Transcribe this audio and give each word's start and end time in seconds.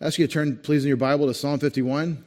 I 0.00 0.06
ask 0.06 0.18
you 0.18 0.26
to 0.26 0.32
turn, 0.32 0.56
please, 0.56 0.82
in 0.82 0.88
your 0.88 0.96
Bible 0.96 1.28
to 1.28 1.34
Psalm 1.34 1.60
51, 1.60 2.22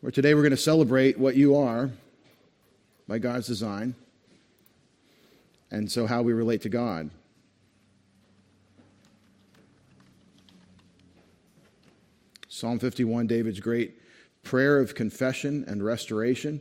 where 0.00 0.10
today 0.10 0.34
we're 0.34 0.42
going 0.42 0.50
to 0.50 0.56
celebrate 0.56 1.16
what 1.16 1.36
you 1.36 1.56
are 1.56 1.90
by 3.06 3.18
God's 3.18 3.46
design, 3.46 3.94
and 5.70 5.90
so 5.90 6.08
how 6.08 6.22
we 6.22 6.32
relate 6.32 6.62
to 6.62 6.68
God. 6.68 7.08
Psalm 12.48 12.80
51, 12.80 13.28
David's 13.28 13.60
great 13.60 13.94
prayer 14.42 14.80
of 14.80 14.96
confession 14.96 15.64
and 15.68 15.84
restoration, 15.84 16.60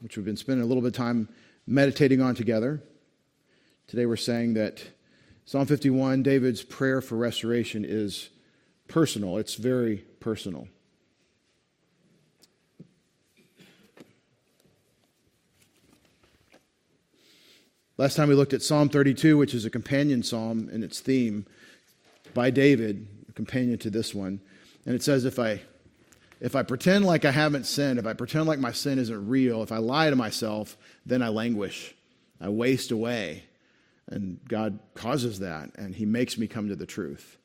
which 0.00 0.16
we've 0.16 0.24
been 0.24 0.38
spending 0.38 0.64
a 0.64 0.66
little 0.66 0.82
bit 0.82 0.88
of 0.88 0.94
time 0.94 1.28
meditating 1.66 2.22
on 2.22 2.34
together. 2.34 2.82
Today 3.88 4.06
we're 4.06 4.16
saying 4.16 4.54
that 4.54 4.82
Psalm 5.44 5.66
51, 5.66 6.22
David's 6.22 6.62
prayer 6.62 7.00
for 7.00 7.16
restoration, 7.16 7.84
is 7.84 8.30
personal. 8.88 9.38
It's 9.38 9.56
very 9.56 9.98
personal. 10.20 10.68
Last 17.98 18.16
time 18.16 18.28
we 18.28 18.34
looked 18.34 18.54
at 18.54 18.62
Psalm 18.62 18.88
32, 18.88 19.36
which 19.36 19.52
is 19.52 19.64
a 19.64 19.70
companion 19.70 20.22
psalm 20.22 20.68
in 20.70 20.82
its 20.82 21.00
theme 21.00 21.44
by 22.34 22.50
David, 22.50 23.06
a 23.28 23.32
companion 23.32 23.78
to 23.78 23.90
this 23.90 24.14
one. 24.14 24.40
And 24.86 24.94
it 24.94 25.02
says, 25.02 25.24
if 25.24 25.38
I, 25.38 25.60
if 26.40 26.56
I 26.56 26.62
pretend 26.62 27.04
like 27.04 27.24
I 27.24 27.30
haven't 27.30 27.66
sinned, 27.66 27.98
if 27.98 28.06
I 28.06 28.14
pretend 28.14 28.46
like 28.46 28.58
my 28.58 28.72
sin 28.72 28.98
isn't 28.98 29.28
real, 29.28 29.62
if 29.62 29.72
I 29.72 29.76
lie 29.76 30.08
to 30.08 30.16
myself, 30.16 30.76
then 31.04 31.20
I 31.20 31.28
languish. 31.28 31.94
I 32.40 32.48
waste 32.48 32.90
away. 32.90 33.44
And 34.08 34.40
God 34.46 34.78
causes 34.94 35.38
that, 35.38 35.70
and 35.76 35.94
He 35.94 36.04
makes 36.04 36.36
me 36.36 36.46
come 36.46 36.68
to 36.68 36.76
the 36.76 36.86
truth. 36.86 37.38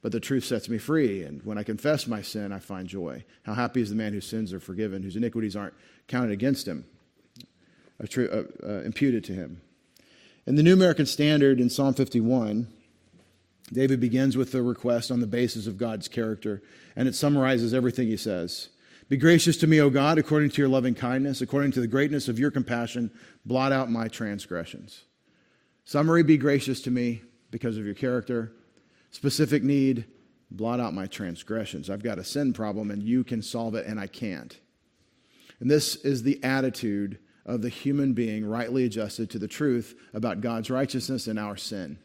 But 0.00 0.12
the 0.12 0.20
truth 0.20 0.44
sets 0.44 0.68
me 0.68 0.78
free, 0.78 1.22
and 1.22 1.42
when 1.42 1.58
I 1.58 1.64
confess 1.64 2.06
my 2.06 2.22
sin, 2.22 2.52
I 2.52 2.60
find 2.60 2.88
joy. 2.88 3.24
How 3.42 3.54
happy 3.54 3.80
is 3.80 3.90
the 3.90 3.96
man 3.96 4.12
whose 4.12 4.26
sins 4.26 4.52
are 4.52 4.60
forgiven, 4.60 5.02
whose 5.02 5.16
iniquities 5.16 5.56
aren't 5.56 5.74
counted 6.06 6.30
against 6.30 6.68
him, 6.68 6.84
uh, 8.00 8.42
uh, 8.62 8.68
imputed 8.82 9.24
to 9.24 9.32
him. 9.32 9.60
In 10.46 10.54
the 10.54 10.62
New 10.62 10.72
American 10.72 11.04
Standard 11.04 11.60
in 11.60 11.68
Psalm 11.68 11.94
51, 11.94 12.68
David 13.72 14.00
begins 14.00 14.36
with 14.36 14.52
the 14.52 14.62
request 14.62 15.10
on 15.10 15.20
the 15.20 15.26
basis 15.26 15.66
of 15.66 15.76
God's 15.76 16.08
character, 16.08 16.62
and 16.96 17.08
it 17.08 17.14
summarizes 17.14 17.74
everything 17.74 18.06
he 18.06 18.16
says. 18.16 18.68
Be 19.08 19.16
gracious 19.16 19.56
to 19.58 19.66
me, 19.66 19.80
O 19.80 19.90
God, 19.90 20.18
according 20.18 20.50
to 20.50 20.62
your 20.62 20.68
loving 20.68 20.94
kindness, 20.94 21.40
according 21.40 21.72
to 21.72 21.80
the 21.80 21.86
greatness 21.86 22.28
of 22.28 22.38
your 22.38 22.50
compassion, 22.50 23.10
blot 23.44 23.72
out 23.72 23.90
my 23.90 24.06
transgressions. 24.08 25.04
Summary, 25.88 26.22
be 26.22 26.36
gracious 26.36 26.82
to 26.82 26.90
me 26.90 27.22
because 27.50 27.78
of 27.78 27.86
your 27.86 27.94
character. 27.94 28.52
Specific 29.10 29.62
need, 29.62 30.04
blot 30.50 30.80
out 30.80 30.92
my 30.92 31.06
transgressions. 31.06 31.88
I've 31.88 32.02
got 32.02 32.18
a 32.18 32.24
sin 32.24 32.52
problem 32.52 32.90
and 32.90 33.02
you 33.02 33.24
can 33.24 33.40
solve 33.40 33.74
it 33.74 33.86
and 33.86 33.98
I 33.98 34.06
can't. 34.06 34.60
And 35.60 35.70
this 35.70 35.96
is 35.96 36.22
the 36.22 36.44
attitude 36.44 37.18
of 37.46 37.62
the 37.62 37.70
human 37.70 38.12
being 38.12 38.44
rightly 38.44 38.84
adjusted 38.84 39.30
to 39.30 39.38
the 39.38 39.48
truth 39.48 39.94
about 40.12 40.42
God's 40.42 40.68
righteousness 40.68 41.26
and 41.26 41.38
our 41.38 41.56
sin. 41.56 41.98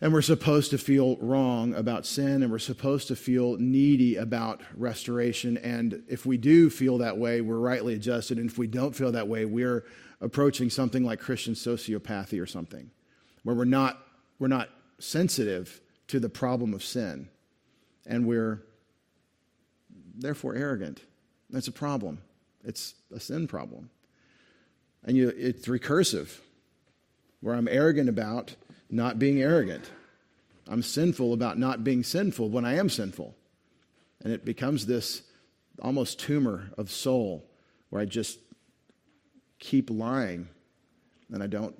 And 0.00 0.14
we're 0.14 0.22
supposed 0.22 0.70
to 0.70 0.78
feel 0.78 1.16
wrong 1.18 1.74
about 1.74 2.06
sin, 2.06 2.42
and 2.42 2.50
we're 2.50 2.58
supposed 2.58 3.06
to 3.06 3.14
feel 3.14 3.56
needy 3.58 4.16
about 4.16 4.60
restoration. 4.76 5.58
And 5.58 6.02
if 6.08 6.26
we 6.26 6.38
do 6.38 6.70
feel 6.70 6.98
that 6.98 7.18
way, 7.18 7.40
we're 7.40 7.58
rightly 7.58 7.94
adjusted. 7.94 8.38
And 8.38 8.50
if 8.50 8.58
we 8.58 8.66
don't 8.66 8.96
feel 8.96 9.12
that 9.12 9.28
way, 9.28 9.44
we're 9.44 9.84
approaching 10.22 10.70
something 10.70 11.04
like 11.04 11.20
Christian 11.20 11.52
sociopathy 11.52 12.40
or 12.40 12.46
something, 12.46 12.90
where 13.42 13.56
we're 13.56 13.64
not, 13.64 13.98
we're 14.38 14.48
not 14.48 14.70
sensitive 14.98 15.80
to 16.06 16.20
the 16.20 16.28
problem 16.28 16.72
of 16.72 16.82
sin. 16.82 17.28
And 18.06 18.26
we're 18.26 18.62
therefore 20.14 20.54
arrogant. 20.54 21.02
That's 21.50 21.68
a 21.68 21.72
problem. 21.72 22.22
It's 22.64 22.94
a 23.12 23.20
sin 23.20 23.48
problem. 23.48 23.90
And 25.04 25.16
you, 25.16 25.28
it's 25.36 25.66
recursive, 25.66 26.38
where 27.40 27.56
I'm 27.56 27.68
arrogant 27.68 28.08
about 28.08 28.54
not 28.88 29.18
being 29.18 29.42
arrogant. 29.42 29.90
I'm 30.68 30.82
sinful 30.82 31.32
about 31.32 31.58
not 31.58 31.82
being 31.82 32.04
sinful 32.04 32.48
when 32.48 32.64
I 32.64 32.76
am 32.76 32.88
sinful. 32.88 33.34
And 34.20 34.32
it 34.32 34.44
becomes 34.44 34.86
this 34.86 35.22
almost 35.80 36.20
tumor 36.20 36.70
of 36.78 36.90
soul 36.90 37.44
where 37.90 38.00
I 38.00 38.04
just 38.04 38.38
keep 39.62 39.90
lying 39.90 40.48
and 41.32 41.42
I 41.42 41.46
don't 41.46 41.74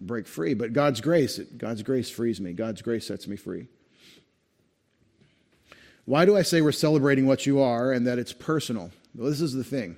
break 0.00 0.26
free. 0.26 0.54
But 0.54 0.72
God's 0.72 1.00
grace, 1.00 1.38
God's 1.38 1.82
grace 1.82 2.10
frees 2.10 2.40
me. 2.40 2.52
God's 2.52 2.82
grace 2.82 3.06
sets 3.06 3.26
me 3.26 3.36
free. 3.36 3.68
Why 6.04 6.24
do 6.24 6.36
I 6.36 6.42
say 6.42 6.60
we're 6.60 6.72
celebrating 6.72 7.26
what 7.26 7.46
you 7.46 7.60
are 7.60 7.92
and 7.92 8.06
that 8.06 8.18
it's 8.18 8.32
personal? 8.32 8.90
Well, 9.14 9.30
this 9.30 9.40
is 9.40 9.52
the 9.52 9.64
thing. 9.64 9.96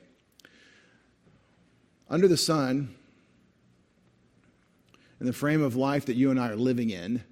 Under 2.09 2.29
the 2.29 2.37
sun, 2.37 2.95
in 5.21 5.27
the 5.27 5.33
frame 5.33 5.63
of 5.63 5.77
life 5.77 6.07
that 6.07 6.17
you 6.17 6.31
and 6.31 6.41
I 6.41 6.51
are 6.51 6.57
living 6.57 6.91
in, 6.91 7.23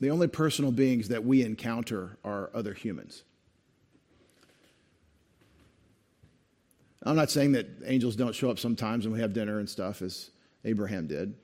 the 0.00 0.10
only 0.10 0.26
personal 0.26 0.72
beings 0.72 1.08
that 1.08 1.24
we 1.24 1.44
encounter 1.44 2.16
are 2.24 2.50
other 2.52 2.72
humans. 2.72 3.22
I'm 7.02 7.16
not 7.16 7.30
saying 7.30 7.52
that 7.52 7.66
angels 7.84 8.14
don't 8.14 8.34
show 8.34 8.50
up 8.50 8.58
sometimes 8.58 9.06
when 9.06 9.14
we 9.14 9.20
have 9.20 9.32
dinner 9.32 9.58
and 9.58 9.68
stuff, 9.68 10.02
as 10.02 10.30
Abraham 10.64 11.06
did, 11.06 11.34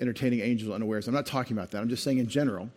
entertaining 0.00 0.40
angels 0.40 0.72
unawares. 0.72 1.06
I'm 1.06 1.14
not 1.14 1.26
talking 1.26 1.56
about 1.56 1.70
that. 1.72 1.82
I'm 1.82 1.88
just 1.88 2.02
saying 2.02 2.18
in 2.18 2.28
general, 2.28 2.70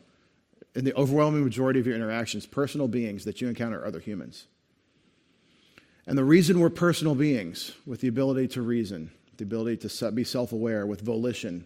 in 0.76 0.86
the 0.86 0.94
overwhelming 0.96 1.44
majority 1.44 1.80
of 1.80 1.88
your 1.88 1.96
interactions, 1.96 2.46
personal 2.46 2.88
beings 2.88 3.26
that 3.26 3.42
you 3.42 3.48
encounter 3.48 3.82
are 3.82 3.86
other 3.86 4.00
humans. 4.00 4.48
And 6.06 6.18
the 6.18 6.24
reason 6.24 6.60
we're 6.60 6.70
personal 6.70 7.16
beings 7.16 7.72
with 7.86 8.02
the 8.02 8.08
ability 8.10 8.50
to 8.50 8.62
reason, 8.62 9.12
the 9.38 9.46
ability 9.46 9.88
to 9.88 10.12
be 10.12 10.24
self 10.24 10.52
aware, 10.52 10.86
with 10.86 11.02
volition, 11.02 11.66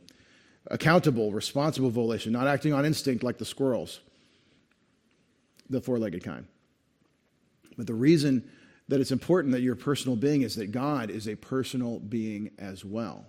accountable, 0.69 1.31
responsible 1.31 1.89
volition, 1.89 2.34
not 2.34 2.47
acting 2.47 2.74
on 2.74 2.85
instinct 2.85 3.24
like 3.24 3.38
the 3.39 3.45
squirrels, 3.45 4.01
the 5.69 5.81
four 5.81 5.97
legged 5.97 6.24
kind. 6.24 6.45
But 7.78 7.88
the 7.88 7.94
reason 7.94 8.47
that 8.88 9.02
it's 9.02 9.12
important 9.12 9.53
that 9.53 9.62
you're 9.62 9.75
personal 9.75 10.16
being 10.16 10.42
is 10.42 10.56
that 10.56 10.72
God 10.72 11.09
is 11.09 11.28
a 11.28 11.36
personal 11.36 12.00
being 12.00 12.52
as 12.58 12.86
well. 12.86 13.25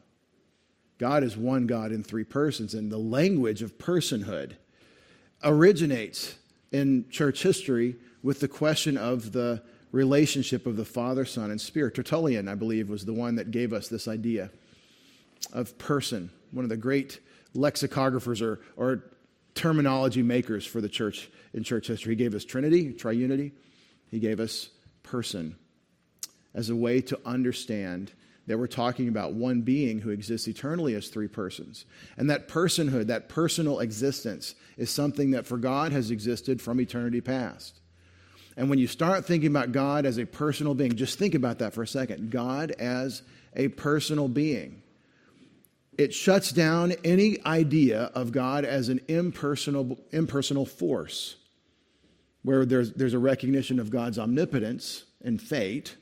God 0.99 1.23
is 1.23 1.37
one 1.37 1.67
God 1.67 1.93
in 1.93 2.03
three 2.03 2.25
persons, 2.25 2.75
and 2.75 2.91
the 2.91 2.99
language 2.99 3.63
of 3.63 3.79
personhood 3.79 4.53
originates 5.45 6.37
in 6.73 7.09
church 7.09 7.43
history 7.43 7.97
with 8.23 8.41
the 8.41 8.49
question 8.49 8.97
of 8.97 9.33
the 9.33 9.63
relationship 9.93 10.67
of 10.67 10.77
the 10.77 10.85
Father, 10.85 11.25
Son, 11.25 11.51
and 11.51 11.61
Spirit. 11.61 11.95
Tertullian, 11.95 12.49
I 12.49 12.55
believe, 12.55 12.91
was 12.91 13.05
the 13.05 13.13
one 13.13 13.37
that 13.37 13.51
gave 13.51 13.73
us 13.73 13.89
this 13.89 14.09
idea 14.09 14.51
of 15.53 15.79
person, 15.79 16.31
one 16.51 16.65
of 16.65 16.69
the 16.69 16.77
great 16.77 17.21
lexicographers 17.55 18.43
or, 18.43 18.61
or 18.77 19.05
terminology 19.55 20.23
makers 20.23 20.67
for 20.67 20.81
the 20.81 20.89
church 20.89 21.31
in 21.55 21.63
church 21.63 21.87
history. 21.87 22.13
He 22.13 22.17
gave 22.17 22.35
us 22.35 22.45
Trinity, 22.45 22.93
triunity. 22.93 23.53
He 24.11 24.19
gave 24.19 24.41
us 24.41 24.71
person 25.09 25.57
as 26.55 26.71
a 26.71 26.77
way 26.77 27.01
to 27.01 27.19
understand 27.25 28.13
that 28.47 28.59
we're 28.59 28.67
talking 28.67 29.09
about 29.09 29.35
one 29.35 29.61
being 29.61 30.01
who 30.01 30.11
exists 30.11 30.49
eternally 30.49 30.95
as 30.95 31.09
three 31.09 31.29
persons. 31.29 31.85
And 32.17 32.31
that 32.31 32.49
personhood, 32.49 33.07
that 33.09 33.29
personal 33.29 33.81
existence, 33.81 34.55
is 34.77 34.91
something 34.91 35.33
that 35.33 35.47
for 35.47 35.59
God 35.59 35.93
has 35.93 36.11
existed 36.11 36.61
from 36.63 36.81
eternity 36.81 37.21
past. 37.21 37.81
And 38.57 38.71
when 38.71 38.79
you 38.79 38.87
start 38.87 39.25
thinking 39.25 39.51
about 39.51 39.73
God 39.73 40.07
as 40.07 40.19
a 40.19 40.25
personal 40.25 40.75
being, 40.75 40.97
just 40.97 41.19
think 41.19 41.35
about 41.35 41.59
that 41.59 41.75
for 41.75 41.83
a 41.83 41.87
second. 41.87 42.31
God 42.31 42.71
as 42.73 43.23
a 43.55 43.69
personal 43.69 44.29
being. 44.29 44.83
It 45.99 46.15
shuts 46.15 46.51
down 46.51 46.93
any 47.05 47.45
idea 47.45 48.05
of 48.15 48.33
God 48.33 48.65
as 48.65 48.89
an 48.89 49.01
impersonal, 49.09 49.99
impersonal 50.11 50.65
force, 50.65 51.37
where 52.43 52.65
there's, 52.65 52.93
there's 52.93 53.15
a 53.15 53.19
recognition 53.19 53.79
of 53.79 53.91
God's 53.91 54.19
omnipotence 54.19 55.05
and 55.25 55.41
fate, 55.41 55.97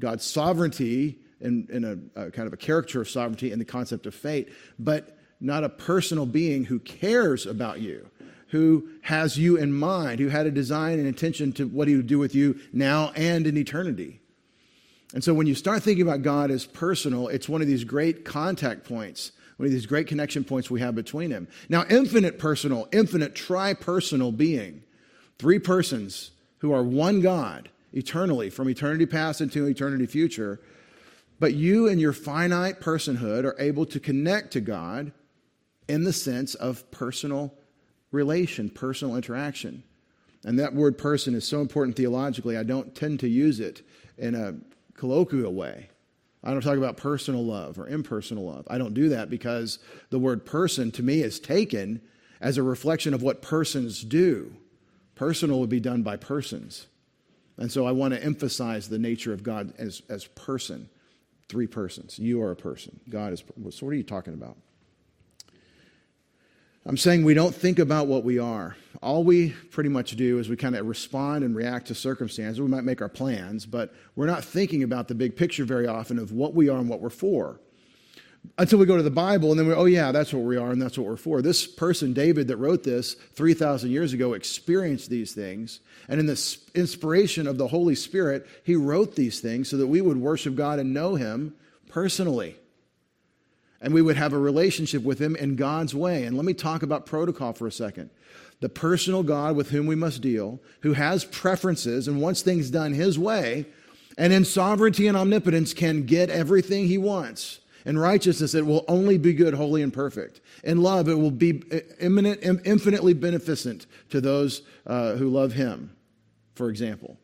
God's 0.00 0.24
sovereignty 0.24 1.18
and, 1.40 1.68
and 1.70 2.12
a, 2.16 2.26
a 2.26 2.30
kind 2.30 2.46
of 2.46 2.52
a 2.52 2.56
character 2.56 3.00
of 3.00 3.08
sovereignty 3.08 3.52
and 3.52 3.60
the 3.60 3.64
concept 3.64 4.06
of 4.06 4.14
fate, 4.14 4.48
but 4.78 5.18
not 5.40 5.64
a 5.64 5.68
personal 5.68 6.26
being 6.26 6.64
who 6.64 6.78
cares 6.80 7.46
about 7.46 7.80
you, 7.80 8.08
who 8.48 8.88
has 9.02 9.36
you 9.36 9.56
in 9.56 9.72
mind, 9.72 10.20
who 10.20 10.28
had 10.28 10.46
a 10.46 10.50
design 10.50 10.98
and 10.98 11.06
intention 11.06 11.52
to 11.52 11.66
what 11.66 11.86
he 11.86 11.96
would 11.96 12.06
do 12.06 12.18
with 12.18 12.34
you 12.34 12.58
now 12.72 13.12
and 13.14 13.46
in 13.46 13.56
eternity. 13.56 14.20
And 15.14 15.24
so 15.24 15.32
when 15.32 15.46
you 15.46 15.54
start 15.54 15.82
thinking 15.82 16.02
about 16.02 16.22
God 16.22 16.50
as 16.50 16.66
personal, 16.66 17.28
it's 17.28 17.48
one 17.48 17.62
of 17.62 17.66
these 17.66 17.84
great 17.84 18.24
contact 18.24 18.84
points, 18.84 19.32
one 19.56 19.66
of 19.66 19.72
these 19.72 19.86
great 19.86 20.06
connection 20.06 20.44
points 20.44 20.70
we 20.70 20.80
have 20.80 20.94
between 20.94 21.30
Him. 21.30 21.48
Now, 21.68 21.84
infinite 21.88 22.38
personal, 22.38 22.88
infinite 22.92 23.34
tri 23.34 23.74
personal 23.74 24.32
being, 24.32 24.82
three 25.38 25.58
persons 25.58 26.32
who 26.58 26.72
are 26.72 26.82
one 26.82 27.20
God 27.20 27.68
eternally, 27.92 28.50
from 28.50 28.68
eternity 28.68 29.06
past 29.06 29.40
into 29.40 29.66
eternity 29.66 30.06
future, 30.06 30.60
But 31.40 31.54
you 31.54 31.88
and 31.88 32.00
your 32.00 32.12
finite 32.12 32.80
personhood 32.80 33.44
are 33.44 33.56
able 33.58 33.86
to 33.86 34.00
connect 34.00 34.52
to 34.52 34.60
God 34.60 35.12
in 35.88 36.04
the 36.04 36.12
sense 36.12 36.54
of 36.54 36.90
personal 36.90 37.54
relation, 38.10 38.70
personal 38.70 39.16
interaction. 39.16 39.84
And 40.44 40.58
that 40.58 40.74
word 40.74 40.98
person 40.98 41.34
is 41.34 41.46
so 41.46 41.60
important 41.60 41.96
theologically, 41.96 42.56
I 42.56 42.62
don't 42.62 42.94
tend 42.94 43.20
to 43.20 43.28
use 43.28 43.60
it 43.60 43.82
in 44.16 44.34
a 44.34 44.56
colloquial 44.94 45.54
way. 45.54 45.90
I 46.42 46.52
don't 46.52 46.62
talk 46.62 46.76
about 46.76 46.96
personal 46.96 47.44
love 47.44 47.78
or 47.78 47.88
impersonal 47.88 48.46
love. 48.46 48.66
I 48.70 48.78
don't 48.78 48.94
do 48.94 49.08
that 49.10 49.30
because 49.30 49.78
the 50.10 50.18
word 50.18 50.44
person 50.46 50.90
to 50.92 51.02
me 51.02 51.22
is 51.22 51.40
taken 51.40 52.00
as 52.40 52.56
a 52.56 52.62
reflection 52.62 53.14
of 53.14 53.22
what 53.22 53.42
persons 53.42 54.02
do. 54.02 54.54
Personal 55.18 55.58
would 55.58 55.68
be 55.68 55.80
done 55.80 56.02
by 56.02 56.16
persons. 56.16 56.86
And 57.56 57.72
so 57.72 57.84
I 57.84 57.90
want 57.90 58.14
to 58.14 58.22
emphasize 58.22 58.88
the 58.88 59.00
nature 59.00 59.32
of 59.32 59.42
God 59.42 59.74
as, 59.76 60.00
as 60.08 60.26
person. 60.26 60.88
Three 61.48 61.66
persons. 61.66 62.20
You 62.20 62.40
are 62.42 62.52
a 62.52 62.56
person. 62.56 63.00
God 63.08 63.32
is. 63.32 63.42
So, 63.70 63.84
what 63.86 63.92
are 63.92 63.96
you 63.96 64.04
talking 64.04 64.32
about? 64.32 64.56
I'm 66.86 66.96
saying 66.96 67.24
we 67.24 67.34
don't 67.34 67.54
think 67.54 67.80
about 67.80 68.06
what 68.06 68.22
we 68.22 68.38
are. 68.38 68.76
All 69.02 69.24
we 69.24 69.50
pretty 69.50 69.90
much 69.90 70.14
do 70.14 70.38
is 70.38 70.48
we 70.48 70.56
kind 70.56 70.76
of 70.76 70.86
respond 70.86 71.42
and 71.42 71.56
react 71.56 71.88
to 71.88 71.96
circumstances. 71.96 72.60
We 72.60 72.68
might 72.68 72.84
make 72.84 73.02
our 73.02 73.08
plans, 73.08 73.66
but 73.66 73.92
we're 74.14 74.26
not 74.26 74.44
thinking 74.44 74.84
about 74.84 75.08
the 75.08 75.14
big 75.16 75.34
picture 75.34 75.64
very 75.64 75.88
often 75.88 76.18
of 76.18 76.30
what 76.30 76.54
we 76.54 76.68
are 76.68 76.78
and 76.78 76.88
what 76.88 77.00
we're 77.00 77.10
for. 77.10 77.60
Until 78.56 78.78
we 78.78 78.86
go 78.86 78.96
to 78.96 79.02
the 79.02 79.10
Bible 79.10 79.50
and 79.50 79.58
then 79.58 79.68
we 79.68 79.74
oh 79.74 79.84
yeah, 79.84 80.10
that's 80.10 80.32
what 80.32 80.42
we 80.42 80.56
are 80.56 80.70
and 80.70 80.82
that's 80.82 80.98
what 80.98 81.06
we're 81.06 81.16
for. 81.16 81.42
This 81.42 81.66
person, 81.66 82.12
David, 82.12 82.48
that 82.48 82.56
wrote 82.56 82.82
this 82.82 83.14
3,000 83.34 83.90
years 83.90 84.12
ago, 84.12 84.32
experienced 84.32 85.10
these 85.10 85.32
things. 85.32 85.80
And 86.08 86.18
in 86.18 86.26
the 86.26 86.58
inspiration 86.74 87.46
of 87.46 87.58
the 87.58 87.68
Holy 87.68 87.94
Spirit, 87.94 88.46
he 88.64 88.74
wrote 88.74 89.14
these 89.14 89.40
things 89.40 89.68
so 89.68 89.76
that 89.76 89.86
we 89.86 90.00
would 90.00 90.16
worship 90.16 90.56
God 90.56 90.78
and 90.78 90.92
know 90.92 91.14
him 91.14 91.54
personally 91.88 92.56
and 93.80 93.94
we 93.94 94.02
would 94.02 94.16
have 94.16 94.32
a 94.32 94.38
relationship 94.38 95.02
with 95.02 95.18
Him 95.18 95.36
in 95.36 95.56
God's 95.56 95.94
way. 95.94 96.24
And 96.24 96.36
let 96.36 96.44
me 96.44 96.54
talk 96.54 96.82
about 96.82 97.06
protocol 97.06 97.52
for 97.52 97.66
a 97.66 97.72
second. 97.72 98.10
The 98.60 98.68
personal 98.68 99.22
God 99.22 99.54
with 99.54 99.70
whom 99.70 99.86
we 99.86 99.94
must 99.94 100.20
deal, 100.20 100.60
who 100.80 100.94
has 100.94 101.24
preferences 101.24 102.08
and 102.08 102.20
wants 102.20 102.42
things 102.42 102.70
done 102.70 102.92
His 102.92 103.18
way, 103.18 103.66
and 104.16 104.32
in 104.32 104.44
sovereignty 104.44 105.06
and 105.06 105.16
omnipotence 105.16 105.72
can 105.72 106.06
get 106.06 106.28
everything 106.28 106.86
He 106.86 106.98
wants. 106.98 107.60
In 107.84 107.98
righteousness, 107.98 108.54
it 108.54 108.66
will 108.66 108.84
only 108.88 109.18
be 109.18 109.32
good, 109.32 109.54
holy, 109.54 109.82
and 109.82 109.92
perfect. 109.92 110.40
In 110.64 110.82
love, 110.82 111.08
it 111.08 111.14
will 111.14 111.30
be 111.30 111.62
imminent, 112.00 112.40
infinitely 112.42 113.14
beneficent 113.14 113.86
to 114.10 114.20
those 114.20 114.62
uh, 114.86 115.14
who 115.14 115.28
love 115.28 115.52
Him, 115.52 115.96
for 116.54 116.68
example. 116.68 117.16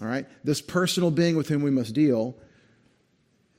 All 0.00 0.08
right? 0.08 0.26
This 0.44 0.60
personal 0.60 1.10
being 1.10 1.36
with 1.36 1.48
whom 1.48 1.62
we 1.62 1.70
must 1.70 1.94
deal 1.94 2.36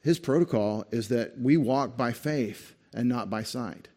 his 0.02 0.20
protocol 0.20 0.86
is 0.92 1.10
that 1.10 1.40
we 1.40 1.58
walk 1.58 1.96
by 1.96 2.12
faith 2.12 2.76
and 2.94 3.08
not 3.08 3.30
by 3.30 3.44
sight. 3.44 3.88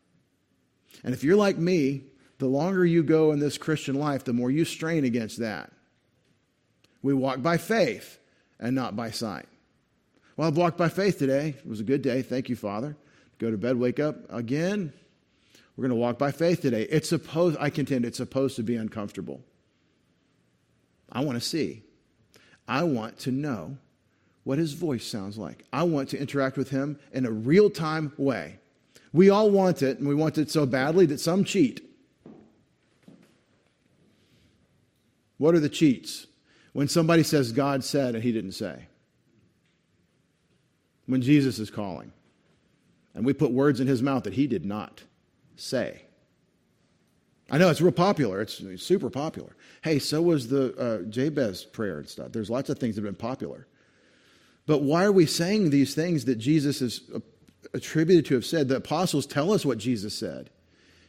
And 1.03 1.15
if 1.15 1.25
you're 1.25 1.37
like 1.37 1.59
me, 1.59 2.05
the 2.39 2.47
longer 2.47 2.85
you 2.85 3.03
go 3.03 3.33
in 3.33 3.39
this 3.39 3.59
Christian 3.59 3.95
life, 3.95 4.25
the 4.25 4.33
more 4.33 4.51
you 4.51 4.65
strain 4.65 5.05
against 5.05 5.39
that. 5.39 5.73
We 7.03 7.15
walk 7.15 7.43
by 7.43 7.57
faith 7.57 8.19
and 8.59 8.75
not 8.75 8.97
by 8.97 9.11
sight. 9.11 9.47
Well, 10.37 10.49
I've 10.49 10.57
walked 10.57 10.77
by 10.77 10.89
faith 10.89 11.19
today. 11.19 11.55
It 11.59 11.69
was 11.69 11.81
a 11.81 11.85
good 11.85 12.03
day. 12.03 12.23
Thank 12.23 12.49
you, 12.49 12.57
Father. 12.57 12.97
Go 13.39 13.51
to 13.51 13.57
bed, 13.57 13.77
wake 13.77 14.01
up 14.01 14.17
again. 14.33 14.93
We're 15.77 15.83
going 15.83 15.91
to 15.91 15.97
walk 15.97 16.19
by 16.19 16.33
faith 16.33 16.61
today. 16.61 16.83
It's 16.83 17.09
supposed, 17.09 17.57
I 17.61 17.71
contend, 17.71 18.05
it's 18.05 18.19
supposed 18.19 18.57
to 18.57 18.63
be 18.63 18.77
uncomfortable. 18.77 19.41
I 21.11 21.21
want 21.23 21.37
to 21.37 21.45
see. 21.47 21.83
I 22.67 22.85
want 22.85 23.19
to 23.21 23.31
know 23.31 23.77
what 24.45 24.59
his 24.59 24.73
voice 24.73 25.07
sounds 25.07 25.39
like. 25.39 25.65
I 25.73 25.83
want 25.85 26.09
to 26.11 26.19
interact 26.19 26.57
with 26.57 26.71
him 26.71 26.99
in 27.13 27.27
a 27.27 27.31
real 27.31 27.71
time 27.71 28.13
way. 28.17 28.59
We 29.13 29.31
all 29.31 29.51
want 29.51 29.83
it, 29.83 29.99
and 29.99 30.09
we 30.09 30.15
want 30.15 30.39
it 30.39 30.51
so 30.51 30.67
badly 30.67 31.07
that 31.07 31.21
some 31.21 31.45
cheat. 31.45 31.89
What 35.39 35.55
are 35.55 35.61
the 35.61 35.69
cheats? 35.69 36.27
When 36.73 36.89
somebody 36.89 37.23
says 37.23 37.53
God 37.53 37.85
said 37.85 38.15
and 38.15 38.25
he 38.25 38.33
didn't 38.33 38.53
say. 38.53 38.87
When 41.07 41.23
Jesus 41.23 41.59
is 41.59 41.71
calling. 41.71 42.13
And 43.15 43.25
we 43.25 43.33
put 43.33 43.53
words 43.53 43.81
in 43.81 43.87
his 43.87 44.03
mouth 44.03 44.25
that 44.25 44.35
he 44.35 44.47
did 44.47 44.65
not 44.65 45.03
say. 45.57 46.03
I 47.51 47.59
know 47.59 47.69
it's 47.69 47.81
real 47.81 47.93
popular. 47.93 48.41
It's 48.41 48.63
super 48.79 49.11
popular. 49.11 49.55
Hey, 49.83 49.99
so 49.99 50.23
was 50.23 50.49
the 50.49 50.75
uh, 50.77 51.03
Jabez 51.11 51.65
prayer 51.65 51.99
and 51.99 52.09
stuff. 52.09 52.33
There's 52.33 52.51
lots 52.51 52.71
of 52.71 52.79
things 52.79 52.97
that 52.97 53.05
have 53.05 53.17
been 53.17 53.29
popular. 53.29 53.67
But 54.67 54.83
why 54.83 55.05
are 55.05 55.13
we 55.13 55.27
saying 55.27 55.71
these 55.71 55.95
things 55.95 56.25
that 56.25 56.37
Jesus 56.37 56.81
is 56.81 57.03
attributed 57.75 58.25
to 58.27 58.35
have 58.35 58.47
said? 58.47 58.69
The 58.69 58.77
apostles 58.77 59.27
tell 59.27 59.53
us 59.53 59.65
what 59.65 59.79
Jesus 59.79 60.15
said. 60.19 60.51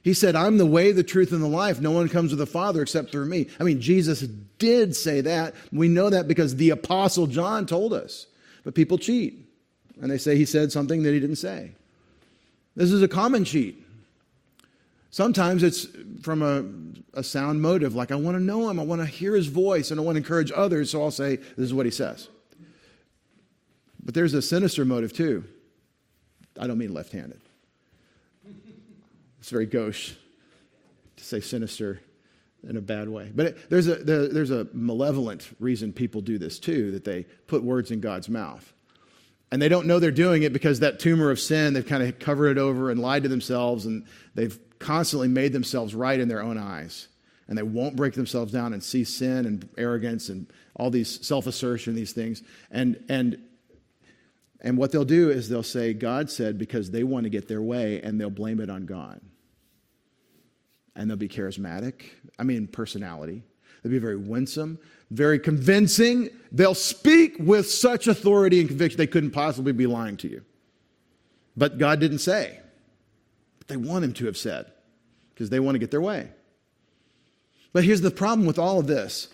He 0.03 0.13
said, 0.13 0.35
I'm 0.35 0.57
the 0.57 0.65
way, 0.65 0.91
the 0.91 1.03
truth, 1.03 1.31
and 1.31 1.41
the 1.41 1.47
life. 1.47 1.79
No 1.79 1.91
one 1.91 2.09
comes 2.09 2.29
to 2.31 2.35
the 2.35 2.45
Father 2.45 2.81
except 2.81 3.11
through 3.11 3.25
me. 3.25 3.47
I 3.59 3.63
mean, 3.63 3.81
Jesus 3.81 4.21
did 4.59 4.95
say 4.95 5.21
that. 5.21 5.55
We 5.71 5.87
know 5.87 6.09
that 6.09 6.27
because 6.27 6.57
the 6.57 6.69
apostle 6.69 7.25
John 7.25 7.65
told 7.65 7.93
us. 7.93 8.27
But 8.63 8.75
people 8.75 8.97
cheat. 8.97 9.44
And 10.01 10.11
they 10.11 10.17
say 10.17 10.35
he 10.35 10.45
said 10.45 10.71
something 10.71 11.03
that 11.03 11.13
he 11.13 11.19
didn't 11.19 11.37
say. 11.37 11.71
This 12.75 12.91
is 12.91 13.01
a 13.01 13.07
common 13.07 13.45
cheat. 13.45 13.81
Sometimes 15.09 15.63
it's 15.63 15.87
from 16.21 16.41
a, 16.41 16.65
a 17.17 17.23
sound 17.23 17.61
motive, 17.61 17.95
like 17.95 18.11
I 18.11 18.15
want 18.15 18.35
to 18.35 18.43
know 18.43 18.69
him, 18.69 18.79
I 18.79 18.83
want 18.83 18.99
to 18.99 19.07
hear 19.07 19.33
his 19.33 19.47
voice, 19.47 19.91
and 19.91 19.99
I 19.99 20.03
want 20.03 20.15
to 20.15 20.17
encourage 20.17 20.51
others, 20.53 20.91
so 20.91 21.01
I'll 21.01 21.11
say, 21.11 21.37
This 21.37 21.65
is 21.65 21.73
what 21.73 21.85
he 21.85 21.91
says. 21.91 22.27
But 24.03 24.13
there's 24.13 24.33
a 24.33 24.41
sinister 24.41 24.83
motive 24.83 25.13
too. 25.13 25.45
I 26.59 26.67
don't 26.67 26.77
mean 26.77 26.93
left 26.93 27.13
handed. 27.13 27.39
It's 29.39 29.49
very 29.49 29.65
gauche 29.65 30.15
to 31.15 31.23
say 31.23 31.39
sinister 31.39 32.01
in 32.67 32.77
a 32.77 32.81
bad 32.81 33.07
way. 33.07 33.31
But 33.33 33.45
it, 33.45 33.69
there's, 33.69 33.87
a, 33.87 33.95
the, 33.95 34.29
there's 34.31 34.51
a 34.51 34.67
malevolent 34.73 35.49
reason 35.59 35.93
people 35.93 36.21
do 36.21 36.37
this 36.37 36.59
too, 36.59 36.91
that 36.91 37.05
they 37.05 37.23
put 37.47 37.63
words 37.63 37.91
in 37.91 37.99
God's 37.99 38.27
mouth. 38.27 38.73
And 39.51 39.61
they 39.61 39.69
don't 39.69 39.87
know 39.87 39.99
they're 39.99 40.11
doing 40.11 40.43
it 40.43 40.53
because 40.53 40.79
that 40.79 40.99
tumor 40.99 41.29
of 41.29 41.39
sin, 41.39 41.73
they've 41.73 41.85
kind 41.85 42.03
of 42.03 42.19
covered 42.19 42.49
it 42.49 42.57
over 42.57 42.89
and 42.89 42.99
lied 42.99 43.23
to 43.23 43.29
themselves, 43.29 43.85
and 43.85 44.05
they've 44.33 44.57
constantly 44.79 45.27
made 45.27 45.53
themselves 45.53 45.95
right 45.95 46.19
in 46.19 46.27
their 46.27 46.41
own 46.41 46.57
eyes. 46.57 47.07
And 47.47 47.57
they 47.57 47.63
won't 47.63 47.95
break 47.95 48.15
themselves 48.15 48.51
down 48.51 48.73
and 48.73 48.83
see 48.83 49.03
sin 49.03 49.45
and 49.45 49.69
arrogance 49.77 50.29
and 50.29 50.51
all 50.75 50.89
these 50.89 51.25
self 51.25 51.45
assertion, 51.45 51.93
these 51.93 52.11
things. 52.11 52.41
And, 52.71 53.03
and 53.07 53.39
and 54.65 54.79
what 54.79 54.91
they'll 54.91 55.05
do 55.05 55.29
is 55.29 55.47
they'll 55.47 55.61
say, 55.61 55.93
God 55.93 56.31
said, 56.31 56.57
because 56.57 56.89
they 56.89 57.03
want 57.03 57.25
to 57.25 57.29
get 57.29 57.47
their 57.47 57.61
way, 57.61 58.01
and 58.01 58.19
they'll 58.19 58.31
blame 58.31 58.59
it 58.59 58.69
on 58.69 58.87
God. 58.87 59.21
And 60.95 61.07
they'll 61.07 61.17
be 61.17 61.29
charismatic, 61.29 62.05
I 62.39 62.43
mean, 62.43 62.65
personality. 62.65 63.43
They'll 63.83 63.91
be 63.91 63.99
very 63.99 64.15
winsome, 64.15 64.79
very 65.11 65.39
convincing. 65.39 66.29
They'll 66.51 66.75
speak 66.75 67.35
with 67.39 67.69
such 67.69 68.07
authority 68.07 68.59
and 68.59 68.69
conviction 68.69 68.97
they 68.97 69.07
couldn't 69.07 69.31
possibly 69.31 69.71
be 69.71 69.87
lying 69.87 70.17
to 70.17 70.27
you. 70.27 70.43
But 71.57 71.77
God 71.77 71.99
didn't 71.99 72.19
say. 72.19 72.59
But 73.59 73.67
they 73.67 73.77
want 73.77 74.03
Him 74.05 74.13
to 74.13 74.25
have 74.25 74.37
said 74.37 74.71
because 75.33 75.49
they 75.49 75.59
want 75.59 75.75
to 75.75 75.79
get 75.79 75.91
their 75.91 76.01
way. 76.01 76.29
But 77.73 77.83
here's 77.83 78.01
the 78.01 78.11
problem 78.11 78.47
with 78.47 78.57
all 78.57 78.79
of 78.79 78.87
this 78.87 79.29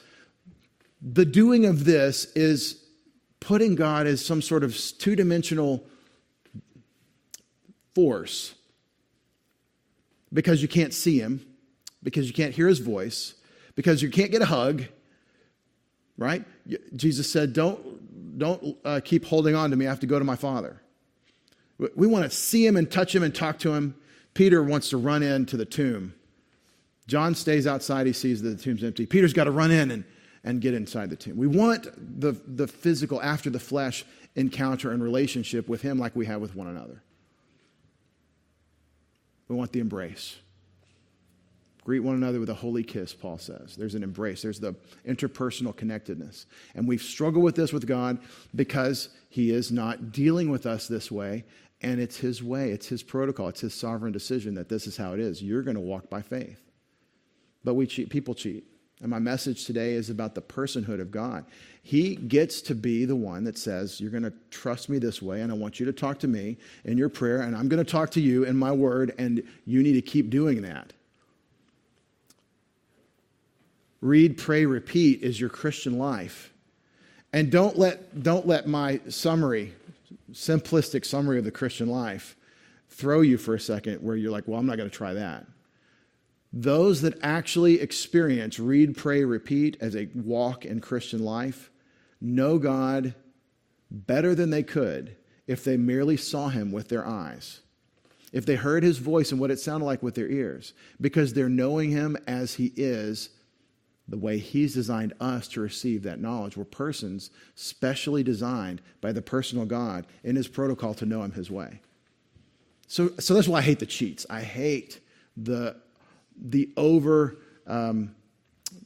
the 1.02 1.26
doing 1.26 1.66
of 1.66 1.86
this 1.86 2.26
is 2.36 2.84
putting 3.40 3.76
God 3.76 4.06
as 4.06 4.24
some 4.24 4.42
sort 4.42 4.64
of 4.64 4.78
two 5.00 5.16
dimensional 5.16 5.84
force 7.96 8.54
because 10.32 10.62
you 10.62 10.68
can't 10.68 10.94
see 10.94 11.20
him, 11.20 11.46
because 12.04 12.28
you 12.28 12.34
can't 12.34 12.54
hear 12.54 12.68
his 12.68 12.80
voice, 12.80 13.34
because 13.76 14.02
you 14.02 14.10
can't 14.10 14.32
get 14.32 14.42
a 14.42 14.46
hug, 14.46 14.84
right? 16.18 16.44
Jesus 16.96 17.32
said, 17.32 17.54
Don't, 17.54 18.38
don't 18.38 18.78
uh, 18.86 19.00
keep 19.04 19.26
holding 19.26 19.56
on 19.56 19.70
to 19.72 19.76
me. 19.76 19.88
I 19.88 19.90
have 19.90 20.00
to 20.02 20.08
go 20.08 20.20
to 20.20 20.26
my 20.26 20.36
Father. 20.36 20.82
We 21.96 22.06
want 22.06 22.26
to 22.26 22.30
see 22.30 22.66
him 22.66 22.78
and 22.78 22.90
touch 22.90 23.16
him 23.16 23.24
and 23.24 23.34
talk 23.34 23.58
to 23.60 23.74
him. 23.74 23.96
Peter 24.34 24.62
wants 24.64 24.90
to 24.90 24.98
run 24.98 25.24
into 25.24 25.58
the 25.58 25.66
tomb. 25.66 26.14
John 27.08 27.34
stays 27.34 27.66
outside. 27.66 28.06
He 28.06 28.14
sees 28.14 28.42
that 28.44 28.58
the 28.58 28.64
tomb's 28.64 28.84
empty. 28.84 29.06
Peter's 29.06 29.34
got 29.34 29.46
to 29.46 29.52
run 29.52 29.72
in 29.72 29.92
and 29.92 30.04
and 30.44 30.62
get 30.62 30.74
inside 30.74 31.10
the 31.10 31.16
tomb. 31.16 31.38
We 31.38 31.48
want 31.48 31.88
the, 32.20 32.32
the 32.48 32.68
physical, 32.68 33.22
after 33.22 33.50
the 33.50 33.60
flesh 33.60 34.06
encounter 34.36 34.92
and 34.92 35.04
relationship 35.04 35.70
with 35.70 35.82
Him 35.82 36.00
like 36.00 36.16
we 36.16 36.26
have 36.26 36.42
with 36.42 36.56
one 36.56 36.68
another. 36.68 37.04
We 39.48 39.56
want 39.56 39.72
the 39.72 39.80
embrace. 39.80 40.38
Greet 41.84 42.02
one 42.02 42.16
another 42.16 42.40
with 42.40 42.50
a 42.50 42.56
holy 42.56 42.84
kiss, 42.84 43.14
Paul 43.14 43.40
says. 43.40 43.76
There's 43.76 43.96
an 43.96 44.04
embrace, 44.04 44.44
there's 44.44 44.60
the 44.60 44.76
interpersonal 45.08 45.76
connectedness. 45.76 46.46
And 46.76 46.88
we've 46.88 47.02
struggled 47.02 47.44
with 47.44 47.56
this 47.56 47.74
with 47.74 47.88
God 47.88 48.20
because 48.56 49.10
He 49.30 49.52
is 49.52 49.72
not 49.72 50.12
dealing 50.12 50.50
with 50.50 50.66
us 50.66 50.88
this 50.88 51.12
way. 51.12 51.44
And 51.82 52.00
it's 52.00 52.18
His 52.18 52.44
way, 52.44 52.70
it's 52.70 52.88
His 52.88 53.02
protocol, 53.02 53.48
it's 53.48 53.62
His 53.62 53.74
sovereign 53.74 54.12
decision 54.12 54.54
that 54.56 54.70
this 54.70 54.86
is 54.86 54.96
how 54.96 55.14
it 55.14 55.20
is. 55.20 55.42
You're 55.42 55.64
going 55.64 55.76
to 55.76 55.82
walk 55.82 56.10
by 56.10 56.22
faith. 56.22 56.62
But 57.64 57.74
we 57.74 57.88
cheat, 57.88 58.10
people 58.10 58.36
cheat. 58.36 58.66
And 59.02 59.10
my 59.10 59.18
message 59.18 59.66
today 59.66 59.94
is 59.94 60.12
about 60.12 60.36
the 60.36 60.44
personhood 60.44 61.02
of 61.02 61.10
God. 61.10 61.46
He 61.82 62.16
gets 62.16 62.62
to 62.62 62.76
be 62.76 63.06
the 63.06 63.16
one 63.16 63.44
that 63.46 63.58
says, 63.58 64.00
You're 64.00 64.12
going 64.12 64.22
to 64.22 64.34
trust 64.52 64.90
me 64.90 65.00
this 65.00 65.24
way, 65.24 65.42
and 65.42 65.52
I 65.52 65.56
want 65.56 65.80
you 65.80 65.88
to 65.88 65.94
talk 65.94 66.20
to 66.20 66.28
me 66.28 66.58
in 66.86 67.00
your 67.00 67.10
prayer, 67.10 67.42
and 67.42 67.56
I'm 67.56 67.68
going 67.68 67.84
to 67.84 67.92
talk 67.92 68.12
to 68.12 68.22
you 68.22 68.44
in 68.44 68.56
my 68.56 68.72
word, 68.72 69.16
and 69.18 69.42
you 69.66 69.82
need 69.82 69.94
to 69.94 70.04
keep 70.04 70.30
doing 70.30 70.62
that. 70.62 70.94
Read, 74.02 74.38
pray, 74.38 74.66
repeat 74.66 75.22
is 75.22 75.40
your 75.40 75.50
Christian 75.50 75.98
life. 75.98 76.52
And 77.34 77.52
don't 77.52 77.78
let, 77.78 78.24
don't 78.24 78.48
let 78.48 78.68
my 78.68 79.00
summary, 79.08 79.74
simplistic 80.32 81.06
summary 81.06 81.38
of 81.38 81.46
the 81.46 81.52
Christian 81.52 81.88
life, 81.88 82.36
throw 82.90 83.22
you 83.22 83.38
for 83.38 83.56
a 83.56 83.60
second 83.60 84.02
where 84.02 84.16
you're 84.16 84.32
like, 84.32 84.48
well, 84.48 84.60
I'm 84.60 84.66
not 84.66 84.78
going 84.78 84.90
to 84.90 84.96
try 84.96 85.14
that. 85.14 85.46
Those 86.52 87.02
that 87.02 87.18
actually 87.24 87.80
experience 87.80 88.60
read, 88.60 88.98
pray, 88.98 89.24
repeat 89.24 89.78
as 89.80 89.96
a 89.96 90.10
walk 90.14 90.66
in 90.66 90.82
Christian 90.82 91.24
life 91.24 91.72
know 92.20 92.58
God 92.58 93.16
better 93.90 94.36
than 94.36 94.50
they 94.50 94.64
could 94.64 95.16
if 95.48 95.64
they 95.64 95.78
merely 95.78 96.18
saw 96.18 96.50
him 96.50 96.72
with 96.72 96.90
their 96.90 97.06
eyes, 97.06 97.62
if 98.34 98.46
they 98.46 98.56
heard 98.56 98.84
his 98.84 98.98
voice 98.98 99.32
and 99.32 99.40
what 99.40 99.52
it 99.52 99.60
sounded 99.60 99.86
like 99.86 100.04
with 100.04 100.16
their 100.16 100.30
ears, 100.30 100.74
because 101.00 101.34
they're 101.34 101.50
knowing 101.50 101.92
him 101.92 102.18
as 102.28 102.56
he 102.56 102.74
is, 102.76 103.30
the 104.08 104.18
way 104.18 104.38
he's 104.38 104.74
designed 104.74 105.14
us 105.20 105.48
to 105.50 105.62
receive 105.62 106.04
that 106.04 106.20
knowledge. 106.20 106.58
We're 106.58 106.66
persons 106.66 107.30
specially 107.56 108.24
designed 108.24 108.82
by 109.00 109.12
the 109.12 109.22
personal 109.22 109.66
God 109.66 110.06
in 110.24 110.36
his 110.36 110.48
protocol 110.48 110.94
to 110.96 111.06
know 111.06 111.24
him 111.24 111.32
his 111.32 111.50
way. 111.50 111.80
So, 112.88 113.12
so 113.20 113.34
that's 113.34 113.48
why 113.48 113.60
I 113.60 113.62
hate 113.62 113.80
the 113.80 113.86
cheats. 113.86 114.26
I 114.30 114.42
hate 114.42 115.00
the 115.38 115.78
the 116.44 116.72
over, 116.76 117.38
um, 117.68 118.16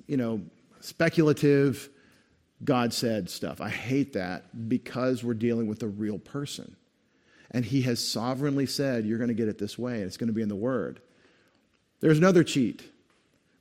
you 0.08 0.18
know, 0.18 0.42
speculative, 0.82 1.90
God 2.64 2.94
said 2.94 3.30
stuff. 3.30 3.62
I 3.62 3.70
hate 3.70 4.14
that 4.14 4.68
because 4.70 5.24
we're 5.24 5.34
dealing 5.34 5.68
with 5.68 5.82
a 5.84 5.88
real 5.88 6.20
person. 6.20 6.76
And 7.52 7.64
he 7.64 7.84
has 7.84 8.06
sovereignly 8.06 8.66
said, 8.66 9.06
you're 9.06 9.18
going 9.18 9.30
to 9.30 9.34
get 9.34 9.48
it 9.48 9.58
this 9.58 9.80
way, 9.80 9.96
and 9.96 10.04
it's 10.04 10.18
going 10.18 10.28
to 10.28 10.34
be 10.34 10.42
in 10.42 10.50
the 10.50 10.56
Word. 10.56 11.00
There's 12.02 12.18
another 12.18 12.44
cheat. 12.44 12.84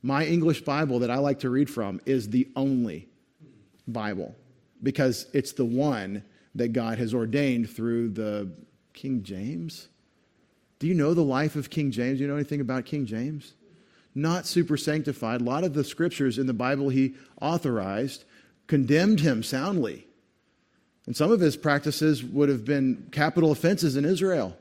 My 0.05 0.25
English 0.25 0.61
Bible 0.61 0.99
that 0.99 1.09
I 1.09 1.17
like 1.17 1.39
to 1.39 1.49
read 1.49 1.69
from 1.69 1.99
is 2.05 2.29
the 2.29 2.47
only 2.55 3.09
Bible 3.87 4.35
because 4.83 5.27
it's 5.33 5.53
the 5.53 5.65
one 5.65 6.23
that 6.53 6.73
God 6.73 6.97
has 6.99 7.13
ordained 7.13 7.69
through 7.69 8.09
the 8.09 8.51
King 8.93 9.23
James. 9.23 9.89
Do 10.79 10.87
you 10.87 10.93
know 10.93 11.13
the 11.13 11.23
life 11.23 11.55
of 11.55 11.69
King 11.69 11.91
James? 11.91 12.19
Do 12.19 12.23
you 12.23 12.27
know 12.29 12.35
anything 12.35 12.61
about 12.61 12.85
King 12.85 13.05
James? 13.05 13.55
not 14.15 14.45
super 14.47 14.77
sanctified. 14.77 15.41
A 15.41 15.43
lot 15.43 15.65
of 15.65 15.73
the 15.73 15.83
scriptures 15.83 16.39
in 16.39 16.47
the 16.47 16.53
Bible 16.53 16.89
he 16.89 17.15
authorized 17.41 18.23
condemned 18.67 19.19
him 19.19 19.43
soundly. 19.43 20.07
And 21.05 21.15
some 21.15 21.31
of 21.31 21.41
his 21.41 21.57
practices 21.57 22.23
would 22.23 22.49
have 22.49 22.65
been 22.65 23.09
capital 23.11 23.51
offenses 23.51 23.97
in 23.97 24.05
Israel. 24.05 24.57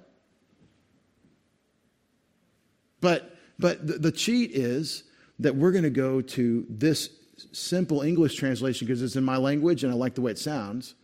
But, 3.01 3.37
but 3.59 3.87
the, 3.87 3.95
the 3.95 4.13
cheat 4.13 4.51
is 4.51 5.05
that 5.39 5.55
we're 5.55 5.73
going 5.73 5.85
to 5.85 5.91
go 5.91 6.21
to 6.21 6.67
this 6.69 7.11
simple 7.53 8.03
English 8.03 8.37
translation 8.37 8.87
because 8.87 9.03
it's 9.03 9.17
in 9.17 9.25
my 9.25 9.37
language 9.37 9.85
and 9.85 9.93
I 9.93 9.97
like 9.97 10.15
the 10.15 10.21
way 10.21 10.31
it 10.31 10.39
sounds. 10.39 10.95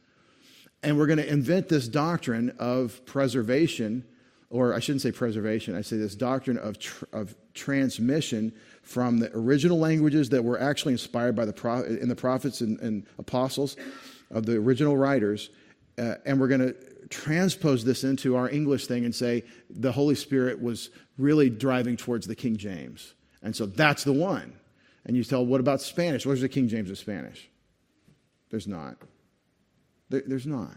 And 0.83 0.97
we're 0.97 1.07
going 1.07 1.19
to 1.19 1.31
invent 1.31 1.69
this 1.69 1.89
doctrine 1.89 2.55
of 2.59 3.05
preservation 3.05 4.05
or 4.51 4.75
I 4.75 4.81
shouldn't 4.81 5.03
say 5.03 5.13
preservation, 5.13 5.77
I 5.77 5.81
say 5.81 5.97
this 5.97 6.17
doctrine 6.17 6.59
of, 6.59 6.79
tr- 6.79 7.05
of 7.13 7.35
transmission 7.55 8.53
from 8.83 9.19
the 9.19 9.31
original 9.33 9.79
languages 9.79 10.29
that 10.31 10.43
were 10.43 10.61
actually 10.61 10.93
inspired 10.93 11.37
by 11.37 11.45
the 11.45 11.53
pro- 11.53 11.85
in 11.85 12.09
the 12.09 12.17
prophets 12.17 12.61
and, 12.61 12.79
and, 12.81 13.07
apostles 13.19 13.77
of 14.33 14.47
the 14.47 14.57
original 14.57 14.97
writers, 14.97 15.51
uh, 15.99 16.15
and 16.27 16.41
we're 16.41 16.49
going 16.49 16.61
to 16.61 16.75
transpose 17.09 17.85
this 17.85 18.05
into 18.05 18.37
our 18.37 18.49
English 18.51 18.87
thing 18.87 19.05
and 19.05 19.15
say 19.15 19.45
the 19.71 19.93
Holy 19.93 20.15
Spirit 20.15 20.61
was 20.61 20.91
really 21.17 21.49
driving 21.49 21.97
towards 21.97 22.27
the 22.27 22.35
King 22.35 22.57
James. 22.57 23.15
And 23.43 23.55
so 23.55 23.67
that's 23.67 24.05
the 24.05 24.13
one. 24.13 24.55
And 25.05 25.17
you 25.17 25.25
tell, 25.25 25.45
what 25.45 25.61
about 25.61 25.81
Spanish? 25.81 26.27
Where's 26.27 26.43
the 26.43 26.49
King 26.49 26.69
James 26.69 26.91
of 26.91 26.99
Spanish? 26.99 27.49
There's 28.51 28.67
not. 28.67 28.97
There, 30.11 30.23
there's 30.27 30.47
not. 30.47 30.77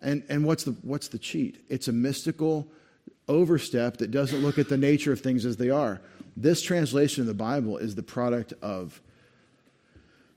And, 0.00 0.22
and 0.28 0.44
what's, 0.44 0.64
the, 0.64 0.72
what's 0.82 1.08
the 1.08 1.18
cheat? 1.18 1.64
It's 1.68 1.88
a 1.88 1.92
mystical 1.92 2.68
overstep 3.28 3.98
that 3.98 4.10
doesn't 4.10 4.42
look 4.42 4.58
at 4.58 4.68
the 4.68 4.76
nature 4.76 5.12
of 5.12 5.20
things 5.20 5.44
as 5.44 5.56
they 5.56 5.70
are. 5.70 6.00
This 6.36 6.62
translation 6.62 7.22
of 7.22 7.26
the 7.26 7.34
Bible 7.34 7.78
is 7.78 7.94
the 7.94 8.02
product 8.02 8.52
of 8.62 9.00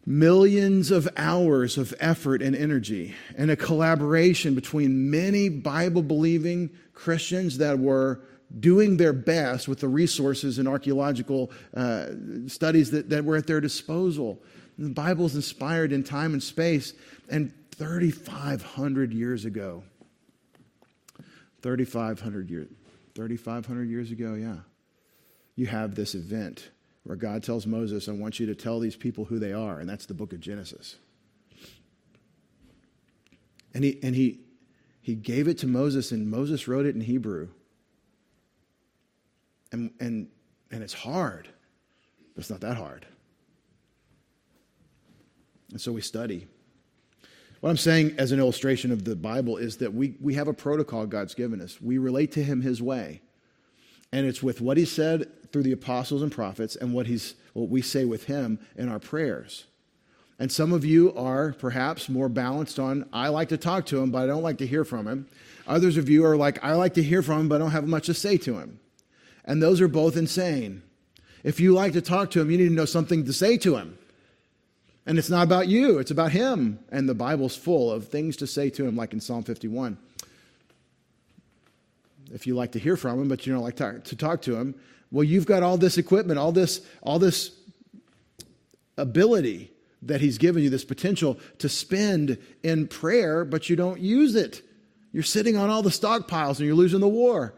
millions 0.05 0.91
of 0.91 1.07
hours 1.15 1.77
of 1.77 1.93
effort 1.99 2.41
and 2.41 2.55
energy 2.55 3.15
and 3.37 3.49
a 3.49 3.55
collaboration 3.55 4.53
between 4.53 5.09
many 5.09 5.47
Bible 5.47 6.01
believing 6.01 6.69
Christians 6.93 7.57
that 7.59 7.79
were 7.79 8.19
doing 8.59 8.97
their 8.97 9.13
best 9.13 9.67
with 9.67 9.79
the 9.79 9.87
resources 9.87 10.59
and 10.59 10.67
archaeological 10.67 11.51
uh, 11.75 12.07
studies 12.47 12.91
that, 12.91 13.09
that 13.09 13.25
were 13.25 13.35
at 13.35 13.47
their 13.47 13.61
disposal. 13.61 14.41
The 14.77 14.89
Bible 14.89 15.25
is 15.25 15.35
inspired 15.35 15.91
in 15.91 16.03
time 16.03 16.33
and 16.33 16.41
space, 16.41 16.93
and 17.29 17.53
3,500 17.71 19.13
years 19.13 19.45
ago. 19.45 19.83
3,500 21.61 22.49
years. 22.49 22.67
3,500 23.15 23.89
years 23.89 24.11
ago, 24.11 24.33
yeah. 24.33 24.57
You 25.55 25.67
have 25.67 25.95
this 25.95 26.15
event 26.15 26.69
where 27.03 27.15
God 27.15 27.43
tells 27.43 27.67
Moses, 27.67 28.07
I 28.07 28.13
want 28.13 28.39
you 28.39 28.45
to 28.47 28.55
tell 28.55 28.79
these 28.79 28.95
people 28.95 29.25
who 29.25 29.39
they 29.39 29.53
are, 29.53 29.79
and 29.79 29.89
that's 29.89 30.05
the 30.05 30.13
book 30.13 30.33
of 30.33 30.39
Genesis. 30.39 30.97
And 33.73 33.83
he, 33.83 33.99
and 34.03 34.15
he, 34.15 34.39
he 35.01 35.15
gave 35.15 35.47
it 35.47 35.57
to 35.59 35.67
Moses, 35.67 36.11
and 36.11 36.29
Moses 36.29 36.67
wrote 36.67 36.85
it 36.85 36.95
in 36.95 37.01
Hebrew. 37.01 37.49
And, 39.73 39.91
and, 39.99 40.27
and 40.71 40.81
it's 40.83 40.93
hard, 40.93 41.49
but 42.33 42.41
it's 42.41 42.49
not 42.49 42.61
that 42.61 42.77
hard. 42.77 43.05
And 45.71 45.81
so 45.81 45.91
we 45.91 46.01
study. 46.01 46.47
What 47.59 47.71
I'm 47.71 47.77
saying 47.77 48.15
as 48.17 48.31
an 48.31 48.39
illustration 48.39 48.91
of 48.91 49.03
the 49.03 49.15
Bible 49.15 49.57
is 49.57 49.77
that 49.77 49.93
we, 49.93 50.15
we 50.21 50.35
have 50.35 50.47
a 50.47 50.53
protocol 50.53 51.07
God's 51.07 51.33
given 51.33 51.59
us. 51.59 51.81
We 51.81 51.97
relate 51.97 52.31
to 52.33 52.43
Him 52.43 52.61
His 52.61 52.81
way. 52.81 53.21
And 54.11 54.27
it's 54.27 54.43
with 54.43 54.61
what 54.61 54.77
He 54.77 54.85
said 54.85 55.27
through 55.51 55.63
the 55.63 55.71
apostles 55.71 56.21
and 56.21 56.31
prophets 56.31 56.75
and 56.75 56.93
what, 56.93 57.07
he's, 57.07 57.33
what 57.53 57.69
we 57.69 57.81
say 57.81 58.05
with 58.05 58.25
Him 58.25 58.59
in 58.75 58.89
our 58.89 58.99
prayers. 58.99 59.65
And 60.37 60.51
some 60.51 60.71
of 60.71 60.85
you 60.85 61.13
are 61.15 61.53
perhaps 61.53 62.09
more 62.09 62.29
balanced 62.29 62.77
on, 62.77 63.09
I 63.11 63.29
like 63.29 63.49
to 63.49 63.57
talk 63.57 63.87
to 63.87 63.99
Him, 63.99 64.11
but 64.11 64.23
I 64.23 64.27
don't 64.27 64.43
like 64.43 64.59
to 64.59 64.67
hear 64.67 64.83
from 64.83 65.07
Him. 65.07 65.27
Others 65.65 65.97
of 65.97 66.09
you 66.09 66.25
are 66.25 66.37
like, 66.37 66.63
I 66.63 66.73
like 66.73 66.93
to 66.95 67.03
hear 67.03 67.23
from 67.23 67.41
Him, 67.41 67.49
but 67.49 67.55
I 67.55 67.59
don't 67.59 67.71
have 67.71 67.87
much 67.87 68.05
to 68.05 68.13
say 68.13 68.37
to 68.37 68.59
Him. 68.59 68.79
And 69.45 69.61
those 69.61 69.81
are 69.81 69.87
both 69.87 70.15
insane. 70.15 70.83
If 71.43 71.59
you 71.59 71.73
like 71.73 71.93
to 71.93 72.01
talk 72.01 72.31
to 72.31 72.41
Him, 72.41 72.49
you 72.49 72.57
need 72.57 72.69
to 72.69 72.73
know 72.73 72.85
something 72.85 73.25
to 73.25 73.33
say 73.33 73.57
to 73.57 73.75
Him. 73.75 73.97
And 75.05 75.19
it's 75.19 75.29
not 75.29 75.43
about 75.43 75.67
you, 75.67 75.99
it's 75.99 76.11
about 76.11 76.31
him. 76.31 76.79
And 76.89 77.09
the 77.09 77.13
Bible's 77.13 77.55
full 77.55 77.91
of 77.91 78.07
things 78.07 78.37
to 78.37 78.47
say 78.47 78.69
to 78.71 78.85
him, 78.85 78.95
like 78.95 79.13
in 79.13 79.19
Psalm 79.19 79.43
51. 79.43 79.97
If 82.33 82.47
you 82.47 82.55
like 82.55 82.71
to 82.71 82.79
hear 82.79 82.95
from 82.95 83.21
him, 83.21 83.27
but 83.27 83.45
you 83.45 83.53
don't 83.53 83.63
like 83.63 83.75
to, 83.75 84.15
talk 84.15 84.41
to 84.43 84.55
him, 84.55 84.75
well, 85.11 85.23
you've 85.23 85.45
got 85.45 85.61
all 85.61 85.77
this 85.77 85.97
equipment, 85.97 86.39
all 86.39 86.51
this, 86.51 86.81
all 87.01 87.19
this 87.19 87.51
ability 88.97 89.71
that 90.03 90.21
he's 90.21 90.37
given 90.37 90.63
you, 90.63 90.69
this 90.69 90.85
potential 90.85 91.37
to 91.59 91.69
spend 91.69 92.37
in 92.63 92.87
prayer, 92.87 93.45
but 93.45 93.69
you 93.69 93.75
don't 93.75 93.99
use 93.99 94.35
it. 94.35 94.61
You're 95.11 95.23
sitting 95.23 95.57
on 95.57 95.69
all 95.69 95.83
the 95.83 95.89
stockpiles 95.89 96.57
and 96.57 96.65
you're 96.65 96.75
losing 96.75 97.01
the 97.01 97.07
war. 97.07 97.53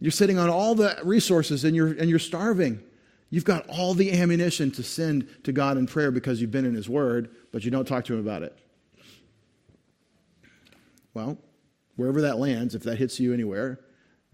You're 0.00 0.10
sitting 0.10 0.38
on 0.38 0.50
all 0.50 0.74
the 0.74 0.98
resources 1.04 1.64
and 1.64 1.74
you're, 1.74 1.88
and 1.88 2.08
you're 2.08 2.18
starving. 2.18 2.82
You've 3.30 3.44
got 3.44 3.68
all 3.68 3.94
the 3.94 4.12
ammunition 4.12 4.70
to 4.72 4.82
send 4.82 5.28
to 5.44 5.52
God 5.52 5.78
in 5.78 5.86
prayer 5.86 6.10
because 6.10 6.40
you've 6.40 6.50
been 6.50 6.66
in 6.66 6.74
His 6.74 6.88
Word, 6.88 7.34
but 7.50 7.64
you 7.64 7.70
don't 7.70 7.86
talk 7.86 8.04
to 8.06 8.14
Him 8.14 8.20
about 8.20 8.42
it. 8.42 8.56
Well, 11.14 11.38
wherever 11.96 12.20
that 12.20 12.38
lands, 12.38 12.74
if 12.74 12.82
that 12.82 12.98
hits 12.98 13.18
you 13.18 13.32
anywhere, 13.32 13.80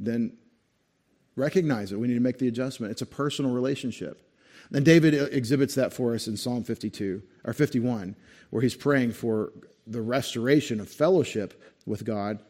then 0.01 0.37
recognize 1.37 1.93
it. 1.93 1.99
We 1.99 2.09
need 2.09 2.15
to 2.15 2.21
make 2.21 2.39
the 2.39 2.49
adjustment. 2.49 2.91
It's 2.91 3.03
a 3.03 3.07
personal 3.07 3.53
relationship. 3.53 4.29
And 4.73 4.85
David 4.85 5.15
exhibits 5.33 5.75
that 5.77 5.93
for 5.93 6.15
us 6.15 6.27
in 6.27 6.37
Psalm 6.37 6.65
52 6.65 7.23
or 7.45 7.53
51, 7.53 8.17
where 8.51 8.63
he's 8.63 8.75
praying 8.75 9.13
for 9.13 9.53
the 9.87 10.03
restoration 10.03 10.81
of 10.81 10.89
fellowship 10.89 11.61
with 11.87 12.05
God 12.05 12.41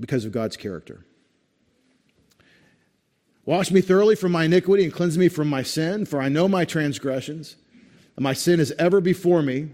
because 0.00 0.24
of 0.24 0.32
God's 0.32 0.56
character. 0.56 1.04
Wash 3.48 3.70
me 3.70 3.80
thoroughly 3.80 4.14
from 4.14 4.32
my 4.32 4.44
iniquity 4.44 4.84
and 4.84 4.92
cleanse 4.92 5.16
me 5.16 5.30
from 5.30 5.48
my 5.48 5.62
sin, 5.62 6.04
for 6.04 6.20
I 6.20 6.28
know 6.28 6.48
my 6.48 6.66
transgressions, 6.66 7.56
and 8.14 8.22
my 8.22 8.34
sin 8.34 8.60
is 8.60 8.74
ever 8.78 9.00
before 9.00 9.40
me. 9.40 9.70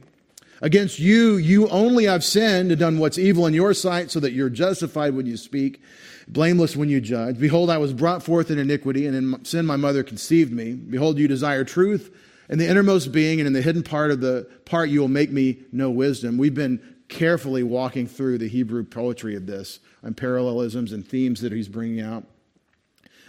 Against 0.63 1.01
you, 1.01 1.35
you 1.39 1.69
only 1.71 2.05
have 2.05 2.23
sinned 2.23 2.71
and 2.71 2.79
done 2.79 3.01
what's 3.01 3.19
evil 3.19 3.49
in 3.49 3.53
your 3.53 3.75
sight, 3.75 4.13
so 4.13 4.21
that 4.21 4.31
you're 4.31 4.49
justified 4.49 5.17
when 5.17 5.27
you 5.27 5.37
speak, 5.37 5.83
blameless 6.29 6.77
when 6.77 6.89
you 6.89 7.01
judge. 7.01 7.37
Behold, 7.37 7.69
I 7.69 7.79
was 7.79 7.93
brought 7.93 8.23
forth 8.23 8.49
in 8.49 8.61
iniquity, 8.61 9.09
and 9.09 9.17
in 9.17 9.45
sin 9.45 9.67
my 9.67 9.75
mother 9.75 10.05
conceived 10.05 10.53
me. 10.53 10.75
Behold, 10.75 11.19
you 11.19 11.27
desire 11.27 11.65
truth 11.65 12.15
in 12.49 12.61
the 12.61 12.69
innermost 12.69 13.11
being, 13.11 13.41
and 13.41 13.49
in 13.49 13.55
the 13.55 13.61
hidden 13.61 13.83
part 13.83 14.13
of 14.13 14.21
the 14.21 14.49
part 14.67 14.89
you 14.89 15.01
will 15.01 15.09
make 15.09 15.33
me 15.33 15.59
know 15.73 15.91
wisdom. 15.91 16.39
We've 16.39 16.55
been 16.55 16.81
carefully 17.09 17.65
walking 17.65 18.07
through 18.07 18.39
the 18.39 18.47
Hebrew 18.47 18.85
poetry 18.85 19.35
of 19.35 19.47
this 19.47 19.81
and 20.01 20.17
parallelisms 20.17 20.93
and 20.93 21.05
themes 21.05 21.41
that 21.41 21.51
he's 21.51 21.67
bringing 21.67 22.01
out. 22.01 22.25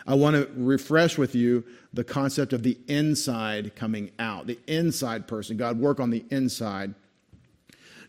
I 0.08 0.14
want 0.14 0.36
to 0.36 0.50
refresh 0.56 1.18
with 1.18 1.34
you 1.34 1.64
the 1.94 2.04
concept 2.04 2.54
of 2.54 2.64
the 2.64 2.78
inside 2.88 3.76
coming 3.76 4.12
out, 4.20 4.46
the 4.46 4.60
inside 4.68 5.28
person. 5.28 5.58
God, 5.58 5.80
work 5.80 6.00
on 6.00 6.12
the 6.12 6.24
inside. 6.30 6.94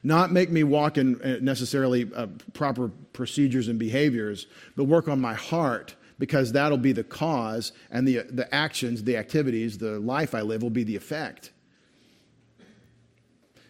Not 0.03 0.31
make 0.31 0.51
me 0.51 0.63
walk 0.63 0.99
in 0.99 1.21
uh, 1.23 1.39
necessarily 1.41 2.11
uh, 2.15 2.27
proper 2.53 2.89
procedures 3.13 3.69
and 3.69 3.79
behaviors, 3.79 4.47
but 4.77 4.85
work 4.85 5.09
on 5.09 5.21
my 5.21 5.35
heart 5.35 5.95
because 6.19 6.53
that'll 6.53 6.79
be 6.79 6.93
the 6.93 7.05
cause, 7.05 7.73
and 7.91 8.07
the, 8.07 8.23
the 8.31 8.53
actions, 8.55 9.05
the 9.05 9.17
activities, 9.17 9.79
the 9.79 9.99
life 9.99 10.35
I 10.35 10.41
live 10.43 10.63
will 10.63 10.71
be 10.71 10.85
the 10.85 10.97
effect. 10.97 11.51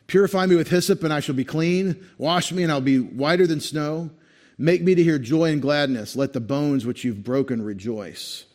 Purify 0.07 0.47
me 0.47 0.55
with 0.55 0.69
hyssop, 0.69 1.03
and 1.03 1.13
I 1.13 1.21
shall 1.21 1.35
be 1.35 1.45
clean. 1.45 2.07
Wash 2.19 2.53
me, 2.53 2.63
and 2.63 2.71
I'll 2.71 2.81
be 2.81 3.01
whiter 3.01 3.47
than 3.47 3.61
snow. 3.61 4.11
Make 4.59 4.83
me 4.83 4.95
to 4.95 5.03
hear 5.03 5.19
joy 5.19 5.53
and 5.53 5.61
gladness. 5.61 6.17
Let 6.17 6.33
the 6.33 6.41
bones 6.41 6.87
which 6.87 7.05
you've 7.05 7.23
broken 7.23 7.63
rejoice. 7.63 8.47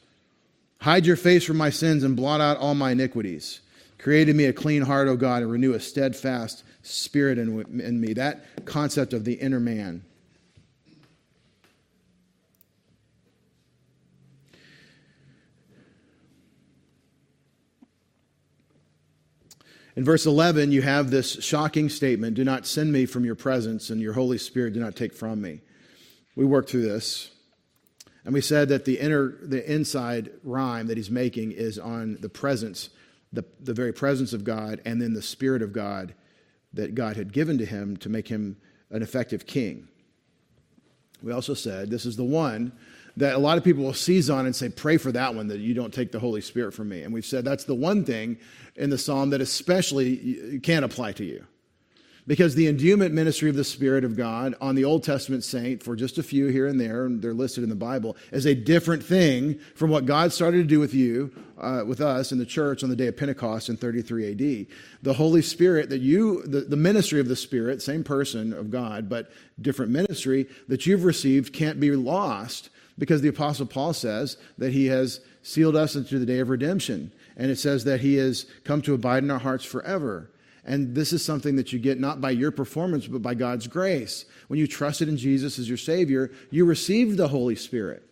Hide 0.79 1.05
your 1.05 1.15
face 1.15 1.43
from 1.43 1.57
my 1.57 1.69
sins 1.69 2.03
and 2.03 2.15
blot 2.15 2.41
out 2.41 2.57
all 2.57 2.73
my 2.73 2.91
iniquities. 2.91 3.61
Create 3.99 4.27
in 4.27 4.35
me 4.35 4.45
a 4.45 4.53
clean 4.53 4.81
heart, 4.81 5.07
O 5.07 5.15
God, 5.15 5.43
and 5.43 5.51
renew 5.51 5.73
a 5.73 5.79
steadfast 5.79 6.63
spirit 6.81 7.37
in, 7.37 7.81
in 7.81 8.01
me. 8.01 8.13
That 8.13 8.65
concept 8.65 9.13
of 9.13 9.25
the 9.25 9.33
inner 9.33 9.59
man. 9.59 10.03
In 19.95 20.05
verse 20.05 20.25
11, 20.25 20.71
you 20.71 20.81
have 20.81 21.11
this 21.11 21.43
shocking 21.43 21.89
statement 21.89 22.35
Do 22.35 22.43
not 22.43 22.65
send 22.65 22.91
me 22.91 23.05
from 23.05 23.23
your 23.23 23.35
presence, 23.35 23.91
and 23.91 24.01
your 24.01 24.13
Holy 24.13 24.39
Spirit 24.39 24.73
do 24.73 24.79
not 24.79 24.95
take 24.95 25.13
from 25.13 25.41
me. 25.41 25.61
We 26.35 26.45
worked 26.45 26.69
through 26.69 26.83
this. 26.83 27.31
And 28.23 28.33
we 28.33 28.41
said 28.41 28.69
that 28.69 28.85
the 28.85 28.99
inner, 28.99 29.35
the 29.41 29.69
inside 29.71 30.31
rhyme 30.43 30.87
that 30.87 30.97
he's 30.97 31.09
making 31.09 31.53
is 31.53 31.79
on 31.79 32.17
the 32.21 32.29
presence, 32.29 32.89
the, 33.33 33.43
the 33.59 33.73
very 33.73 33.93
presence 33.93 34.31
of 34.33 34.43
God, 34.43 34.81
and 34.85 35.01
then 35.01 35.13
the 35.13 35.21
Spirit 35.21 35.61
of 35.61 35.73
God 35.73 36.13
that 36.73 36.95
God 36.95 37.17
had 37.17 37.33
given 37.33 37.57
to 37.57 37.65
him 37.65 37.97
to 37.97 38.09
make 38.09 38.27
him 38.27 38.57
an 38.91 39.01
effective 39.01 39.45
king. 39.45 39.87
We 41.23 41.31
also 41.31 41.53
said 41.53 41.89
this 41.89 42.05
is 42.05 42.15
the 42.15 42.23
one 42.23 42.71
that 43.17 43.35
a 43.35 43.39
lot 43.39 43.57
of 43.57 43.63
people 43.63 43.83
will 43.83 43.93
seize 43.93 44.29
on 44.29 44.45
and 44.45 44.55
say, 44.55 44.69
Pray 44.69 44.97
for 44.97 45.11
that 45.11 45.35
one, 45.35 45.47
that 45.47 45.59
you 45.59 45.73
don't 45.73 45.93
take 45.93 46.11
the 46.11 46.19
Holy 46.19 46.41
Spirit 46.41 46.73
from 46.73 46.89
me. 46.89 47.03
And 47.03 47.13
we've 47.13 47.25
said 47.25 47.43
that's 47.43 47.65
the 47.65 47.75
one 47.75 48.05
thing 48.05 48.37
in 48.75 48.89
the 48.89 48.97
psalm 48.97 49.31
that 49.31 49.41
especially 49.41 50.59
can't 50.63 50.85
apply 50.85 51.13
to 51.13 51.25
you. 51.25 51.45
Because 52.31 52.55
the 52.55 52.69
endowment 52.69 53.13
ministry 53.13 53.49
of 53.49 53.57
the 53.57 53.63
Spirit 53.65 54.05
of 54.05 54.15
God 54.15 54.55
on 54.61 54.75
the 54.75 54.85
Old 54.85 55.03
Testament 55.03 55.43
saint, 55.43 55.83
for 55.83 55.97
just 55.97 56.17
a 56.17 56.23
few 56.23 56.47
here 56.47 56.65
and 56.65 56.79
there, 56.79 57.05
and 57.05 57.21
they're 57.21 57.33
listed 57.33 57.61
in 57.61 57.69
the 57.69 57.75
Bible, 57.75 58.15
is 58.31 58.45
a 58.45 58.55
different 58.55 59.03
thing 59.03 59.59
from 59.75 59.89
what 59.89 60.05
God 60.05 60.31
started 60.31 60.59
to 60.59 60.63
do 60.63 60.79
with 60.79 60.93
you, 60.93 61.29
uh, 61.59 61.83
with 61.85 61.99
us 61.99 62.31
in 62.31 62.37
the 62.37 62.45
church 62.45 62.83
on 62.83 62.89
the 62.89 62.95
day 62.95 63.07
of 63.07 63.17
Pentecost 63.17 63.67
in 63.67 63.75
33 63.75 64.31
AD. 64.31 64.67
The 65.03 65.11
Holy 65.11 65.41
Spirit 65.41 65.89
that 65.89 65.99
you, 65.99 66.41
the, 66.43 66.61
the 66.61 66.77
ministry 66.77 67.19
of 67.19 67.27
the 67.27 67.35
Spirit, 67.35 67.81
same 67.81 68.01
person 68.01 68.53
of 68.53 68.71
God, 68.71 69.09
but 69.09 69.29
different 69.59 69.91
ministry 69.91 70.47
that 70.69 70.85
you've 70.85 71.03
received 71.03 71.51
can't 71.51 71.81
be 71.81 71.91
lost 71.91 72.69
because 72.97 73.21
the 73.21 73.27
Apostle 73.27 73.65
Paul 73.65 73.91
says 73.91 74.37
that 74.57 74.71
he 74.71 74.85
has 74.85 75.19
sealed 75.43 75.75
us 75.75 75.97
into 75.97 76.17
the 76.17 76.25
day 76.25 76.39
of 76.39 76.47
redemption. 76.47 77.11
And 77.35 77.51
it 77.51 77.59
says 77.59 77.83
that 77.83 77.99
he 77.99 78.15
has 78.15 78.45
come 78.63 78.81
to 78.83 78.93
abide 78.93 79.23
in 79.23 79.31
our 79.31 79.39
hearts 79.39 79.65
forever. 79.65 80.30
And 80.63 80.93
this 80.93 81.11
is 81.11 81.25
something 81.25 81.55
that 81.55 81.73
you 81.73 81.79
get 81.79 81.99
not 81.99 82.21
by 82.21 82.31
your 82.31 82.51
performance, 82.51 83.07
but 83.07 83.21
by 83.21 83.33
God's 83.33 83.67
grace. 83.67 84.25
When 84.47 84.59
you 84.59 84.67
trusted 84.67 85.09
in 85.09 85.17
Jesus 85.17 85.57
as 85.57 85.67
your 85.67 85.77
Savior, 85.77 86.31
you 86.51 86.65
received 86.65 87.17
the 87.17 87.29
Holy 87.29 87.55
Spirit. 87.55 88.03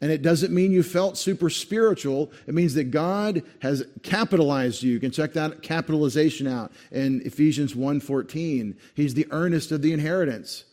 And 0.00 0.10
it 0.10 0.22
doesn't 0.22 0.52
mean 0.52 0.72
you 0.72 0.82
felt 0.82 1.18
super 1.18 1.50
spiritual. 1.50 2.32
It 2.46 2.54
means 2.54 2.72
that 2.74 2.90
God 2.90 3.42
has 3.60 3.84
capitalized 4.02 4.82
you. 4.82 4.92
You 4.92 5.00
can 5.00 5.10
check 5.10 5.34
that 5.34 5.60
capitalization 5.60 6.46
out 6.46 6.72
in 6.90 7.20
Ephesians 7.26 7.74
1:14. 7.74 8.76
He's 8.94 9.12
the 9.12 9.26
earnest 9.30 9.72
of 9.72 9.82
the 9.82 9.92
inheritance. 9.92 10.64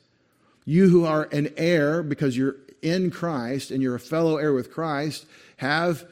You 0.64 0.90
who 0.90 1.04
are 1.04 1.28
an 1.34 1.50
heir 1.58 2.04
because 2.04 2.38
you're 2.38 2.56
in 2.82 3.12
Christ 3.12 3.70
and 3.70 3.82
you're 3.84 3.96
a 3.96 4.00
fellow 4.00 4.38
heir 4.38 4.54
with 4.54 4.72
Christ 4.72 5.26
have 5.58 6.06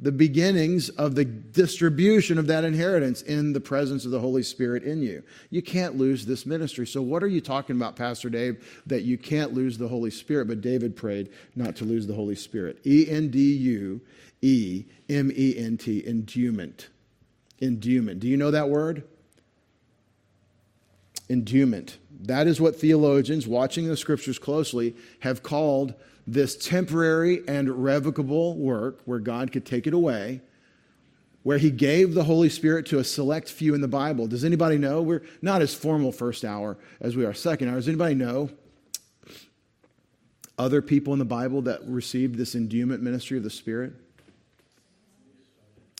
the 0.00 0.12
beginnings 0.12 0.90
of 0.90 1.16
the 1.16 1.24
distribution 1.24 2.38
of 2.38 2.46
that 2.46 2.64
inheritance 2.64 3.22
in 3.22 3.52
the 3.52 3.60
presence 3.60 4.04
of 4.04 4.12
the 4.12 4.20
Holy 4.20 4.44
Spirit 4.44 4.84
in 4.84 5.02
you. 5.02 5.22
You 5.50 5.60
can't 5.60 5.96
lose 5.96 6.24
this 6.24 6.46
ministry. 6.46 6.86
So, 6.86 7.02
what 7.02 7.22
are 7.22 7.28
you 7.28 7.40
talking 7.40 7.74
about, 7.74 7.96
Pastor 7.96 8.30
Dave, 8.30 8.82
that 8.86 9.02
you 9.02 9.18
can't 9.18 9.54
lose 9.54 9.76
the 9.76 9.88
Holy 9.88 10.10
Spirit? 10.10 10.46
But 10.46 10.60
David 10.60 10.94
prayed 10.94 11.30
not 11.56 11.74
to 11.76 11.84
lose 11.84 12.06
the 12.06 12.14
Holy 12.14 12.36
Spirit. 12.36 12.78
E 12.86 13.06
N 13.08 13.28
D 13.28 13.54
U 13.56 14.00
E 14.40 14.84
M 15.08 15.32
E 15.34 15.56
N 15.58 15.76
T, 15.76 16.06
endowment. 16.06 16.88
Endowment. 17.60 18.20
Do 18.20 18.28
you 18.28 18.36
know 18.36 18.52
that 18.52 18.68
word? 18.68 19.02
Endowment. 21.28 21.98
That 22.20 22.46
is 22.46 22.60
what 22.60 22.76
theologians, 22.76 23.48
watching 23.48 23.88
the 23.88 23.96
scriptures 23.96 24.38
closely, 24.38 24.94
have 25.20 25.42
called 25.42 25.94
this 26.28 26.56
temporary 26.56 27.42
and 27.48 27.82
revocable 27.82 28.54
work 28.58 29.00
where 29.06 29.18
God 29.18 29.50
could 29.50 29.64
take 29.64 29.86
it 29.86 29.94
away, 29.94 30.42
where 31.42 31.56
He 31.56 31.70
gave 31.70 32.12
the 32.12 32.24
Holy 32.24 32.50
Spirit 32.50 32.84
to 32.86 32.98
a 32.98 33.04
select 33.04 33.48
few 33.48 33.74
in 33.74 33.80
the 33.80 33.88
Bible. 33.88 34.26
Does 34.26 34.44
anybody 34.44 34.76
know? 34.76 35.00
We're 35.00 35.22
not 35.40 35.62
as 35.62 35.74
formal 35.74 36.12
first 36.12 36.44
hour 36.44 36.76
as 37.00 37.16
we 37.16 37.24
are 37.24 37.32
second 37.32 37.68
hour. 37.68 37.76
Does 37.76 37.88
anybody 37.88 38.14
know 38.14 38.50
other 40.58 40.82
people 40.82 41.14
in 41.14 41.18
the 41.18 41.24
Bible 41.24 41.62
that 41.62 41.80
received 41.86 42.36
this 42.36 42.54
endowment 42.54 43.02
ministry 43.02 43.38
of 43.38 43.42
the 43.44 43.50
Spirit? 43.50 43.94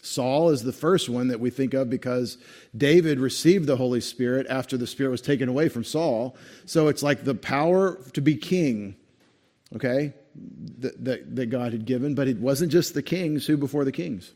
Saul 0.03 0.51
is 0.51 0.62
the 0.62 0.73
first 0.73 1.09
one 1.09 1.29
that 1.29 1.41
we 1.41 1.49
think 1.49 1.73
of 1.73 1.88
because 1.88 2.37
David 2.77 3.19
received 3.19 3.67
the 3.67 3.77
Holy 3.77 4.01
Spirit 4.03 4.47
after 4.51 4.77
the 4.77 4.87
Spirit 4.87 5.11
was 5.11 5.23
taken 5.23 5.49
away 5.49 5.71
from 5.71 5.85
Saul. 5.85 6.37
So 6.67 6.88
it's 6.88 7.03
like 7.03 7.25
the 7.25 7.35
power 7.35 7.99
to 8.12 8.21
be 8.21 8.37
king 8.37 8.97
okay, 9.74 10.12
that, 10.78 11.04
that, 11.04 11.37
that 11.37 11.46
God 11.46 11.72
had 11.72 11.85
given, 11.85 12.14
but 12.14 12.28
it 12.28 12.38
wasn't 12.38 12.72
just 12.72 12.94
the 12.94 13.02
kings 13.02 13.46
who 13.46 13.57
before 13.57 13.85
the 13.85 13.92
kings. 13.92 14.33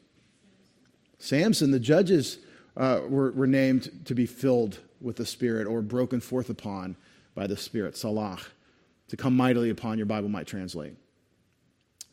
Samson, 1.18 1.70
the 1.70 1.80
judges 1.80 2.38
uh, 2.76 3.00
were, 3.08 3.30
were 3.32 3.46
named 3.46 3.90
to 4.06 4.14
be 4.14 4.26
filled 4.26 4.78
with 5.00 5.16
the 5.16 5.26
Spirit 5.26 5.66
or 5.66 5.82
broken 5.82 6.20
forth 6.20 6.50
upon 6.50 6.96
by 7.34 7.46
the 7.46 7.56
Spirit, 7.56 7.96
Salah, 7.96 8.40
to 9.08 9.16
come 9.16 9.36
mightily 9.36 9.70
upon, 9.70 9.98
your 9.98 10.06
Bible 10.06 10.28
might 10.28 10.46
translate. 10.46 10.94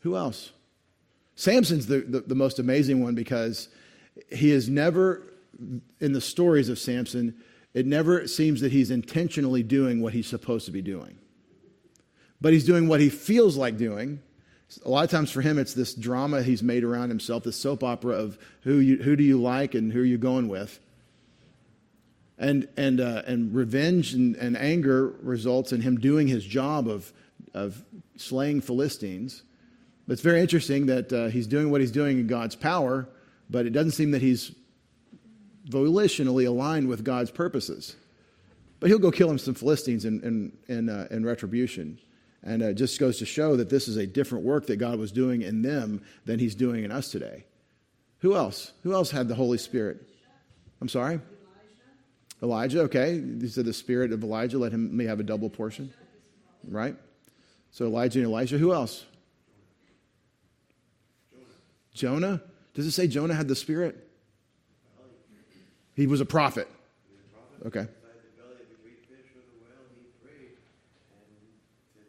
Who 0.00 0.16
else? 0.16 0.50
Samson's 1.34 1.86
the, 1.86 2.00
the, 2.00 2.20
the 2.20 2.34
most 2.34 2.58
amazing 2.58 3.02
one 3.02 3.14
because 3.14 3.68
he 4.30 4.50
is 4.50 4.68
never, 4.68 5.22
in 6.00 6.12
the 6.12 6.20
stories 6.20 6.68
of 6.68 6.78
Samson, 6.78 7.34
it 7.74 7.86
never 7.86 8.26
seems 8.26 8.60
that 8.60 8.72
he's 8.72 8.90
intentionally 8.90 9.62
doing 9.62 10.00
what 10.00 10.12
he's 10.12 10.26
supposed 10.26 10.66
to 10.66 10.72
be 10.72 10.82
doing 10.82 11.18
but 12.40 12.52
he's 12.52 12.64
doing 12.64 12.88
what 12.88 13.00
he 13.00 13.08
feels 13.08 13.56
like 13.56 13.76
doing. 13.76 14.20
A 14.84 14.88
lot 14.88 15.04
of 15.04 15.10
times 15.10 15.30
for 15.30 15.40
him, 15.40 15.58
it's 15.58 15.74
this 15.74 15.94
drama 15.94 16.42
he's 16.42 16.62
made 16.62 16.84
around 16.84 17.08
himself, 17.08 17.42
this 17.42 17.56
soap 17.56 17.82
opera 17.82 18.14
of 18.14 18.38
who, 18.62 18.78
you, 18.78 18.98
who 18.98 19.16
do 19.16 19.24
you 19.24 19.40
like 19.40 19.74
and 19.74 19.92
who 19.92 20.00
are 20.00 20.04
you 20.04 20.18
going 20.18 20.48
with. 20.48 20.78
And, 22.38 22.68
and, 22.76 23.00
uh, 23.00 23.22
and 23.26 23.54
revenge 23.54 24.14
and, 24.14 24.34
and 24.36 24.56
anger 24.56 25.08
results 25.20 25.72
in 25.72 25.82
him 25.82 25.98
doing 25.98 26.26
his 26.26 26.44
job 26.44 26.88
of, 26.88 27.12
of 27.52 27.84
slaying 28.16 28.62
Philistines. 28.62 29.42
But 30.06 30.14
it's 30.14 30.22
very 30.22 30.40
interesting 30.40 30.86
that 30.86 31.12
uh, 31.12 31.26
he's 31.26 31.46
doing 31.46 31.70
what 31.70 31.82
he's 31.82 31.90
doing 31.90 32.18
in 32.18 32.26
God's 32.26 32.56
power, 32.56 33.08
but 33.50 33.66
it 33.66 33.70
doesn't 33.70 33.92
seem 33.92 34.12
that 34.12 34.22
he's 34.22 34.52
volitionally 35.68 36.46
aligned 36.46 36.88
with 36.88 37.04
God's 37.04 37.30
purposes. 37.30 37.96
But 38.78 38.88
he'll 38.88 38.98
go 38.98 39.10
kill 39.10 39.30
him 39.30 39.38
some 39.38 39.54
Philistines 39.54 40.06
in, 40.06 40.22
in, 40.22 40.52
in, 40.74 40.88
uh, 40.88 41.08
in 41.10 41.26
retribution. 41.26 41.98
And 42.42 42.62
it 42.62 42.74
just 42.74 42.98
goes 42.98 43.18
to 43.18 43.26
show 43.26 43.56
that 43.56 43.68
this 43.68 43.86
is 43.86 43.96
a 43.96 44.06
different 44.06 44.44
work 44.44 44.66
that 44.66 44.76
God 44.76 44.98
was 44.98 45.12
doing 45.12 45.42
in 45.42 45.62
them 45.62 46.02
than 46.24 46.38
he's 46.38 46.54
doing 46.54 46.84
in 46.84 46.90
us 46.90 47.10
today. 47.10 47.44
Who 48.20 48.34
else? 48.34 48.72
Who 48.82 48.92
else 48.94 49.10
had 49.10 49.28
the 49.28 49.34
Holy 49.34 49.58
Spirit? 49.58 50.02
I'm 50.80 50.88
sorry? 50.88 51.20
Elijah, 52.42 52.78
Elijah 52.78 52.80
okay. 52.82 53.20
He 53.40 53.48
said 53.48 53.66
the 53.66 53.72
spirit 53.72 54.12
of 54.12 54.22
Elijah 54.22 54.58
let 54.58 54.72
him 54.72 54.96
may 54.96 55.04
have 55.04 55.20
a 55.20 55.22
double 55.22 55.50
portion. 55.50 55.92
Right? 56.66 56.96
So 57.70 57.84
Elijah 57.84 58.20
and 58.20 58.28
Elisha. 58.28 58.58
Who 58.58 58.72
else? 58.72 59.04
Jonah. 61.94 62.20
Jonah? 62.30 62.42
Does 62.74 62.86
it 62.86 62.92
say 62.92 63.06
Jonah 63.06 63.34
had 63.34 63.48
the 63.48 63.56
spirit? 63.56 64.06
He 65.94 66.06
was 66.06 66.20
a 66.20 66.24
prophet. 66.24 66.68
Okay. 67.66 67.80
Inside 67.80 67.92
the 68.24 68.40
belly 68.40 68.56
of 68.64 68.72
the 68.72 68.80
great 68.80 69.04
fish 69.04 69.28
of 69.36 69.44
the 69.44 69.60
whale, 69.60 69.84
he 69.92 70.08
prayed 70.24 70.56
and 70.56 71.12
said, 71.92 72.08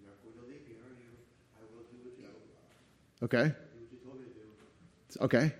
You're 0.00 0.08
not 0.08 0.24
going 0.24 0.40
to 0.40 0.44
leave 0.48 0.64
me, 0.64 0.80
are 0.80 0.96
you? 0.96 1.12
I 1.60 1.68
will 1.68 1.84
do 1.84 2.00
what 2.00 2.16
you, 2.16 2.32
Okay. 3.22 3.52
Okay. 5.20 5.52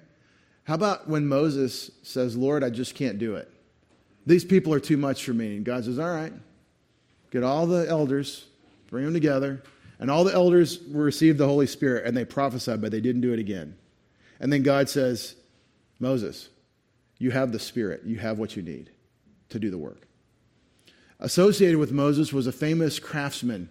How 0.65 0.75
about 0.75 1.09
when 1.09 1.27
Moses 1.27 1.91
says, 2.03 2.37
Lord, 2.37 2.65
I 2.65 2.71
just 2.71 2.95
can't 2.95 3.19
do 3.19 3.37
it? 3.37 3.51
These 4.27 4.45
people 4.45 4.75
are 4.75 4.81
too 4.81 4.97
much 4.97 5.25
for 5.25 5.33
me. 5.33 5.57
And 5.57 5.65
God 5.65 5.85
says, 5.85 5.99
All 5.99 6.11
right, 6.11 6.33
get 7.31 7.45
all 7.45 7.67
the 7.67 7.89
elders, 7.89 8.47
bring 8.89 9.05
them 9.05 9.15
together. 9.15 9.63
And 9.99 10.11
all 10.11 10.25
the 10.25 10.35
elders 10.35 10.81
received 10.91 11.39
the 11.39 11.47
Holy 11.47 11.67
Spirit 11.67 12.05
and 12.05 12.15
they 12.15 12.25
prophesied, 12.25 12.83
but 12.83 12.91
they 12.91 13.01
didn't 13.01 13.23
do 13.23 13.33
it 13.33 13.39
again. 13.39 13.77
And 14.41 14.53
then 14.53 14.63
God 14.63 14.91
says, 14.91 15.37
Moses, 15.99 16.51
you 17.19 17.31
have 17.31 17.53
the 17.53 17.59
Spirit. 17.59 18.03
You 18.05 18.19
have 18.19 18.39
what 18.39 18.57
you 18.57 18.63
need 18.63 18.91
to 19.49 19.59
do 19.59 19.71
the 19.71 19.79
work. 19.79 20.07
Associated 21.19 21.79
with 21.79 21.93
Moses 21.93 22.33
was 22.33 22.47
a 22.47 22.53
famous 22.53 22.99
craftsman. 22.99 23.71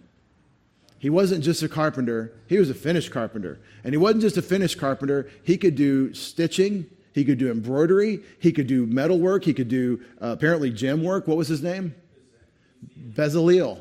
He 0.98 1.10
wasn't 1.10 1.44
just 1.44 1.62
a 1.62 1.68
carpenter, 1.68 2.32
he 2.46 2.58
was 2.58 2.70
a 2.70 2.74
finished 2.74 3.10
carpenter. 3.10 3.58
And 3.84 3.92
he 3.92 3.98
wasn't 3.98 4.22
just 4.22 4.36
a 4.36 4.42
finished 4.42 4.78
carpenter, 4.78 5.28
he 5.42 5.56
could 5.58 5.74
do 5.74 6.14
stitching, 6.14 6.86
he 7.12 7.24
could 7.24 7.38
do 7.38 7.50
embroidery, 7.50 8.22
he 8.38 8.52
could 8.52 8.66
do 8.66 8.86
metal 8.86 9.18
work, 9.18 9.44
he 9.44 9.54
could 9.54 9.68
do 9.68 10.00
uh, 10.22 10.28
apparently 10.28 10.70
gem 10.70 11.02
work. 11.02 11.26
What 11.26 11.36
was 11.36 11.48
his 11.48 11.62
name? 11.62 11.94
Bezaleel. 13.12 13.80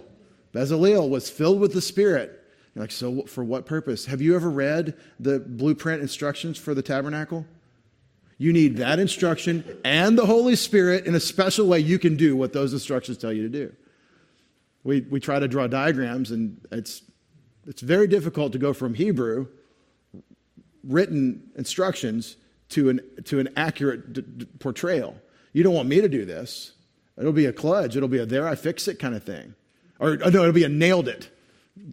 Bezaleel 0.53 1.09
was 1.09 1.29
filled 1.29 1.59
with 1.59 1.73
the 1.73 1.81
Spirit. 1.81 2.41
You're 2.73 2.83
like, 2.83 2.91
so 2.91 3.23
for 3.23 3.43
what 3.43 3.65
purpose? 3.65 4.05
Have 4.05 4.21
you 4.21 4.35
ever 4.35 4.49
read 4.49 4.95
the 5.19 5.39
blueprint 5.39 6.01
instructions 6.01 6.57
for 6.57 6.73
the 6.73 6.81
tabernacle? 6.81 7.45
You 8.37 8.51
need 8.51 8.77
that 8.77 8.99
instruction 8.99 9.63
and 9.85 10.17
the 10.17 10.25
Holy 10.25 10.57
Spirit 10.57 11.05
in 11.05 11.15
a 11.15 11.19
special 11.19 11.67
way 11.67 11.79
you 11.79 11.97
can 11.97 12.17
do 12.17 12.35
what 12.35 12.51
those 12.51 12.73
instructions 12.73 13.17
tell 13.17 13.31
you 13.31 13.43
to 13.43 13.49
do. 13.49 13.73
We, 14.85 15.01
we 15.01 15.19
try 15.19 15.39
to 15.39 15.47
draw 15.49 15.67
diagrams, 15.67 16.31
and 16.31 16.65
it's, 16.71 17.01
it's 17.67 17.81
very 17.81 18.07
difficult 18.07 18.53
to 18.53 18.57
go 18.57 18.71
from 18.71 18.93
Hebrew, 18.93 19.47
written 20.83 21.49
instructions, 21.57 22.37
to 22.69 22.89
an, 22.89 23.01
to 23.25 23.39
an 23.39 23.49
accurate 23.57 24.13
d- 24.13 24.21
d- 24.21 24.45
portrayal. 24.59 25.15
You 25.51 25.63
don't 25.63 25.73
want 25.73 25.89
me 25.89 25.99
to 26.01 26.07
do 26.07 26.23
this. 26.23 26.73
It'll 27.17 27.33
be 27.33 27.45
a 27.45 27.53
kludge. 27.53 27.97
It'll 27.97 28.07
be 28.07 28.19
a 28.19 28.25
there 28.25 28.47
I 28.47 28.55
fix 28.55 28.87
it 28.87 28.99
kind 28.99 29.15
of 29.15 29.23
thing. 29.23 29.55
Or 29.99 30.17
oh, 30.23 30.29
no, 30.29 30.41
it'll 30.41 30.51
be 30.51 30.63
a 30.63 30.69
nailed 30.69 31.07
it 31.07 31.29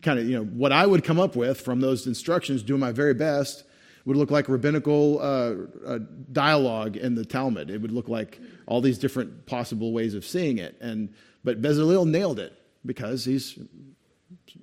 kind 0.00 0.18
of, 0.18 0.28
you 0.28 0.36
know, 0.36 0.44
what 0.44 0.72
I 0.72 0.86
would 0.86 1.04
come 1.04 1.18
up 1.18 1.34
with 1.34 1.60
from 1.60 1.80
those 1.80 2.06
instructions, 2.06 2.62
doing 2.62 2.80
my 2.80 2.92
very 2.92 3.14
best, 3.14 3.64
would 4.04 4.16
look 4.16 4.30
like 4.30 4.48
rabbinical 4.48 5.18
uh, 5.20 5.54
uh, 5.86 5.98
dialogue 6.30 6.96
in 6.96 7.14
the 7.14 7.24
Talmud. 7.24 7.70
It 7.70 7.80
would 7.80 7.92
look 7.92 8.08
like 8.08 8.40
all 8.66 8.80
these 8.80 8.98
different 8.98 9.46
possible 9.46 9.92
ways 9.92 10.14
of 10.14 10.24
seeing 10.24 10.58
it. 10.58 10.76
And, 10.80 11.12
but 11.44 11.62
Bezalel 11.62 12.06
nailed 12.06 12.38
it 12.38 12.56
because 12.84 13.24
he's 13.24 13.58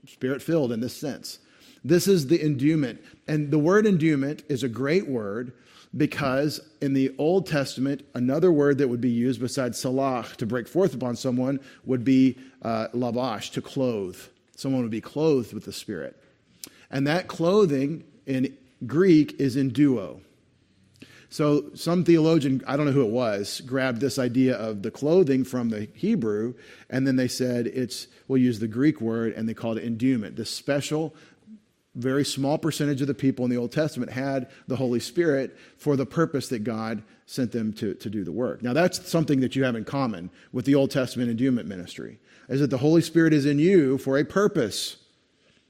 spirit 0.07 0.41
filled 0.41 0.71
in 0.71 0.79
this 0.79 0.95
sense. 0.95 1.39
This 1.83 2.07
is 2.07 2.27
the 2.27 2.43
endowment. 2.43 3.01
And 3.27 3.51
the 3.51 3.59
word 3.59 3.85
endowment 3.85 4.43
is 4.49 4.63
a 4.63 4.69
great 4.69 5.07
word 5.07 5.53
because 5.95 6.59
in 6.81 6.93
the 6.93 7.15
Old 7.17 7.47
Testament, 7.47 8.05
another 8.13 8.51
word 8.51 8.77
that 8.77 8.87
would 8.87 9.01
be 9.01 9.09
used 9.09 9.39
besides 9.39 9.79
salah 9.79 10.25
to 10.37 10.45
break 10.45 10.67
forth 10.67 10.93
upon 10.93 11.15
someone 11.15 11.59
would 11.85 12.03
be 12.03 12.37
uh, 12.61 12.87
to 12.89 13.61
clothe. 13.61 14.19
Someone 14.55 14.81
would 14.81 14.91
be 14.91 15.01
clothed 15.01 15.53
with 15.53 15.65
the 15.65 15.73
Spirit. 15.73 16.21
And 16.91 17.07
that 17.07 17.27
clothing 17.27 18.03
in 18.25 18.55
Greek 18.85 19.39
is 19.39 19.55
enduo. 19.55 20.21
So 21.29 21.69
some 21.75 22.03
theologian, 22.03 22.63
I 22.65 22.75
don't 22.75 22.87
know 22.87 22.91
who 22.91 23.05
it 23.05 23.11
was, 23.11 23.61
grabbed 23.61 24.01
this 24.01 24.17
idea 24.17 24.55
of 24.55 24.81
the 24.81 24.89
clothing 24.89 25.43
from 25.43 25.69
the 25.69 25.87
Hebrew, 25.93 26.55
and 26.89 27.05
then 27.05 27.17
they 27.17 27.27
said 27.27 27.67
it's, 27.67 28.07
we'll 28.27 28.41
use 28.41 28.59
the 28.59 28.67
Greek 28.67 28.99
word, 28.99 29.33
and 29.33 29.47
they 29.47 29.53
called 29.53 29.77
it 29.77 29.83
endowment. 29.83 30.35
This 30.35 30.49
special, 30.49 31.13
very 31.93 32.25
small 32.25 32.57
percentage 32.57 33.01
of 33.01 33.07
the 33.07 33.13
people 33.13 33.45
in 33.45 33.51
the 33.51 33.57
Old 33.57 33.71
Testament 33.71 34.11
had 34.11 34.49
the 34.67 34.75
Holy 34.75 34.99
Spirit 34.99 35.55
for 35.77 35.95
the 35.95 36.05
purpose 36.05 36.49
that 36.49 36.63
God 36.63 37.03
sent 37.27 37.51
them 37.51 37.73
to, 37.73 37.93
to 37.93 38.09
do 38.09 38.23
the 38.23 38.31
work. 38.31 38.63
Now, 38.63 38.73
that's 38.73 39.07
something 39.07 39.39
that 39.41 39.55
you 39.55 39.63
have 39.63 39.75
in 39.75 39.85
common 39.85 40.31
with 40.51 40.65
the 40.65 40.73
Old 40.73 40.89
Testament 40.89 41.29
endowment 41.29 41.67
ministry, 41.67 42.17
is 42.47 42.59
that 42.59 42.71
the 42.71 42.77
Holy 42.79 43.01
Spirit 43.01 43.33
is 43.33 43.45
in 43.45 43.59
you 43.59 43.99
for 43.99 44.17
a 44.17 44.25
purpose. 44.25 44.97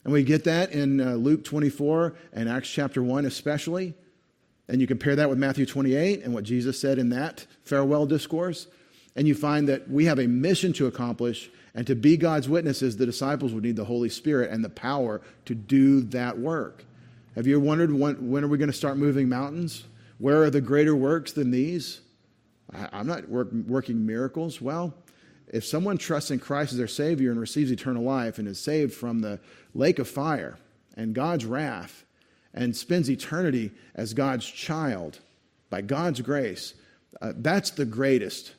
And 0.06 0.13
we 0.13 0.24
get 0.24 0.45
that 0.45 0.72
in 0.72 1.02
uh, 1.02 1.15
Luke 1.15 1.43
24 1.43 2.15
and 2.32 2.48
Acts 2.48 2.69
chapter 2.69 3.04
1 3.04 3.26
especially. 3.26 3.93
And 4.69 4.79
you 4.79 4.86
compare 4.86 5.15
that 5.15 5.29
with 5.29 5.39
Matthew 5.39 5.65
28 5.65 6.23
and 6.23 6.34
what 6.34 6.43
Jesus 6.43 6.79
said 6.79 6.99
in 6.99 7.10
that 7.10 7.47
farewell 7.63 8.05
discourse. 8.05 8.67
And 9.15 9.27
you 9.27 9.34
find 9.34 9.67
that 9.67 9.89
we 9.89 10.05
have 10.05 10.19
a 10.19 10.27
mission 10.27 10.73
to 10.73 10.86
accomplish. 10.86 11.49
And 11.73 11.88
to 11.88 11.95
be 11.95 12.17
God's 12.17 12.47
witnesses, 12.47 12.95
the 12.95 13.05
disciples 13.05 13.51
would 13.51 13.63
need 13.63 13.75
the 13.75 13.86
Holy 13.86 14.10
Spirit 14.10 14.51
and 14.51 14.63
the 14.63 14.69
power 14.69 15.21
to 15.45 15.55
do 15.55 16.01
that 16.01 16.38
work. 16.38 16.86
Have 17.36 17.47
you 17.47 17.60
wondered 17.60 17.91
when, 17.91 18.29
when 18.29 18.43
are 18.43 18.47
we 18.47 18.60
going 18.60 18.69
to 18.69 18.77
start 18.77 18.97
moving 18.97 19.27
mountains? 19.27 19.86
Where 20.19 20.43
are 20.43 20.49
the 20.51 20.62
greater 20.62 20.95
works 20.95 21.32
than 21.32 21.49
these? 21.49 22.01
I, 22.71 22.99
am 22.99 23.08
not 23.08 23.27
work, 23.27 23.49
working 23.51 24.05
miracles. 24.05 24.62
Well, 24.62 24.93
if 25.47 25.65
someone 25.65 25.97
trusts 25.97 26.29
in 26.29 26.39
Christ 26.39 26.73
as 26.73 26.77
their 26.77 26.88
Savior 26.88 27.32
and 27.32 27.39
receives 27.39 27.71
eternal 27.71 28.03
life 28.03 28.38
and 28.38 28.47
is 28.47 28.60
saved 28.60 28.93
from 28.93 29.21
the 29.21 29.39
lake 29.73 29.97
of 29.97 30.08
fire 30.08 30.60
and 30.95 31.15
God's 31.15 31.45
wrath 31.45 32.03
and 32.54 32.76
spends 32.76 33.10
eternity 33.10 33.72
as 33.96 34.14
God's 34.14 34.46
child 34.46 35.20
by 35.70 35.82
God's 35.82 36.22
grace, 36.22 36.74
uh, 37.22 37.34
that's 37.38 37.72
the 37.72 37.86
greatest, 37.86 38.56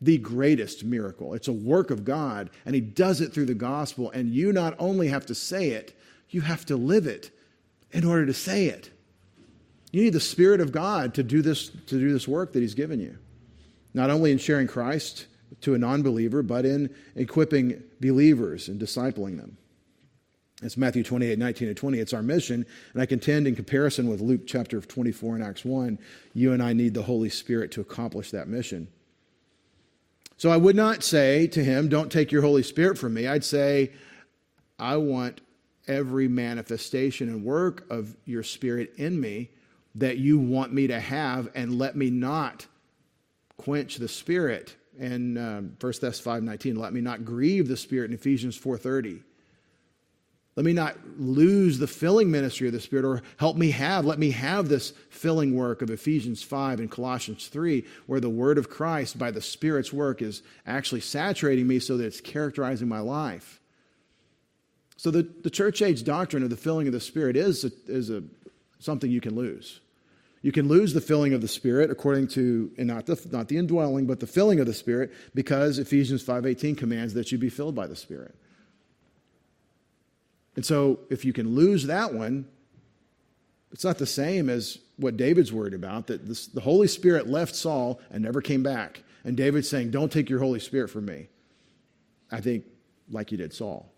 the 0.00 0.18
greatest 0.18 0.84
miracle. 0.84 1.34
It's 1.34 1.48
a 1.48 1.52
work 1.52 1.90
of 1.90 2.04
God, 2.04 2.50
and 2.66 2.74
He 2.74 2.80
does 2.80 3.20
it 3.20 3.32
through 3.32 3.46
the 3.46 3.54
gospel. 3.54 4.10
And 4.10 4.30
you 4.30 4.52
not 4.52 4.74
only 4.78 5.08
have 5.08 5.26
to 5.26 5.34
say 5.34 5.70
it, 5.70 5.98
you 6.30 6.40
have 6.42 6.66
to 6.66 6.76
live 6.76 7.06
it 7.06 7.30
in 7.92 8.04
order 8.04 8.26
to 8.26 8.34
say 8.34 8.66
it. 8.66 8.90
You 9.92 10.02
need 10.02 10.14
the 10.14 10.20
Spirit 10.20 10.60
of 10.60 10.72
God 10.72 11.14
to 11.14 11.22
do 11.22 11.42
this, 11.42 11.68
to 11.68 11.98
do 11.98 12.12
this 12.12 12.26
work 12.26 12.52
that 12.52 12.60
He's 12.60 12.74
given 12.74 13.00
you. 13.00 13.18
Not 13.94 14.10
only 14.10 14.32
in 14.32 14.38
sharing 14.38 14.66
Christ 14.66 15.26
to 15.60 15.74
a 15.74 15.78
non 15.78 16.02
believer, 16.02 16.42
but 16.42 16.64
in 16.64 16.94
equipping 17.14 17.82
believers 18.00 18.68
and 18.68 18.80
discipling 18.80 19.36
them. 19.36 19.58
It's 20.62 20.76
Matthew 20.76 21.02
28, 21.02 21.38
19 21.38 21.68
and 21.68 21.76
20. 21.76 21.98
It's 21.98 22.12
our 22.12 22.22
mission. 22.22 22.64
And 22.92 23.02
I 23.02 23.06
contend, 23.06 23.46
in 23.46 23.56
comparison 23.56 24.08
with 24.08 24.20
Luke 24.20 24.42
chapter 24.46 24.80
24 24.80 25.36
and 25.36 25.44
Acts 25.44 25.64
1, 25.64 25.98
you 26.34 26.52
and 26.52 26.62
I 26.62 26.72
need 26.72 26.94
the 26.94 27.02
Holy 27.02 27.28
Spirit 27.28 27.70
to 27.72 27.80
accomplish 27.80 28.30
that 28.30 28.48
mission. 28.48 28.88
So 30.36 30.50
I 30.50 30.56
would 30.56 30.76
not 30.76 31.02
say 31.02 31.46
to 31.48 31.62
him, 31.62 31.88
Don't 31.88 32.10
take 32.10 32.32
your 32.32 32.42
Holy 32.42 32.62
Spirit 32.62 32.96
from 32.96 33.14
me. 33.14 33.26
I'd 33.26 33.44
say, 33.44 33.92
I 34.78 34.96
want 34.96 35.40
every 35.88 36.28
manifestation 36.28 37.28
and 37.28 37.44
work 37.44 37.84
of 37.90 38.16
your 38.24 38.42
Spirit 38.42 38.94
in 38.96 39.20
me 39.20 39.50
that 39.94 40.18
you 40.18 40.38
want 40.38 40.72
me 40.72 40.86
to 40.86 40.98
have 40.98 41.50
and 41.54 41.78
let 41.78 41.96
me 41.96 42.10
not 42.10 42.66
quench 43.56 43.96
the 43.96 44.08
spirit 44.08 44.74
and 44.98 45.38
um, 45.38 45.76
1 45.80 45.92
Thess 45.94 46.20
5.19 46.20 46.76
let 46.76 46.92
me 46.92 47.00
not 47.00 47.24
grieve 47.24 47.68
the 47.68 47.76
spirit 47.76 48.10
in 48.10 48.14
Ephesians 48.14 48.58
4.30 48.58 49.20
let 50.54 50.66
me 50.66 50.72
not 50.72 50.96
lose 51.16 51.78
the 51.78 51.86
filling 51.86 52.30
ministry 52.30 52.66
of 52.66 52.72
the 52.72 52.80
spirit 52.80 53.04
or 53.04 53.22
help 53.38 53.56
me 53.56 53.70
have 53.70 54.04
let 54.04 54.18
me 54.18 54.30
have 54.30 54.68
this 54.68 54.92
filling 55.10 55.54
work 55.54 55.82
of 55.82 55.90
Ephesians 55.90 56.42
5 56.42 56.80
and 56.80 56.90
Colossians 56.90 57.48
3 57.48 57.84
where 58.06 58.20
the 58.20 58.30
word 58.30 58.58
of 58.58 58.68
Christ 58.68 59.18
by 59.18 59.30
the 59.30 59.40
spirit's 59.40 59.92
work 59.92 60.22
is 60.22 60.42
actually 60.66 61.00
saturating 61.00 61.66
me 61.66 61.78
so 61.78 61.96
that 61.96 62.04
it's 62.04 62.20
characterizing 62.20 62.88
my 62.88 63.00
life 63.00 63.60
so 64.96 65.10
the, 65.10 65.22
the 65.42 65.50
church 65.50 65.82
age 65.82 66.04
doctrine 66.04 66.42
of 66.42 66.50
the 66.50 66.56
filling 66.56 66.86
of 66.86 66.92
the 66.92 67.00
spirit 67.00 67.36
is 67.36 67.64
a, 67.64 67.72
is 67.86 68.10
a 68.10 68.22
something 68.82 69.10
you 69.10 69.20
can 69.20 69.34
lose. 69.34 69.80
You 70.42 70.52
can 70.52 70.66
lose 70.66 70.92
the 70.92 71.00
filling 71.00 71.34
of 71.34 71.40
the 71.40 71.48
Spirit 71.48 71.90
according 71.90 72.28
to, 72.28 72.72
and 72.76 72.88
not 72.88 73.06
the, 73.06 73.20
not 73.30 73.48
the 73.48 73.56
indwelling, 73.56 74.06
but 74.06 74.18
the 74.18 74.26
filling 74.26 74.58
of 74.58 74.66
the 74.66 74.74
Spirit, 74.74 75.12
because 75.34 75.78
Ephesians 75.78 76.24
5.18 76.24 76.76
commands 76.76 77.14
that 77.14 77.30
you 77.30 77.38
be 77.38 77.48
filled 77.48 77.76
by 77.76 77.86
the 77.86 77.94
Spirit. 77.94 78.34
And 80.56 80.64
so 80.64 81.00
if 81.10 81.24
you 81.24 81.32
can 81.32 81.54
lose 81.54 81.86
that 81.86 82.12
one, 82.12 82.46
it's 83.72 83.84
not 83.84 83.98
the 83.98 84.06
same 84.06 84.50
as 84.50 84.78
what 84.96 85.16
David's 85.16 85.52
worried 85.52 85.74
about, 85.74 86.06
that 86.08 86.26
this, 86.26 86.46
the 86.46 86.60
Holy 86.60 86.86
Spirit 86.86 87.26
left 87.26 87.54
Saul 87.54 88.00
and 88.10 88.22
never 88.22 88.42
came 88.42 88.62
back. 88.62 89.02
And 89.24 89.36
David's 89.36 89.68
saying, 89.68 89.90
Don't 89.90 90.12
take 90.12 90.28
your 90.28 90.40
Holy 90.40 90.60
Spirit 90.60 90.88
from 90.88 91.06
me. 91.06 91.28
I 92.30 92.40
think, 92.40 92.64
like 93.10 93.32
you 93.32 93.38
did 93.38 93.52
Saul. 93.52 93.90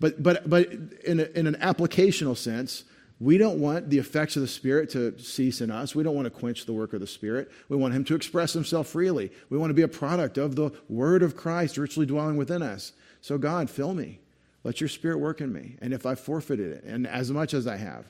But, 0.00 0.22
but, 0.22 0.48
but 0.48 0.70
in, 1.04 1.20
a, 1.20 1.24
in 1.38 1.46
an 1.46 1.54
applicational 1.54 2.36
sense, 2.36 2.84
we 3.18 3.38
don't 3.38 3.60
want 3.60 3.88
the 3.88 3.98
effects 3.98 4.36
of 4.36 4.42
the 4.42 4.48
Spirit 4.48 4.90
to 4.90 5.18
cease 5.18 5.60
in 5.60 5.70
us. 5.70 5.94
We 5.94 6.02
don't 6.02 6.14
want 6.14 6.26
to 6.26 6.30
quench 6.30 6.66
the 6.66 6.74
work 6.74 6.92
of 6.92 7.00
the 7.00 7.06
Spirit. 7.06 7.50
We 7.68 7.76
want 7.76 7.94
Him 7.94 8.04
to 8.04 8.14
express 8.14 8.52
Himself 8.52 8.88
freely. 8.88 9.32
We 9.48 9.56
want 9.56 9.70
to 9.70 9.74
be 9.74 9.82
a 9.82 9.88
product 9.88 10.36
of 10.36 10.54
the 10.54 10.70
Word 10.88 11.22
of 11.22 11.36
Christ 11.36 11.78
richly 11.78 12.04
dwelling 12.04 12.36
within 12.36 12.62
us. 12.62 12.92
So, 13.22 13.38
God, 13.38 13.70
fill 13.70 13.94
me. 13.94 14.20
Let 14.66 14.80
your 14.80 14.88
Spirit 14.88 15.20
work 15.20 15.40
in 15.40 15.52
me. 15.52 15.76
And 15.80 15.94
if 15.94 16.06
I 16.06 16.16
forfeited 16.16 16.72
it, 16.72 16.82
and 16.82 17.06
as 17.06 17.30
much 17.30 17.54
as 17.54 17.68
I 17.68 17.76
have, 17.76 18.04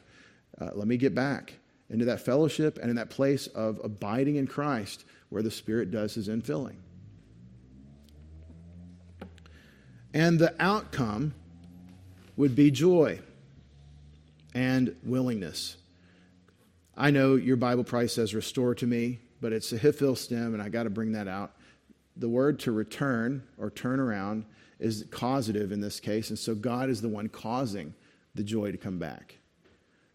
uh, 0.58 0.70
let 0.72 0.88
me 0.88 0.96
get 0.96 1.14
back 1.14 1.52
into 1.90 2.06
that 2.06 2.22
fellowship 2.22 2.78
and 2.78 2.88
in 2.88 2.96
that 2.96 3.10
place 3.10 3.46
of 3.48 3.78
abiding 3.84 4.36
in 4.36 4.46
Christ 4.46 5.04
where 5.28 5.42
the 5.42 5.50
Spirit 5.50 5.90
does 5.90 6.14
his 6.14 6.30
infilling. 6.30 6.76
And 10.14 10.38
the 10.38 10.54
outcome 10.58 11.34
would 12.38 12.56
be 12.56 12.70
joy 12.70 13.20
and 14.54 14.96
willingness. 15.04 15.76
I 16.96 17.10
know 17.10 17.34
your 17.34 17.58
Bible 17.58 17.84
probably 17.84 18.08
says 18.08 18.34
restore 18.34 18.74
to 18.76 18.86
me, 18.86 19.18
but 19.42 19.52
it's 19.52 19.70
a 19.72 19.78
hiphil 19.78 20.16
stem, 20.16 20.54
and 20.54 20.62
I 20.62 20.70
got 20.70 20.84
to 20.84 20.90
bring 20.90 21.12
that 21.12 21.28
out. 21.28 21.52
The 22.16 22.30
word 22.30 22.60
to 22.60 22.72
return 22.72 23.42
or 23.58 23.68
turn 23.68 24.00
around 24.00 24.46
is 24.78 25.06
causative 25.10 25.72
in 25.72 25.80
this 25.80 26.00
case, 26.00 26.30
and 26.30 26.38
so 26.38 26.54
God 26.54 26.90
is 26.90 27.00
the 27.00 27.08
one 27.08 27.28
causing 27.28 27.94
the 28.34 28.44
joy 28.44 28.70
to 28.70 28.78
come 28.78 28.98
back. 28.98 29.36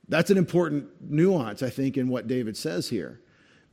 That's 0.08 0.30
an 0.30 0.38
important 0.38 0.90
nuance, 1.02 1.64
I 1.64 1.70
think, 1.70 1.98
in 1.98 2.10
what 2.10 2.28
David 2.28 2.58
says 2.58 2.90
here. 2.90 3.22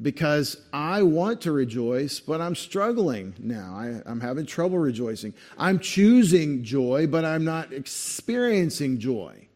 Because 0.00 0.56
I 0.72 1.02
want 1.02 1.40
to 1.40 1.52
rejoice, 1.52 2.20
but 2.20 2.40
I'm 2.40 2.54
struggling 2.54 3.34
now. 3.40 3.74
I, 3.74 4.08
am 4.08 4.20
having 4.20 4.46
trouble 4.46 4.78
rejoicing. 4.78 5.34
I'm 5.58 5.80
choosing 5.80 6.62
joy, 6.62 7.08
but 7.08 7.24
I'm 7.24 7.44
not 7.44 7.72
experiencing 7.72 9.00
joy. 9.00 9.48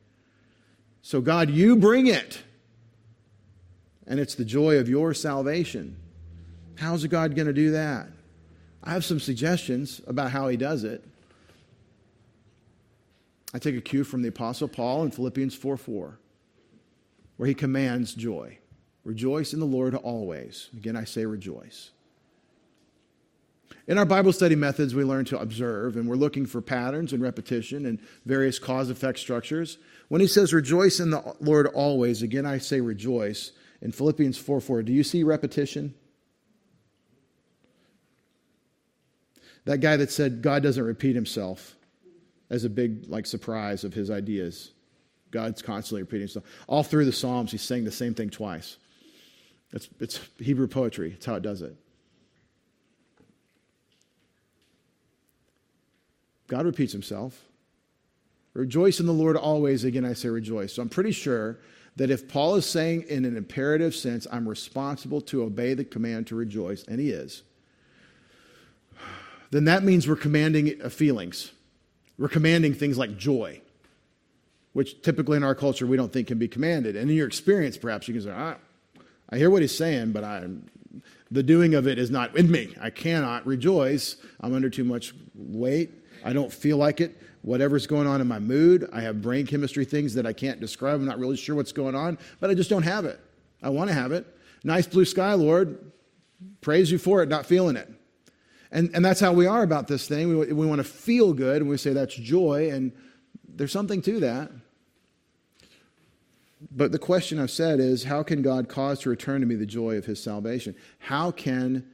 So, 1.02 1.20
God, 1.20 1.50
you 1.50 1.76
bring 1.76 2.08
it. 2.08 2.42
And 4.08 4.18
it's 4.18 4.34
the 4.34 4.44
joy 4.44 4.78
of 4.78 4.88
your 4.88 5.14
salvation. 5.14 5.96
How's 6.74 7.06
God 7.06 7.36
going 7.36 7.46
to 7.46 7.52
do 7.52 7.70
that? 7.70 8.08
I 8.82 8.90
have 8.90 9.04
some 9.04 9.20
suggestions 9.20 10.00
about 10.08 10.32
how 10.32 10.48
he 10.48 10.56
does 10.56 10.82
it. 10.82 11.04
I 13.54 13.58
take 13.58 13.76
a 13.76 13.80
cue 13.80 14.04
from 14.04 14.22
the 14.22 14.28
Apostle 14.28 14.68
Paul 14.68 15.02
in 15.04 15.10
Philippians 15.10 15.54
4 15.54 15.76
4 15.76 16.18
where 17.36 17.48
he 17.48 17.54
commands 17.54 18.14
joy. 18.14 18.58
Rejoice 19.04 19.52
in 19.52 19.58
the 19.58 19.66
Lord 19.66 19.96
always. 19.96 20.68
Again, 20.76 20.94
I 20.96 21.02
say 21.02 21.26
rejoice. 21.26 21.90
In 23.88 23.98
our 23.98 24.04
Bible 24.04 24.32
study 24.32 24.54
methods, 24.54 24.94
we 24.94 25.02
learn 25.02 25.24
to 25.24 25.40
observe, 25.40 25.96
and 25.96 26.08
we're 26.08 26.14
looking 26.14 26.46
for 26.46 26.60
patterns 26.60 27.12
and 27.12 27.20
repetition 27.20 27.84
and 27.84 27.98
various 28.24 28.60
cause 28.60 28.90
effect 28.90 29.18
structures. 29.18 29.78
When 30.06 30.20
he 30.20 30.28
says, 30.28 30.52
Rejoice 30.52 31.00
in 31.00 31.10
the 31.10 31.34
Lord 31.40 31.66
always, 31.66 32.22
again, 32.22 32.46
I 32.46 32.58
say 32.58 32.80
rejoice. 32.80 33.50
In 33.80 33.90
Philippians 33.90 34.38
4 34.38 34.60
4, 34.60 34.84
do 34.84 34.92
you 34.92 35.02
see 35.02 35.24
repetition? 35.24 35.94
That 39.64 39.78
guy 39.78 39.96
that 39.96 40.12
said 40.12 40.42
God 40.42 40.62
doesn't 40.62 40.84
repeat 40.84 41.16
himself 41.16 41.74
as 42.52 42.64
a 42.64 42.70
big 42.70 43.08
like 43.08 43.26
surprise 43.26 43.82
of 43.82 43.94
his 43.94 44.10
ideas. 44.10 44.72
God's 45.30 45.62
constantly 45.62 46.02
repeating 46.02 46.28
himself. 46.28 46.44
All 46.68 46.82
through 46.82 47.06
the 47.06 47.12
Psalms, 47.12 47.50
he's 47.50 47.62
saying 47.62 47.84
the 47.84 47.90
same 47.90 48.14
thing 48.14 48.28
twice. 48.28 48.76
It's, 49.72 49.88
it's 49.98 50.20
Hebrew 50.38 50.68
poetry, 50.68 51.12
it's 51.14 51.24
how 51.24 51.34
it 51.34 51.42
does 51.42 51.62
it. 51.62 51.74
God 56.46 56.66
repeats 56.66 56.92
himself. 56.92 57.42
Rejoice 58.52 59.00
in 59.00 59.06
the 59.06 59.14
Lord 59.14 59.38
always. 59.38 59.84
Again, 59.84 60.04
I 60.04 60.12
say 60.12 60.28
rejoice. 60.28 60.74
So 60.74 60.82
I'm 60.82 60.90
pretty 60.90 61.12
sure 61.12 61.58
that 61.96 62.10
if 62.10 62.28
Paul 62.28 62.56
is 62.56 62.66
saying 62.66 63.06
in 63.08 63.24
an 63.24 63.38
imperative 63.38 63.94
sense, 63.94 64.26
I'm 64.30 64.46
responsible 64.46 65.22
to 65.22 65.44
obey 65.44 65.72
the 65.72 65.84
command 65.84 66.26
to 66.26 66.34
rejoice, 66.34 66.84
and 66.84 67.00
he 67.00 67.08
is, 67.08 67.42
then 69.50 69.64
that 69.64 69.82
means 69.82 70.06
we're 70.06 70.16
commanding 70.16 70.78
feelings. 70.90 71.52
We're 72.18 72.28
commanding 72.28 72.74
things 72.74 72.98
like 72.98 73.16
joy 73.16 73.62
which 74.72 75.02
typically 75.02 75.36
in 75.36 75.42
our 75.42 75.54
culture 75.54 75.86
we 75.86 75.96
don't 75.96 76.12
think 76.12 76.28
can 76.28 76.38
be 76.38 76.48
commanded. 76.48 76.96
And 76.96 77.10
in 77.10 77.16
your 77.16 77.26
experience, 77.26 77.76
perhaps 77.76 78.08
you 78.08 78.14
can 78.14 78.22
say, 78.22 78.30
I, 78.30 78.56
I 79.30 79.36
hear 79.36 79.50
what 79.50 79.62
he's 79.62 79.76
saying, 79.76 80.12
but 80.12 80.24
I, 80.24 80.46
the 81.30 81.42
doing 81.42 81.74
of 81.74 81.86
it 81.86 81.98
is 81.98 82.10
not 82.10 82.36
in 82.36 82.50
me. 82.50 82.74
I 82.80 82.90
cannot 82.90 83.46
rejoice. 83.46 84.16
I'm 84.40 84.54
under 84.54 84.70
too 84.70 84.84
much 84.84 85.14
weight. 85.34 85.90
I 86.24 86.32
don't 86.32 86.52
feel 86.52 86.76
like 86.76 87.00
it. 87.00 87.20
Whatever's 87.42 87.86
going 87.86 88.06
on 88.06 88.20
in 88.20 88.28
my 88.28 88.38
mood, 88.38 88.88
I 88.92 89.00
have 89.00 89.20
brain 89.20 89.46
chemistry 89.46 89.84
things 89.84 90.14
that 90.14 90.26
I 90.26 90.32
can't 90.32 90.60
describe. 90.60 90.94
I'm 90.94 91.04
not 91.04 91.18
really 91.18 91.36
sure 91.36 91.56
what's 91.56 91.72
going 91.72 91.96
on, 91.96 92.16
but 92.38 92.50
I 92.50 92.54
just 92.54 92.70
don't 92.70 92.84
have 92.84 93.04
it. 93.04 93.18
I 93.62 93.68
want 93.68 93.88
to 93.88 93.94
have 93.94 94.12
it. 94.12 94.26
Nice 94.62 94.86
blue 94.86 95.04
sky, 95.04 95.34
Lord. 95.34 95.90
Praise 96.60 96.90
you 96.90 96.98
for 96.98 97.22
it, 97.22 97.28
not 97.28 97.46
feeling 97.46 97.76
it. 97.76 97.90
And, 98.72 98.90
and 98.94 99.04
that's 99.04 99.20
how 99.20 99.32
we 99.32 99.46
are 99.46 99.62
about 99.62 99.86
this 99.86 100.08
thing. 100.08 100.36
We, 100.36 100.52
we 100.52 100.66
want 100.66 100.78
to 100.78 100.84
feel 100.84 101.34
good, 101.34 101.60
and 101.60 101.70
we 101.70 101.76
say 101.76 101.92
that's 101.92 102.14
joy, 102.14 102.70
and 102.72 102.90
there's 103.46 103.70
something 103.70 104.00
to 104.02 104.20
that. 104.20 104.50
But 106.70 106.90
the 106.90 106.98
question 106.98 107.38
I've 107.38 107.50
said 107.50 107.80
is 107.80 108.04
how 108.04 108.22
can 108.22 108.40
God 108.40 108.68
cause 108.68 109.00
to 109.00 109.10
return 109.10 109.40
to 109.40 109.46
me 109.46 109.56
the 109.56 109.66
joy 109.66 109.96
of 109.96 110.06
his 110.06 110.22
salvation? 110.22 110.74
How 110.98 111.30
can 111.30 111.86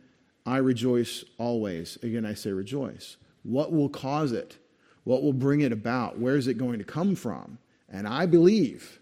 I 0.47 0.59
rejoice 0.59 1.25
always? 1.37 1.99
Again, 2.03 2.25
I 2.25 2.35
say 2.35 2.53
rejoice. 2.53 3.17
What 3.43 3.73
will 3.73 3.89
cause 3.89 4.33
it? 4.33 4.59
What 5.05 5.23
will 5.23 5.33
bring 5.33 5.63
it 5.63 5.73
about? 5.73 6.19
Where 6.19 6.37
is 6.37 6.47
it 6.47 6.59
going 6.59 6.79
to 6.79 6.85
come 6.85 7.15
from? 7.15 7.59
And 7.89 8.07
I 8.07 8.27
believe 8.27 9.01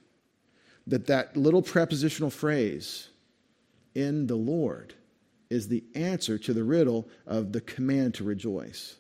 that 0.87 1.09
that 1.09 1.37
little 1.37 1.63
prepositional 1.63 2.31
phrase, 2.31 3.09
in 3.95 4.29
the 4.29 4.37
Lord, 4.37 4.95
is 5.51 5.69
the 5.69 5.85
answer 5.95 6.39
to 6.39 6.53
the 6.53 6.65
riddle 6.65 7.09
of 7.27 7.53
the 7.53 7.61
command 7.61 8.15
to 8.15 8.25
rejoice. 8.25 8.97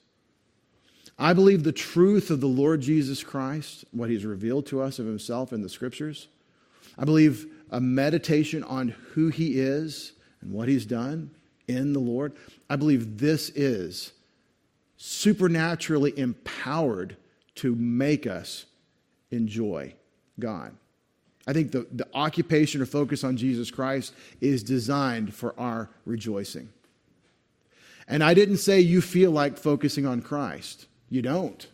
I 1.18 1.32
believe 1.32 1.64
the 1.64 1.72
truth 1.72 2.30
of 2.30 2.40
the 2.40 2.46
Lord 2.46 2.82
Jesus 2.82 3.24
Christ, 3.24 3.84
what 3.90 4.10
he's 4.10 4.24
revealed 4.24 4.66
to 4.66 4.82
us 4.82 4.98
of 4.98 5.06
himself 5.06 5.52
in 5.52 5.62
the 5.62 5.68
scriptures, 5.68 6.28
I 6.98 7.04
believe 7.04 7.46
a 7.70 7.80
meditation 7.80 8.62
on 8.64 8.88
who 8.88 9.28
he 9.28 9.58
is 9.58 10.12
and 10.40 10.52
what 10.52 10.68
he's 10.68 10.86
done 10.86 11.30
in 11.68 11.92
the 11.92 12.00
Lord. 12.00 12.34
I 12.70 12.76
believe 12.76 13.18
this 13.18 13.50
is 13.50 14.12
supernaturally 14.96 16.16
empowered 16.18 17.16
to 17.56 17.74
make 17.74 18.26
us 18.26 18.66
enjoy 19.30 19.94
God. 20.38 20.74
I 21.46 21.52
think 21.52 21.70
the, 21.70 21.86
the 21.92 22.08
occupation 22.12 22.82
or 22.82 22.86
focus 22.86 23.22
on 23.22 23.36
Jesus 23.36 23.70
Christ 23.70 24.12
is 24.40 24.62
designed 24.62 25.34
for 25.34 25.58
our 25.58 25.90
rejoicing. 26.04 26.68
And 28.08 28.22
I 28.22 28.34
didn't 28.34 28.58
say 28.58 28.80
you 28.80 29.00
feel 29.00 29.30
like 29.30 29.56
focusing 29.56 30.06
on 30.06 30.22
Christ. 30.22 30.86
You 31.08 31.22
don't. 31.22 31.66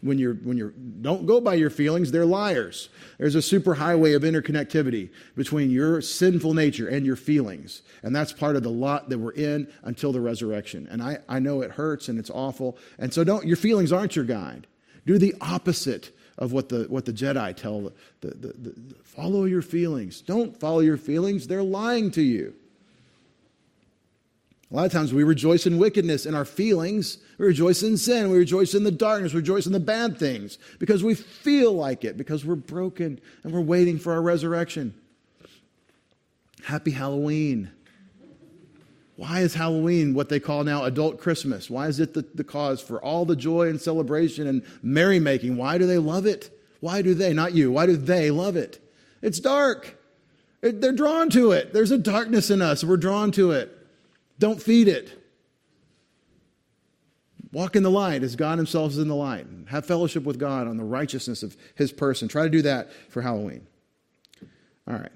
When 0.00 0.16
you're 0.16 0.34
when 0.34 0.56
you're 0.56 0.72
don't 1.00 1.26
go 1.26 1.40
by 1.40 1.54
your 1.54 1.70
feelings. 1.70 2.12
They're 2.12 2.24
liars. 2.24 2.88
There's 3.18 3.34
a 3.34 3.38
superhighway 3.38 4.14
of 4.14 4.22
interconnectivity 4.22 5.10
between 5.34 5.70
your 5.70 6.00
sinful 6.00 6.54
nature 6.54 6.86
and 6.86 7.04
your 7.04 7.16
feelings. 7.16 7.82
And 8.04 8.14
that's 8.14 8.32
part 8.32 8.54
of 8.54 8.62
the 8.62 8.70
lot 8.70 9.08
that 9.08 9.18
we're 9.18 9.32
in 9.32 9.66
until 9.82 10.12
the 10.12 10.20
resurrection. 10.20 10.86
And 10.88 11.02
i, 11.02 11.18
I 11.28 11.40
know 11.40 11.62
it 11.62 11.72
hurts 11.72 12.08
and 12.08 12.16
it's 12.16 12.30
awful. 12.30 12.78
And 12.98 13.12
so 13.12 13.24
don't 13.24 13.44
your 13.44 13.56
feelings 13.56 13.92
aren't 13.92 14.14
your 14.14 14.24
guide. 14.24 14.68
Do 15.04 15.18
the 15.18 15.34
opposite 15.40 16.12
of 16.38 16.52
what 16.52 16.68
the 16.68 16.84
what 16.88 17.04
the 17.04 17.12
jedi 17.12 17.54
tell 17.54 17.92
the, 18.20 18.28
the, 18.28 18.52
the, 18.52 18.94
follow 19.02 19.44
your 19.44 19.62
feelings 19.62 20.20
don't 20.20 20.58
follow 20.58 20.80
your 20.80 20.96
feelings 20.96 21.46
they're 21.46 21.62
lying 21.62 22.10
to 22.10 22.22
you 22.22 22.54
a 24.70 24.74
lot 24.74 24.84
of 24.84 24.92
times 24.92 25.14
we 25.14 25.24
rejoice 25.24 25.66
in 25.66 25.78
wickedness 25.78 26.26
in 26.26 26.34
our 26.34 26.44
feelings. 26.44 27.18
We 27.38 27.46
rejoice 27.46 27.82
in 27.82 27.96
sin. 27.96 28.30
We 28.30 28.36
rejoice 28.36 28.74
in 28.74 28.84
the 28.84 28.90
darkness. 28.90 29.32
We 29.32 29.40
rejoice 29.40 29.66
in 29.66 29.72
the 29.72 29.80
bad 29.80 30.18
things 30.18 30.58
because 30.78 31.02
we 31.02 31.14
feel 31.14 31.72
like 31.72 32.04
it, 32.04 32.18
because 32.18 32.44
we're 32.44 32.54
broken 32.54 33.18
and 33.44 33.52
we're 33.52 33.62
waiting 33.62 33.98
for 33.98 34.12
our 34.12 34.20
resurrection. 34.20 34.94
Happy 36.64 36.90
Halloween. 36.90 37.70
Why 39.18 39.40
is 39.40 39.54
Halloween 39.54 40.14
what 40.14 40.28
they 40.28 40.38
call 40.38 40.62
now 40.62 40.84
adult 40.84 41.18
Christmas? 41.18 41.68
Why 41.68 41.88
is 41.88 41.98
it 41.98 42.14
the, 42.14 42.24
the 42.36 42.44
cause 42.44 42.80
for 42.80 43.02
all 43.02 43.24
the 43.24 43.34
joy 43.34 43.68
and 43.68 43.80
celebration 43.80 44.46
and 44.46 44.62
merrymaking? 44.80 45.56
Why 45.56 45.76
do 45.76 45.88
they 45.88 45.98
love 45.98 46.24
it? 46.24 46.56
Why 46.78 47.02
do 47.02 47.14
they, 47.14 47.32
not 47.32 47.52
you, 47.52 47.72
why 47.72 47.86
do 47.86 47.96
they 47.96 48.30
love 48.30 48.54
it? 48.54 48.78
It's 49.20 49.40
dark. 49.40 49.98
They're 50.60 50.92
drawn 50.92 51.30
to 51.30 51.50
it. 51.50 51.72
There's 51.72 51.90
a 51.90 51.98
darkness 51.98 52.48
in 52.48 52.62
us. 52.62 52.84
We're 52.84 52.96
drawn 52.96 53.32
to 53.32 53.50
it. 53.50 53.76
Don't 54.38 54.62
feed 54.62 54.86
it. 54.86 55.20
Walk 57.52 57.74
in 57.74 57.82
the 57.82 57.90
light 57.90 58.22
as 58.22 58.36
God 58.36 58.58
Himself 58.58 58.92
is 58.92 58.98
in 58.98 59.08
the 59.08 59.16
light. 59.16 59.48
Have 59.66 59.84
fellowship 59.84 60.22
with 60.22 60.38
God 60.38 60.68
on 60.68 60.76
the 60.76 60.84
righteousness 60.84 61.42
of 61.42 61.56
His 61.74 61.90
person. 61.90 62.28
Try 62.28 62.44
to 62.44 62.50
do 62.50 62.62
that 62.62 62.92
for 63.08 63.20
Halloween. 63.22 63.66
All 64.86 64.94
right. 64.94 65.10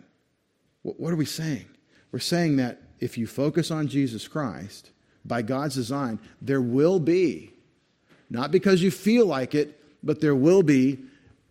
What 0.82 1.12
are 1.12 1.16
we 1.16 1.24
saying? 1.24 1.66
We're 2.10 2.18
saying 2.18 2.56
that 2.56 2.82
if 3.02 3.18
you 3.18 3.26
focus 3.26 3.70
on 3.72 3.88
Jesus 3.88 4.28
Christ, 4.28 4.90
by 5.24 5.42
God's 5.42 5.74
design, 5.74 6.20
there 6.40 6.62
will 6.62 7.00
be, 7.00 7.52
not 8.30 8.52
because 8.52 8.80
you 8.80 8.90
feel 8.90 9.26
like 9.26 9.54
it, 9.54 9.80
but 10.02 10.20
there 10.20 10.36
will 10.36 10.62
be 10.62 10.98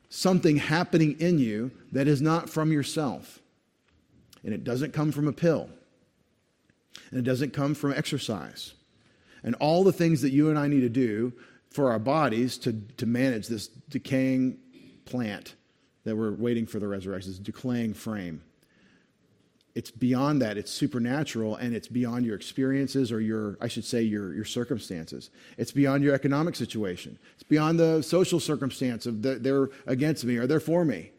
something 0.10 0.58
happening 0.58 1.20
in 1.20 1.40
you 1.40 1.72
that 1.92 2.08
is 2.08 2.22
not 2.22 2.50
from 2.50 2.72
yourself. 2.72 3.40
And 4.44 4.54
it 4.54 4.64
doesn't 4.64 4.94
come 4.94 5.12
from 5.12 5.28
a 5.28 5.34
pill. 5.34 5.70
And 7.12 7.20
it 7.20 7.24
doesn't 7.24 7.52
come 7.52 7.76
from 7.76 7.94
exercise. 7.94 8.74
And 9.44 9.56
all 9.56 9.84
the 9.84 9.94
things 9.94 10.22
that 10.22 10.32
you 10.32 10.50
and 10.50 10.58
I 10.58 10.68
need 10.68 10.82
to 10.82 10.90
do 10.90 11.34
for 11.70 11.92
our 11.92 12.00
bodies 12.00 12.58
to, 12.60 12.74
to 12.98 13.06
manage 13.06 13.48
this 13.48 13.68
decaying 13.68 14.58
plant 15.06 15.56
that 16.06 16.16
we're 16.16 16.34
waiting 16.34 16.66
for 16.66 16.80
the 16.80 16.88
resurrection, 16.88 17.32
this 17.32 17.40
decaying 17.40 17.94
frame. 17.94 18.42
It's 19.74 19.92
beyond 19.92 20.42
that. 20.42 20.58
It's 20.58 20.72
supernatural 20.72 21.56
and 21.56 21.74
it's 21.74 21.88
beyond 21.88 22.26
your 22.26 22.36
experiences 22.36 23.12
or 23.12 23.22
your, 23.22 23.58
I 23.62 23.68
should 23.68 23.86
say, 23.86 24.02
your, 24.02 24.34
your 24.34 24.46
circumstances. 24.46 25.30
It's 25.58 25.72
beyond 25.72 26.04
your 26.04 26.14
economic 26.14 26.56
situation. 26.56 27.18
It's 27.36 27.44
beyond 27.44 27.80
the 27.80 28.02
social 28.02 28.40
circumstance 28.40 29.06
of 29.06 29.22
the, 29.22 29.36
they're 29.36 29.70
against 29.88 30.26
me 30.26 30.38
or 30.38 30.48
they're 30.48 30.60
for 30.60 30.84
me. 30.84 31.12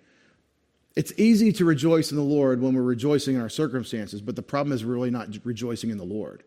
It's 0.94 1.12
easy 1.16 1.52
to 1.52 1.64
rejoice 1.64 2.10
in 2.10 2.18
the 2.18 2.22
Lord 2.22 2.60
when 2.60 2.74
we're 2.74 2.82
rejoicing 2.82 3.36
in 3.36 3.40
our 3.40 3.48
circumstances, 3.48 4.20
but 4.20 4.36
the 4.36 4.42
problem 4.42 4.74
is 4.74 4.84
really 4.84 5.10
not 5.10 5.28
rejoicing 5.44 5.88
in 5.88 5.96
the 5.96 6.04
Lord. 6.04 6.42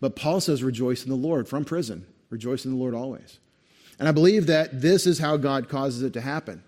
But 0.00 0.16
Paul 0.16 0.40
says, 0.40 0.64
rejoice 0.64 1.04
in 1.04 1.10
the 1.10 1.16
Lord 1.16 1.48
from 1.48 1.64
prison. 1.64 2.06
Rejoice 2.28 2.64
in 2.64 2.72
the 2.72 2.76
Lord 2.76 2.94
always. 2.94 3.38
And 4.00 4.08
I 4.08 4.12
believe 4.12 4.46
that 4.48 4.80
this 4.80 5.06
is 5.06 5.20
how 5.20 5.36
God 5.36 5.68
causes 5.68 6.02
it 6.02 6.12
to 6.14 6.20
happen. 6.20 6.64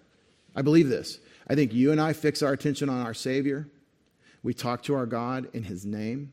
I 0.54 0.62
believe 0.62 0.88
this. 0.88 1.18
I 1.48 1.56
think 1.56 1.74
you 1.74 1.90
and 1.90 2.00
I 2.00 2.12
fix 2.12 2.42
our 2.42 2.52
attention 2.52 2.88
on 2.88 3.04
our 3.04 3.14
Savior. 3.14 3.68
We 4.42 4.54
talk 4.54 4.82
to 4.84 4.94
our 4.94 5.06
God 5.06 5.48
in 5.52 5.62
His 5.62 5.84
name. 5.84 6.32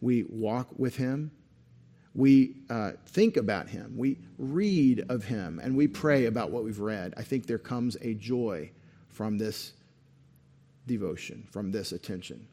We 0.00 0.24
walk 0.24 0.68
with 0.78 0.96
Him. 0.96 1.30
We 2.14 2.56
uh, 2.68 2.92
think 3.06 3.36
about 3.36 3.68
Him. 3.68 3.94
We 3.96 4.18
read 4.38 5.04
of 5.08 5.24
Him. 5.24 5.60
And 5.62 5.76
we 5.76 5.88
pray 5.88 6.26
about 6.26 6.50
what 6.50 6.64
we've 6.64 6.80
read. 6.80 7.14
I 7.16 7.22
think 7.22 7.46
there 7.46 7.58
comes 7.58 7.96
a 8.02 8.14
joy 8.14 8.70
from 9.08 9.38
this 9.38 9.72
devotion, 10.86 11.46
from 11.50 11.70
this 11.70 11.92
attention. 11.92 12.46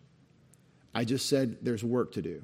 I 0.93 1.05
just 1.05 1.27
said 1.27 1.57
there's 1.61 1.83
work 1.83 2.11
to 2.13 2.21
do. 2.21 2.41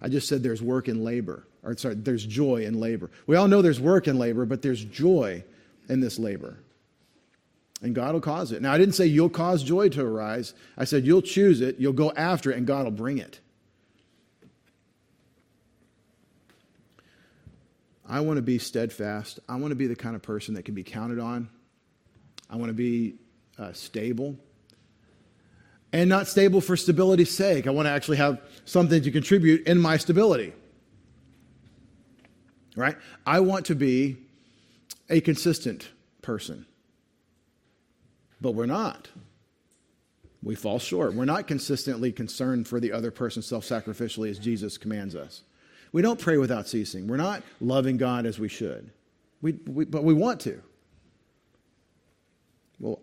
I 0.00 0.08
just 0.08 0.28
said 0.28 0.42
there's 0.42 0.62
work 0.62 0.88
in 0.88 1.04
labor. 1.04 1.46
Or 1.62 1.76
sorry, 1.76 1.94
there's 1.94 2.26
joy 2.26 2.64
in 2.64 2.80
labor. 2.80 3.10
We 3.26 3.36
all 3.36 3.46
know 3.46 3.62
there's 3.62 3.80
work 3.80 4.08
in 4.08 4.18
labor, 4.18 4.44
but 4.44 4.62
there's 4.62 4.84
joy 4.84 5.44
in 5.88 6.00
this 6.00 6.18
labor. 6.18 6.58
And 7.82 7.94
God 7.94 8.14
will 8.14 8.20
cause 8.20 8.52
it. 8.52 8.62
Now, 8.62 8.72
I 8.72 8.78
didn't 8.78 8.94
say 8.94 9.06
you'll 9.06 9.28
cause 9.28 9.64
joy 9.64 9.88
to 9.90 10.06
arise. 10.06 10.54
I 10.78 10.84
said 10.84 11.04
you'll 11.04 11.20
choose 11.20 11.60
it, 11.60 11.80
you'll 11.80 11.92
go 11.92 12.12
after 12.12 12.52
it, 12.52 12.56
and 12.56 12.66
God 12.66 12.84
will 12.84 12.92
bring 12.92 13.18
it. 13.18 13.40
I 18.08 18.20
want 18.20 18.36
to 18.36 18.42
be 18.42 18.58
steadfast. 18.58 19.40
I 19.48 19.56
want 19.56 19.72
to 19.72 19.76
be 19.76 19.86
the 19.86 19.96
kind 19.96 20.14
of 20.14 20.22
person 20.22 20.54
that 20.54 20.64
can 20.64 20.74
be 20.74 20.84
counted 20.84 21.18
on. 21.18 21.48
I 22.48 22.56
want 22.56 22.68
to 22.68 22.74
be 22.74 23.14
uh, 23.58 23.72
stable 23.72 24.36
and 25.92 26.08
not 26.08 26.26
stable 26.26 26.60
for 26.60 26.76
stability's 26.76 27.34
sake. 27.34 27.66
I 27.66 27.70
want 27.70 27.86
to 27.86 27.90
actually 27.90 28.16
have 28.18 28.40
something 28.64 29.02
to 29.02 29.10
contribute 29.10 29.66
in 29.66 29.78
my 29.78 29.96
stability. 29.96 30.52
Right? 32.76 32.96
I 33.26 33.40
want 33.40 33.66
to 33.66 33.74
be 33.74 34.18
a 35.10 35.20
consistent 35.20 35.90
person. 36.22 36.66
But 38.42 38.52
we're 38.52 38.66
not. 38.66 39.08
We 40.42 40.56
fall 40.56 40.80
short. 40.80 41.14
We're 41.14 41.24
not 41.24 41.46
consistently 41.46 42.10
concerned 42.10 42.66
for 42.66 42.80
the 42.80 42.92
other 42.92 43.12
person 43.12 43.40
self 43.40 43.64
sacrificially 43.64 44.28
as 44.28 44.38
Jesus 44.40 44.76
commands 44.76 45.14
us. 45.14 45.42
We 45.92 46.02
don't 46.02 46.18
pray 46.18 46.36
without 46.38 46.66
ceasing. 46.66 47.06
We're 47.06 47.18
not 47.18 47.44
loving 47.60 47.96
God 47.96 48.26
as 48.26 48.38
we 48.38 48.48
should. 48.48 48.90
We, 49.40 49.52
we, 49.66 49.84
but 49.84 50.02
we 50.02 50.12
want 50.12 50.40
to. 50.40 50.60
Well, 52.80 53.00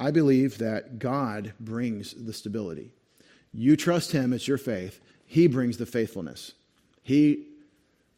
I 0.00 0.10
believe 0.10 0.58
that 0.58 0.98
God 0.98 1.52
brings 1.60 2.14
the 2.14 2.32
stability. 2.32 2.92
You 3.52 3.76
trust 3.76 4.12
Him, 4.12 4.32
it's 4.32 4.48
your 4.48 4.58
faith. 4.58 5.00
He 5.26 5.46
brings 5.46 5.76
the 5.76 5.86
faithfulness. 5.86 6.52
He 7.02 7.48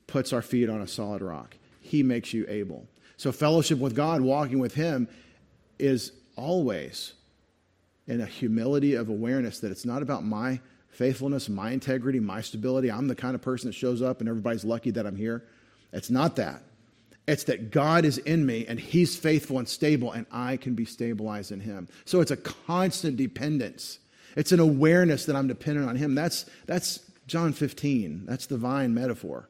puts 0.06 0.32
our 0.32 0.42
feet 0.42 0.68
on 0.68 0.80
a 0.80 0.86
solid 0.86 1.22
rock. 1.22 1.56
He 1.80 2.02
makes 2.02 2.32
you 2.32 2.44
able. 2.48 2.86
So, 3.16 3.32
fellowship 3.32 3.78
with 3.78 3.96
God, 3.96 4.20
walking 4.20 4.58
with 4.60 4.74
Him, 4.74 5.08
is 5.78 6.12
always 6.36 7.12
in 8.06 8.20
a 8.20 8.26
humility 8.26 8.94
of 8.94 9.08
awareness 9.08 9.60
that 9.60 9.70
it's 9.70 9.84
not 9.84 10.02
about 10.02 10.24
my 10.24 10.60
faithfulness, 10.90 11.48
my 11.48 11.70
integrity, 11.70 12.20
my 12.20 12.40
stability. 12.40 12.90
I'm 12.90 13.06
the 13.06 13.14
kind 13.14 13.34
of 13.34 13.42
person 13.42 13.68
that 13.68 13.74
shows 13.74 14.02
up 14.02 14.20
and 14.20 14.28
everybody's 14.28 14.64
lucky 14.64 14.90
that 14.92 15.06
I'm 15.06 15.16
here. 15.16 15.44
It's 15.92 16.10
not 16.10 16.36
that. 16.36 16.62
It's 17.26 17.44
that 17.44 17.70
God 17.70 18.06
is 18.06 18.18
in 18.18 18.46
me 18.46 18.64
and 18.66 18.80
He's 18.80 19.14
faithful 19.14 19.58
and 19.58 19.68
stable, 19.68 20.12
and 20.12 20.26
I 20.32 20.56
can 20.56 20.74
be 20.74 20.86
stabilized 20.86 21.52
in 21.52 21.60
Him. 21.60 21.88
So 22.06 22.20
it's 22.22 22.30
a 22.30 22.36
constant 22.36 23.18
dependence. 23.18 23.98
It's 24.34 24.52
an 24.52 24.60
awareness 24.60 25.26
that 25.26 25.36
I'm 25.36 25.46
dependent 25.46 25.88
on 25.88 25.96
Him. 25.96 26.14
That's, 26.14 26.46
that's 26.66 27.00
John 27.26 27.52
15. 27.52 28.24
That's 28.24 28.46
the 28.46 28.56
vine 28.56 28.94
metaphor. 28.94 29.48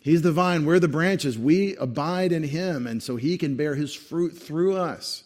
He's 0.00 0.22
the 0.22 0.32
vine, 0.32 0.64
we're 0.66 0.80
the 0.80 0.88
branches. 0.88 1.38
We 1.38 1.76
abide 1.76 2.32
in 2.32 2.42
Him, 2.42 2.86
and 2.86 3.02
so 3.02 3.16
He 3.16 3.38
can 3.38 3.56
bear 3.56 3.76
His 3.76 3.94
fruit 3.94 4.36
through 4.36 4.76
us. 4.76 5.24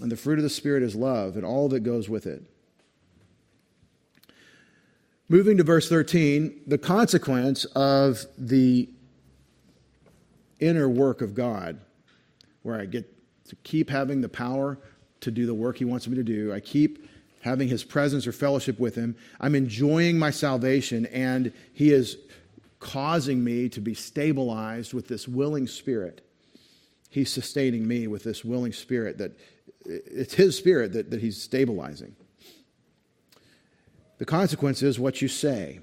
And 0.00 0.10
the 0.10 0.16
fruit 0.16 0.38
of 0.38 0.42
the 0.42 0.50
Spirit 0.50 0.82
is 0.82 0.94
love 0.94 1.36
and 1.36 1.44
all 1.44 1.68
that 1.68 1.80
goes 1.80 2.08
with 2.08 2.26
it. 2.26 2.42
Moving 5.28 5.56
to 5.58 5.62
verse 5.62 5.88
13, 5.88 6.62
the 6.66 6.78
consequence 6.78 7.64
of 7.66 8.24
the 8.36 8.88
inner 10.58 10.88
work 10.88 11.22
of 11.22 11.34
God, 11.34 11.80
where 12.62 12.80
I 12.80 12.86
get 12.86 13.06
to 13.48 13.56
keep 13.62 13.90
having 13.90 14.20
the 14.20 14.28
power 14.28 14.78
to 15.20 15.30
do 15.30 15.46
the 15.46 15.54
work 15.54 15.78
He 15.78 15.84
wants 15.84 16.08
me 16.08 16.16
to 16.16 16.24
do. 16.24 16.52
I 16.52 16.60
keep 16.60 17.08
having 17.42 17.68
His 17.68 17.84
presence 17.84 18.26
or 18.26 18.32
fellowship 18.32 18.80
with 18.80 18.96
Him. 18.96 19.14
I'm 19.40 19.54
enjoying 19.54 20.18
my 20.18 20.30
salvation, 20.30 21.06
and 21.06 21.52
He 21.72 21.92
is 21.92 22.16
causing 22.80 23.44
me 23.44 23.68
to 23.68 23.80
be 23.80 23.94
stabilized 23.94 24.94
with 24.94 25.06
this 25.06 25.28
willing 25.28 25.66
spirit. 25.66 26.26
He's 27.08 27.30
sustaining 27.30 27.86
me 27.86 28.06
with 28.06 28.24
this 28.24 28.44
willing 28.44 28.72
spirit 28.72 29.18
that 29.18 29.38
it's 29.84 30.34
His 30.34 30.56
spirit 30.56 30.92
that, 30.92 31.10
that 31.10 31.20
He's 31.20 31.40
stabilizing. 31.40 32.16
The 34.18 34.26
consequence 34.26 34.82
is 34.82 34.98
what 34.98 35.22
you 35.22 35.28
say. 35.28 35.80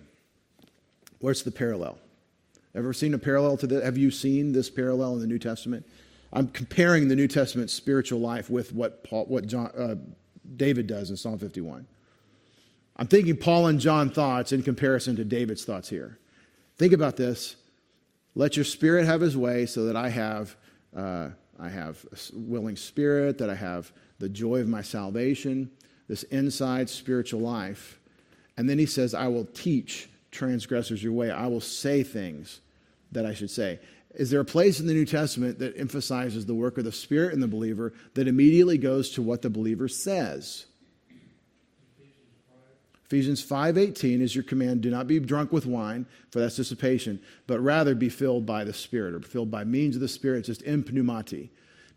What's 1.20 1.42
the 1.42 1.52
parallel? 1.52 1.98
Ever 2.76 2.94
seen 2.94 3.14
a 3.14 3.18
parallel 3.18 3.58
to 3.58 3.68
that? 3.68 3.84
Have 3.84 3.98
you 3.98 4.12
seen 4.12 4.52
this 4.52 4.70
parallel 4.70 5.14
in 5.14 5.20
the 5.20 5.28
New 5.28 5.40
Testament? 5.40 5.86
I'm 6.32 6.48
comparing 6.48 7.08
the 7.08 7.16
New 7.16 7.28
Testament 7.28 7.70
spiritual 7.70 8.20
life 8.20 8.50
with 8.50 8.74
what 8.74 9.04
Paul, 9.04 9.26
what 9.26 9.48
John, 9.48 9.72
uh, 9.78 9.96
David 10.56 10.86
does 10.86 11.10
in 11.10 11.18
Psalm 11.18 11.40
51. 11.40 11.88
I'm 12.98 13.08
thinking 13.08 13.38
Paul 13.38 13.68
and 13.68 13.80
John 13.80 14.10
thoughts 14.10 14.52
in 14.52 14.64
comparison 14.64 15.16
to 15.16 15.24
David's 15.24 15.66
thoughts 15.66 15.90
here. 15.90 16.18
Think 16.78 16.94
about 16.94 17.16
this. 17.16 17.56
Let 18.36 18.56
your 18.56 18.66
spirit 18.66 19.06
have 19.06 19.22
his 19.22 19.36
way 19.36 19.66
so 19.66 19.86
that 19.86 19.96
I 19.96 20.10
have, 20.10 20.56
uh, 20.96 21.30
I 21.60 21.70
have 21.70 22.06
a 22.12 22.18
willing 22.34 22.76
spirit, 22.76 23.38
that 23.40 23.50
I 23.50 23.56
have 23.56 23.92
the 24.20 24.30
joy 24.30 24.60
of 24.60 24.68
my 24.68 24.82
salvation, 24.82 25.72
this 26.08 26.24
inside 26.24 26.90
spiritual 26.90 27.42
life. 27.42 28.00
And 28.58 28.70
then 28.70 28.80
he 28.80 28.86
says, 28.86 29.14
I 29.14 29.28
will 29.28 29.46
teach 29.46 30.10
transgressors 30.32 31.04
your 31.04 31.14
way. 31.14 31.32
I 31.32 31.48
will 31.48 31.62
say 31.62 32.04
things 32.04 32.62
that 33.12 33.26
I 33.26 33.34
should 33.34 33.52
say. 33.52 33.80
Is 34.16 34.30
there 34.30 34.40
a 34.40 34.46
place 34.46 34.80
in 34.80 34.88
the 34.88 34.94
New 34.94 35.06
Testament 35.06 35.60
that 35.60 35.78
emphasizes 35.78 36.46
the 36.46 36.56
work 36.56 36.78
of 36.78 36.86
the 36.86 36.92
Spirit 36.92 37.34
in 37.34 37.40
the 37.40 37.48
believer 37.48 37.94
that 38.16 38.28
immediately 38.28 38.78
goes 38.78 39.12
to 39.12 39.22
what 39.22 39.42
the 39.42 39.50
believer 39.50 39.88
says? 39.88 40.66
Ephesians 43.08 43.42
5:18 43.42 44.22
is 44.22 44.36
your 44.36 44.44
command, 44.44 44.82
do 44.82 44.90
not 44.90 45.08
be 45.08 45.18
drunk 45.18 45.54
with 45.54 45.66
wine, 45.66 46.06
for 46.30 46.40
that's 46.40 46.58
dissipation, 46.58 47.20
but 47.48 47.62
rather 47.62 47.96
be 47.96 48.10
filled 48.10 48.46
by 48.46 48.66
the 48.66 48.74
Spirit, 48.74 49.14
or 49.14 49.22
filled 49.22 49.50
by 49.50 49.64
means 49.64 49.96
of 49.96 50.02
the 50.02 50.10
Spirit, 50.10 50.44
just 50.44 50.62
in 50.64 50.84
pneumati. 50.84 51.50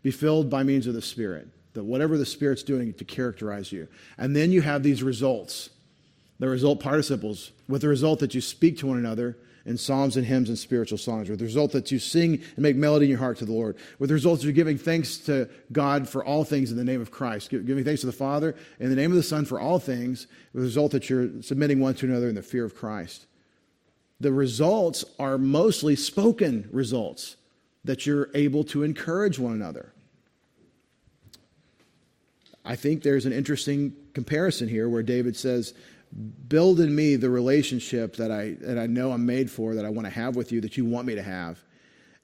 Be 0.03 0.11
filled 0.11 0.49
by 0.49 0.63
means 0.63 0.87
of 0.87 0.93
the 0.93 1.01
Spirit, 1.01 1.49
that 1.73 1.83
whatever 1.83 2.17
the 2.17 2.25
Spirit's 2.25 2.63
doing 2.63 2.93
to 2.93 3.03
characterize 3.03 3.73
you. 3.73 3.89
And 4.17 4.37
then 4.37 4.53
you 4.53 4.61
have 4.61 4.83
these 4.83 5.03
results, 5.03 5.71
the 6.39 6.47
result 6.47 6.79
participles, 6.79 7.51
with 7.67 7.81
the 7.81 7.89
result 7.89 8.19
that 8.21 8.33
you 8.33 8.39
speak 8.39 8.77
to 8.77 8.87
one 8.87 8.97
another 8.97 9.37
in 9.65 9.77
psalms 9.77 10.17
and 10.17 10.25
hymns 10.25 10.49
and 10.49 10.57
spiritual 10.57 10.97
songs, 10.97 11.29
with 11.29 11.39
the 11.39 11.45
result 11.45 11.71
that 11.71 11.91
you 11.91 11.99
sing 11.99 12.41
and 12.55 12.59
make 12.59 12.75
melody 12.75 13.05
in 13.05 13.09
your 13.11 13.19
heart 13.19 13.37
to 13.37 13.45
the 13.45 13.51
Lord, 13.51 13.77
with 13.99 14.09
the 14.09 14.13
result 14.13 14.39
that 14.39 14.45
you're 14.45 14.53
giving 14.53 14.77
thanks 14.77 15.17
to 15.19 15.49
God 15.71 16.09
for 16.09 16.25
all 16.25 16.43
things 16.43 16.71
in 16.71 16.77
the 16.77 16.83
name 16.83 17.01
of 17.01 17.11
Christ, 17.11 17.49
giving 17.49 17.83
thanks 17.83 18.01
to 18.01 18.07
the 18.07 18.11
Father 18.11 18.55
in 18.79 18.89
the 18.89 18.95
name 18.95 19.11
of 19.11 19.17
the 19.17 19.23
Son 19.23 19.45
for 19.45 19.59
all 19.59 19.79
things, 19.79 20.27
with 20.53 20.63
the 20.63 20.67
result 20.67 20.91
that 20.91 21.09
you're 21.09 21.29
submitting 21.41 21.79
one 21.79 21.93
to 21.95 22.05
another 22.05 22.29
in 22.29 22.35
the 22.35 22.41
fear 22.41 22.65
of 22.65 22.75
Christ. 22.75 23.27
The 24.19 24.31
results 24.31 25.03
are 25.17 25.37
mostly 25.37 25.95
spoken 25.95 26.69
results 26.71 27.37
that 27.83 28.05
you're 28.05 28.29
able 28.35 28.63
to 28.65 28.83
encourage 28.83 29.39
one 29.39 29.53
another. 29.53 29.93
I 32.63 32.75
think 32.75 33.01
there's 33.01 33.25
an 33.25 33.33
interesting 33.33 33.95
comparison 34.13 34.69
here 34.69 34.87
where 34.87 35.01
David 35.01 35.35
says, 35.35 35.73
build 36.47 36.79
in 36.79 36.93
me 36.93 37.15
the 37.15 37.29
relationship 37.29 38.15
that 38.17 38.31
I, 38.31 38.55
that 38.61 38.77
I 38.77 38.87
know 38.87 39.11
I'm 39.11 39.25
made 39.25 39.49
for, 39.49 39.75
that 39.75 39.85
I 39.85 39.89
want 39.89 40.05
to 40.05 40.13
have 40.13 40.35
with 40.35 40.51
you, 40.51 40.61
that 40.61 40.77
you 40.77 40.85
want 40.85 41.07
me 41.07 41.15
to 41.15 41.23
have. 41.23 41.63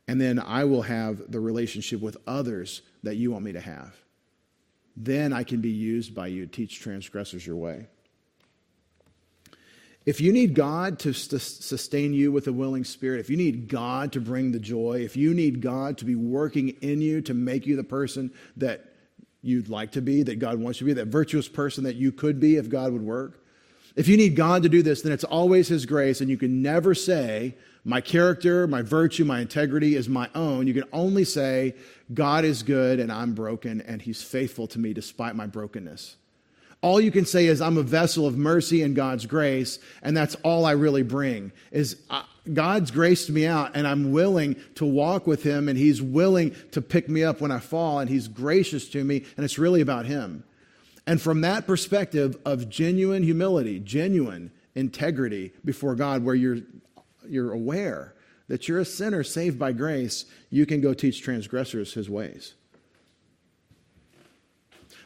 And 0.07 0.19
then 0.19 0.39
I 0.39 0.63
will 0.63 0.83
have 0.83 1.31
the 1.31 1.39
relationship 1.39 2.01
with 2.01 2.17
others 2.27 2.81
that 3.03 3.15
you 3.15 3.31
want 3.31 3.43
me 3.43 3.53
to 3.53 3.61
have. 3.61 3.95
Then 4.95 5.31
I 5.31 5.43
can 5.43 5.61
be 5.61 5.69
used 5.69 6.15
by 6.15 6.27
you 6.27 6.45
to 6.45 6.51
teach 6.51 6.79
transgressors 6.79 7.45
your 7.45 7.55
way. 7.55 7.87
If 10.05 10.21
you 10.21 10.31
need 10.31 10.53
God 10.53 10.99
to 10.99 11.13
sustain 11.13 12.13
you 12.13 12.31
with 12.31 12.47
a 12.47 12.53
willing 12.53 12.85
spirit, 12.85 13.19
if 13.19 13.29
you 13.29 13.35
need 13.35 13.67
God 13.67 14.13
to 14.13 14.21
bring 14.21 14.53
the 14.53 14.59
joy, 14.59 15.01
if 15.03 15.17
you 15.17 15.33
need 15.33 15.61
God 15.61 15.97
to 15.97 16.05
be 16.05 16.15
working 16.15 16.69
in 16.81 17.01
you 17.01 17.21
to 17.23 17.33
make 17.33 17.65
you 17.65 17.75
the 17.75 17.83
person 17.83 18.31
that 18.55 18.85
you'd 19.41 19.67
like 19.67 19.91
to 19.91 20.01
be, 20.01 20.23
that 20.23 20.39
God 20.39 20.59
wants 20.59 20.79
you 20.79 20.87
to 20.87 20.95
be, 20.95 21.01
that 21.01 21.09
virtuous 21.09 21.49
person 21.49 21.83
that 21.83 21.97
you 21.97 22.13
could 22.13 22.39
be 22.39 22.55
if 22.55 22.69
God 22.69 22.93
would 22.93 23.01
work. 23.01 23.43
If 23.97 24.07
you 24.07 24.15
need 24.15 24.35
God 24.35 24.61
to 24.61 24.69
do 24.69 24.83
this, 24.83 25.01
then 25.01 25.11
it's 25.11 25.23
always 25.23 25.67
His 25.67 25.87
grace, 25.87 26.21
and 26.21 26.29
you 26.29 26.37
can 26.37 26.61
never 26.61 26.93
say, 26.93 27.55
My 27.83 27.99
character, 27.99 28.67
my 28.67 28.83
virtue, 28.83 29.25
my 29.25 29.41
integrity 29.41 29.95
is 29.95 30.07
my 30.07 30.29
own. 30.35 30.67
You 30.67 30.75
can 30.75 30.87
only 30.93 31.25
say, 31.25 31.73
God 32.13 32.45
is 32.45 32.61
good 32.61 32.99
and 32.99 33.11
I'm 33.11 33.33
broken, 33.33 33.81
and 33.81 33.99
He's 33.99 34.21
faithful 34.21 34.67
to 34.67 34.79
me 34.79 34.93
despite 34.93 35.35
my 35.35 35.47
brokenness. 35.47 36.15
All 36.81 37.01
you 37.01 37.11
can 37.11 37.25
say 37.25 37.47
is, 37.47 37.59
I'm 37.59 37.79
a 37.79 37.83
vessel 37.83 38.27
of 38.27 38.37
mercy 38.37 38.83
and 38.83 38.95
God's 38.95 39.25
grace, 39.25 39.79
and 40.03 40.15
that's 40.15 40.35
all 40.43 40.63
I 40.67 40.73
really 40.73 41.01
bring. 41.01 41.51
Is 41.71 41.99
uh, 42.11 42.21
God's 42.53 42.91
graced 42.91 43.31
me 43.31 43.47
out, 43.47 43.71
and 43.73 43.87
I'm 43.87 44.11
willing 44.11 44.57
to 44.75 44.85
walk 44.85 45.25
with 45.25 45.41
Him, 45.41 45.67
and 45.67 45.75
He's 45.75 46.03
willing 46.03 46.55
to 46.73 46.83
pick 46.83 47.09
me 47.09 47.23
up 47.23 47.41
when 47.41 47.49
I 47.49 47.57
fall, 47.57 47.97
and 47.97 48.07
He's 48.07 48.27
gracious 48.27 48.87
to 48.89 49.03
me, 49.03 49.25
and 49.35 49.43
it's 49.43 49.57
really 49.57 49.81
about 49.81 50.05
Him. 50.05 50.43
And 51.07 51.21
from 51.21 51.39
that 51.41 51.65
perspective 51.65 52.37
of 52.45 52.69
genuine 52.69 53.23
humility, 53.23 53.79
genuine 53.79 54.51
integrity 54.75 55.53
before 55.63 55.95
God, 55.95 56.23
where 56.23 56.35
you're, 56.35 56.57
you're 57.27 57.53
aware 57.53 58.13
that 58.49 58.67
you're 58.67 58.79
a 58.79 58.85
sinner 58.85 59.23
saved 59.23 59.57
by 59.57 59.71
grace, 59.71 60.25
you 60.49 60.65
can 60.65 60.81
go 60.81 60.93
teach 60.93 61.21
transgressors 61.21 61.93
His 61.93 62.09
ways. 62.09 62.55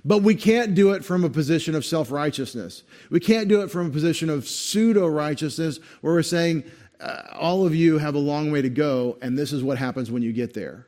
But 0.04 0.24
we 0.24 0.34
can't 0.34 0.74
do 0.74 0.92
it 0.92 1.06
from 1.06 1.24
a 1.24 1.30
position 1.30 1.76
of 1.76 1.86
self 1.86 2.12
righteousness. 2.12 2.82
We 3.12 3.20
can't 3.20 3.48
do 3.48 3.62
it 3.62 3.70
from 3.70 3.86
a 3.86 3.92
position 3.92 4.32
of 4.32 4.48
pseudo 4.48 5.08
righteousness 5.08 5.80
where 6.02 6.14
we're 6.14 6.24
saying, 6.24 6.64
uh, 7.00 7.22
all 7.34 7.66
of 7.66 7.76
you 7.76 8.00
have 8.00 8.16
a 8.16 8.20
long 8.20 8.52
way 8.52 8.64
to 8.64 8.70
go, 8.70 9.18
and 9.22 9.38
this 9.38 9.54
is 9.54 9.64
what 9.64 9.78
happens 9.78 10.10
when 10.10 10.24
you 10.24 10.34
get 10.34 10.56
there. 10.56 10.88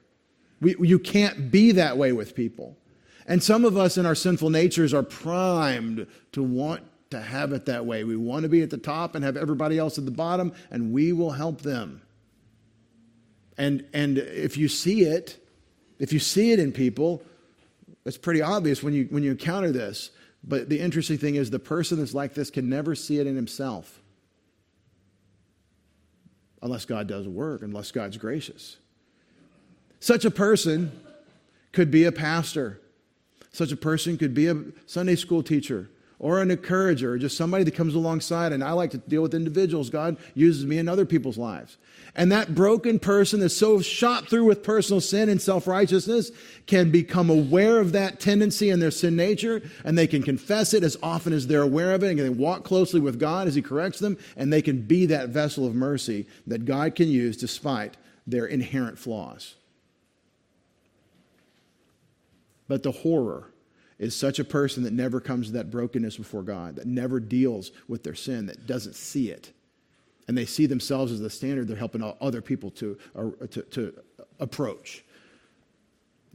We, 0.61 0.76
you 0.80 0.97
can't 0.97 1.51
be 1.51 1.72
that 1.74 1.97
way 1.97 2.11
with 2.14 2.34
people. 2.34 2.78
And 3.28 3.42
some 3.42 3.66
of 3.66 3.78
us 3.78 3.98
in 3.98 4.06
our 4.06 4.16
sinful 4.16 4.50
natures 4.50 4.94
are 4.94 5.04
primed 5.04 6.08
to 6.34 6.44
want 6.44 6.84
to 7.12 7.22
have 7.22 7.54
it 7.54 7.66
that 7.66 7.86
way. 7.86 8.04
We 8.04 8.16
want 8.16 8.44
to 8.44 8.50
be 8.50 8.62
at 8.62 8.70
the 8.70 8.78
top 8.78 9.16
and 9.16 9.24
have 9.24 9.38
everybody 9.38 9.78
else 9.78 9.98
at 9.98 10.06
the 10.06 10.12
bottom, 10.12 10.54
and 10.72 10.92
we 10.92 11.14
will 11.14 11.32
help 11.32 11.62
them. 11.62 12.02
And, 13.58 13.86
and 13.94 14.18
if 14.18 14.58
you 14.58 14.68
see 14.68 15.04
it, 15.04 15.38
if 16.00 16.12
you 16.12 16.20
see 16.20 16.52
it 16.52 16.60
in 16.60 16.72
people, 16.72 17.24
it's 18.06 18.18
pretty 18.18 18.42
obvious 18.42 18.84
when 18.84 18.94
you, 18.94 19.06
when 19.10 19.24
you 19.24 19.32
encounter 19.32 19.72
this. 19.72 20.10
But 20.44 20.68
the 20.70 20.80
interesting 20.80 21.18
thing 21.18 21.36
is, 21.36 21.50
the 21.50 21.60
person 21.60 22.00
that's 22.00 22.14
like 22.14 22.34
this 22.34 22.50
can 22.50 22.68
never 22.68 22.96
see 22.96 23.20
it 23.20 23.28
in 23.28 23.36
himself 23.36 24.02
unless 26.62 26.86
God 26.86 27.08
does 27.08 27.28
work, 27.28 27.62
unless 27.62 27.92
God's 27.92 28.18
gracious. 28.18 28.78
Such 30.00 30.26
a 30.26 30.32
person 30.32 30.92
could 31.74 31.92
be 31.92 32.06
a 32.06 32.12
pastor, 32.12 32.80
such 33.54 33.72
a 33.72 33.78
person 33.78 34.18
could 34.18 34.34
be 34.34 34.47
a 34.47 34.62
Sunday 34.86 35.16
school 35.16 35.41
teacher 35.41 35.89
or 36.24 36.41
an 36.41 36.51
encourager, 36.51 37.12
or 37.12 37.18
just 37.18 37.36
somebody 37.36 37.66
that 37.66 37.76
comes 37.76 37.95
alongside. 37.95 38.54
And 38.54 38.64
I 38.64 38.72
like 38.72 38.91
to 38.91 38.97
deal 38.97 39.22
with 39.22 39.34
individuals. 39.34 39.89
God 39.89 40.16
uses 40.36 40.66
me 40.66 40.78
in 40.78 40.88
other 40.88 41.06
people's 41.06 41.38
lives. 41.38 41.78
And 42.16 42.32
that 42.32 42.56
broken 42.56 42.97
person 42.97 43.41
that's 43.41 43.58
so 43.58 43.82
shot 43.82 44.30
through 44.30 44.45
with 44.45 44.64
personal 44.64 45.01
sin 45.01 45.28
and 45.28 45.41
self 45.41 45.68
righteousness 45.68 46.32
can 46.66 46.91
become 46.91 47.30
aware 47.30 47.80
of 47.80 47.91
that 47.91 48.22
tendency 48.22 48.70
in 48.70 48.80
their 48.80 48.89
sin 48.89 49.18
nature, 49.18 49.62
and 49.84 49.97
they 49.97 50.08
can 50.08 50.24
confess 50.24 50.74
it 50.74 50.82
as 50.82 50.97
often 51.04 51.34
as 51.34 51.47
they're 51.47 51.62
aware 51.62 51.93
of 51.93 52.04
it, 52.04 52.12
and 52.12 52.20
they 52.20 52.30
walk 52.30 52.64
closely 52.64 53.01
with 53.01 53.20
God 53.20 53.47
as 53.47 53.56
He 53.56 53.62
corrects 53.62 53.99
them, 53.99 54.18
and 54.38 54.54
they 54.54 54.62
can 54.62 54.82
be 54.82 55.06
that 55.08 55.30
vessel 55.30 55.68
of 55.68 55.76
mercy 55.76 56.26
that 56.47 56.64
God 56.64 56.95
can 56.95 57.10
use 57.10 57.36
despite 57.36 57.97
their 58.26 58.45
inherent 58.45 58.97
flaws. 58.97 59.56
But 62.68 62.84
the 62.84 62.91
horror 62.91 63.53
is 63.99 64.16
such 64.16 64.39
a 64.39 64.43
person 64.43 64.84
that 64.84 64.93
never 64.93 65.20
comes 65.20 65.47
to 65.47 65.53
that 65.53 65.72
brokenness 65.72 66.18
before 66.18 66.43
God, 66.43 66.76
that 66.76 66.88
never 66.88 67.20
deals 67.20 67.72
with 67.88 68.03
their 68.03 68.16
sin, 68.16 68.47
that 68.47 68.66
doesn't 68.68 68.95
see 68.95 69.30
it. 69.30 69.51
And 70.28 70.38
they 70.38 70.45
see 70.45 70.66
themselves 70.66 71.11
as 71.11 71.20
the 71.20 71.30
standard 71.30 71.68
they're 71.68 71.78
helping 71.78 72.03
other 72.22 72.41
people 72.41 72.72
to, 72.72 72.97
uh, 73.16 73.30
to, 73.47 73.61
to 73.61 73.93
approach. 74.39 75.03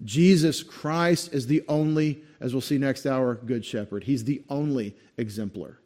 Jesus 0.04 0.62
Christ 0.62 1.32
is 1.32 1.46
the 1.46 1.64
only, 1.68 2.22
as 2.40 2.52
we'll 2.52 2.60
see 2.60 2.78
next 2.78 3.06
hour, 3.06 3.34
good 3.34 3.64
shepherd. 3.64 4.04
He's 4.04 4.24
the 4.24 4.42
only 4.48 4.94
exemplar. 5.16 5.78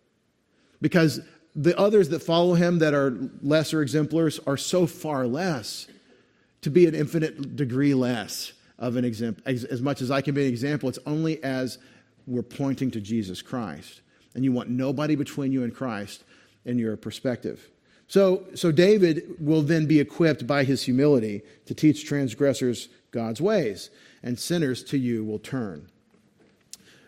Because 0.80 1.20
the 1.54 1.78
others 1.78 2.08
that 2.10 2.20
follow 2.20 2.54
him 2.54 2.78
that 2.80 2.92
are 2.92 3.16
lesser 3.42 3.82
exemplars 3.82 4.40
are 4.46 4.56
so 4.56 4.86
far 4.86 5.26
less 5.26 5.86
to 6.62 6.70
be 6.70 6.86
an 6.86 6.94
infinite 6.94 7.56
degree 7.56 7.94
less 7.94 8.52
of 8.82 8.96
an 8.96 9.04
example. 9.04 9.42
As, 9.46 9.64
as 9.64 9.80
much 9.80 10.02
as 10.02 10.10
I 10.10 10.20
can 10.20 10.34
be 10.34 10.42
an 10.42 10.48
example, 10.48 10.88
it's 10.88 10.98
only 11.06 11.42
as 11.42 11.78
we're 12.26 12.42
pointing 12.42 12.90
to 12.90 13.00
Jesus 13.00 13.40
Christ. 13.40 14.02
And 14.34 14.44
you 14.44 14.52
want 14.52 14.68
nobody 14.68 15.14
between 15.14 15.52
you 15.52 15.62
and 15.62 15.74
Christ 15.74 16.24
in 16.64 16.78
your 16.78 16.96
perspective. 16.96 17.68
So, 18.08 18.44
so 18.54 18.72
David 18.72 19.36
will 19.38 19.62
then 19.62 19.86
be 19.86 20.00
equipped 20.00 20.46
by 20.46 20.64
his 20.64 20.82
humility 20.82 21.42
to 21.66 21.74
teach 21.74 22.04
transgressors 22.04 22.88
God's 23.12 23.40
ways, 23.40 23.90
and 24.22 24.38
sinners 24.38 24.82
to 24.84 24.98
you 24.98 25.24
will 25.24 25.38
turn. 25.38 25.88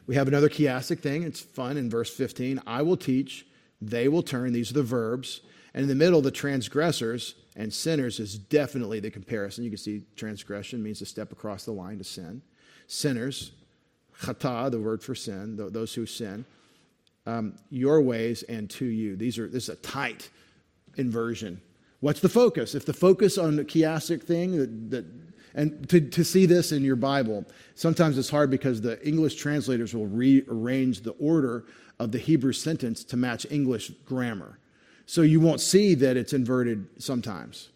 We 0.06 0.14
have 0.14 0.28
another 0.28 0.48
chiastic 0.48 1.00
thing. 1.00 1.22
It's 1.22 1.40
fun 1.40 1.76
in 1.76 1.90
verse 1.90 2.14
15. 2.14 2.62
I 2.66 2.82
will 2.82 2.96
teach, 2.96 3.46
they 3.80 4.06
will 4.06 4.22
turn. 4.22 4.52
These 4.52 4.70
are 4.70 4.74
the 4.74 4.82
verbs. 4.82 5.40
And 5.72 5.82
in 5.82 5.88
the 5.88 5.94
middle, 5.94 6.20
the 6.20 6.30
transgressors 6.30 7.34
and 7.56 7.72
sinners 7.72 8.18
is 8.20 8.36
definitely 8.36 9.00
the 9.00 9.10
comparison. 9.10 9.64
You 9.64 9.70
can 9.70 9.78
see 9.78 10.02
transgression 10.16 10.82
means 10.82 10.98
to 10.98 11.06
step 11.06 11.32
across 11.32 11.64
the 11.64 11.72
line 11.72 11.98
to 11.98 12.04
sin. 12.04 12.42
Sinners, 12.86 13.52
chata, 14.20 14.70
the 14.70 14.80
word 14.80 15.02
for 15.02 15.14
sin, 15.14 15.56
those 15.56 15.94
who 15.94 16.06
sin, 16.06 16.44
um, 17.26 17.56
your 17.70 18.02
ways 18.02 18.42
and 18.44 18.68
to 18.70 18.84
you. 18.84 19.16
These 19.16 19.38
are 19.38 19.48
this 19.48 19.64
is 19.64 19.68
a 19.70 19.76
tight 19.76 20.28
inversion. 20.96 21.60
What's 22.00 22.20
the 22.20 22.28
focus? 22.28 22.74
If 22.74 22.84
the 22.84 22.92
focus 22.92 23.38
on 23.38 23.56
the 23.56 23.64
chiastic 23.64 24.22
thing 24.22 24.58
that, 24.58 24.90
that 24.90 25.06
and 25.54 25.88
to, 25.88 26.00
to 26.00 26.24
see 26.24 26.46
this 26.46 26.72
in 26.72 26.82
your 26.82 26.96
Bible, 26.96 27.44
sometimes 27.76 28.18
it's 28.18 28.28
hard 28.28 28.50
because 28.50 28.80
the 28.80 29.02
English 29.06 29.36
translators 29.36 29.94
will 29.94 30.08
rearrange 30.08 31.02
the 31.02 31.12
order 31.12 31.64
of 32.00 32.10
the 32.10 32.18
Hebrew 32.18 32.52
sentence 32.52 33.04
to 33.04 33.16
match 33.16 33.46
English 33.50 33.90
grammar. 34.04 34.58
So 35.06 35.22
you 35.22 35.40
won't 35.40 35.60
see 35.60 35.94
that 35.96 36.16
it's 36.16 36.32
inverted 36.32 36.86
sometimes. 36.98 37.68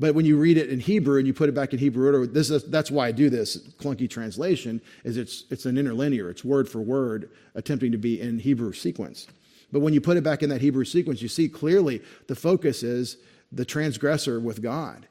But 0.00 0.14
when 0.14 0.24
you 0.24 0.38
read 0.38 0.58
it 0.58 0.68
in 0.68 0.78
Hebrew 0.78 1.18
and 1.18 1.26
you 1.26 1.34
put 1.34 1.48
it 1.48 1.54
back 1.54 1.72
in 1.72 1.78
Hebrew 1.78 2.06
order, 2.06 2.26
this 2.26 2.50
is, 2.50 2.62
that's 2.64 2.90
why 2.90 3.08
I 3.08 3.12
do 3.12 3.30
this 3.30 3.56
clunky 3.78 4.08
translation, 4.08 4.80
is 5.02 5.16
it's, 5.16 5.44
it's 5.50 5.66
an 5.66 5.76
interlinear. 5.76 6.30
It's 6.30 6.44
word 6.44 6.68
for 6.68 6.80
word, 6.80 7.30
attempting 7.54 7.90
to 7.92 7.98
be 7.98 8.20
in 8.20 8.38
Hebrew 8.38 8.72
sequence. 8.72 9.26
But 9.72 9.80
when 9.80 9.92
you 9.92 10.00
put 10.00 10.16
it 10.16 10.22
back 10.22 10.42
in 10.42 10.50
that 10.50 10.60
Hebrew 10.60 10.84
sequence, 10.84 11.20
you 11.20 11.28
see 11.28 11.48
clearly 11.48 12.00
the 12.28 12.36
focus 12.36 12.82
is 12.82 13.16
the 13.50 13.64
transgressor 13.64 14.38
with 14.38 14.62
God. 14.62 15.08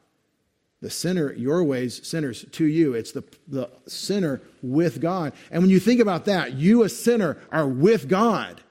The 0.80 0.90
sinner, 0.90 1.32
your 1.32 1.64
ways, 1.64 2.06
sinners 2.06 2.46
to 2.52 2.64
you. 2.64 2.94
It's 2.94 3.12
the, 3.12 3.24
the 3.48 3.68
sinner 3.86 4.40
with 4.62 5.00
God. 5.00 5.32
And 5.50 5.62
when 5.62 5.70
you 5.70 5.80
think 5.80 6.00
about 6.00 6.24
that, 6.26 6.54
you, 6.54 6.84
a 6.84 6.88
sinner, 6.88 7.36
are 7.50 7.68
with 7.68 8.08
God. 8.08 8.62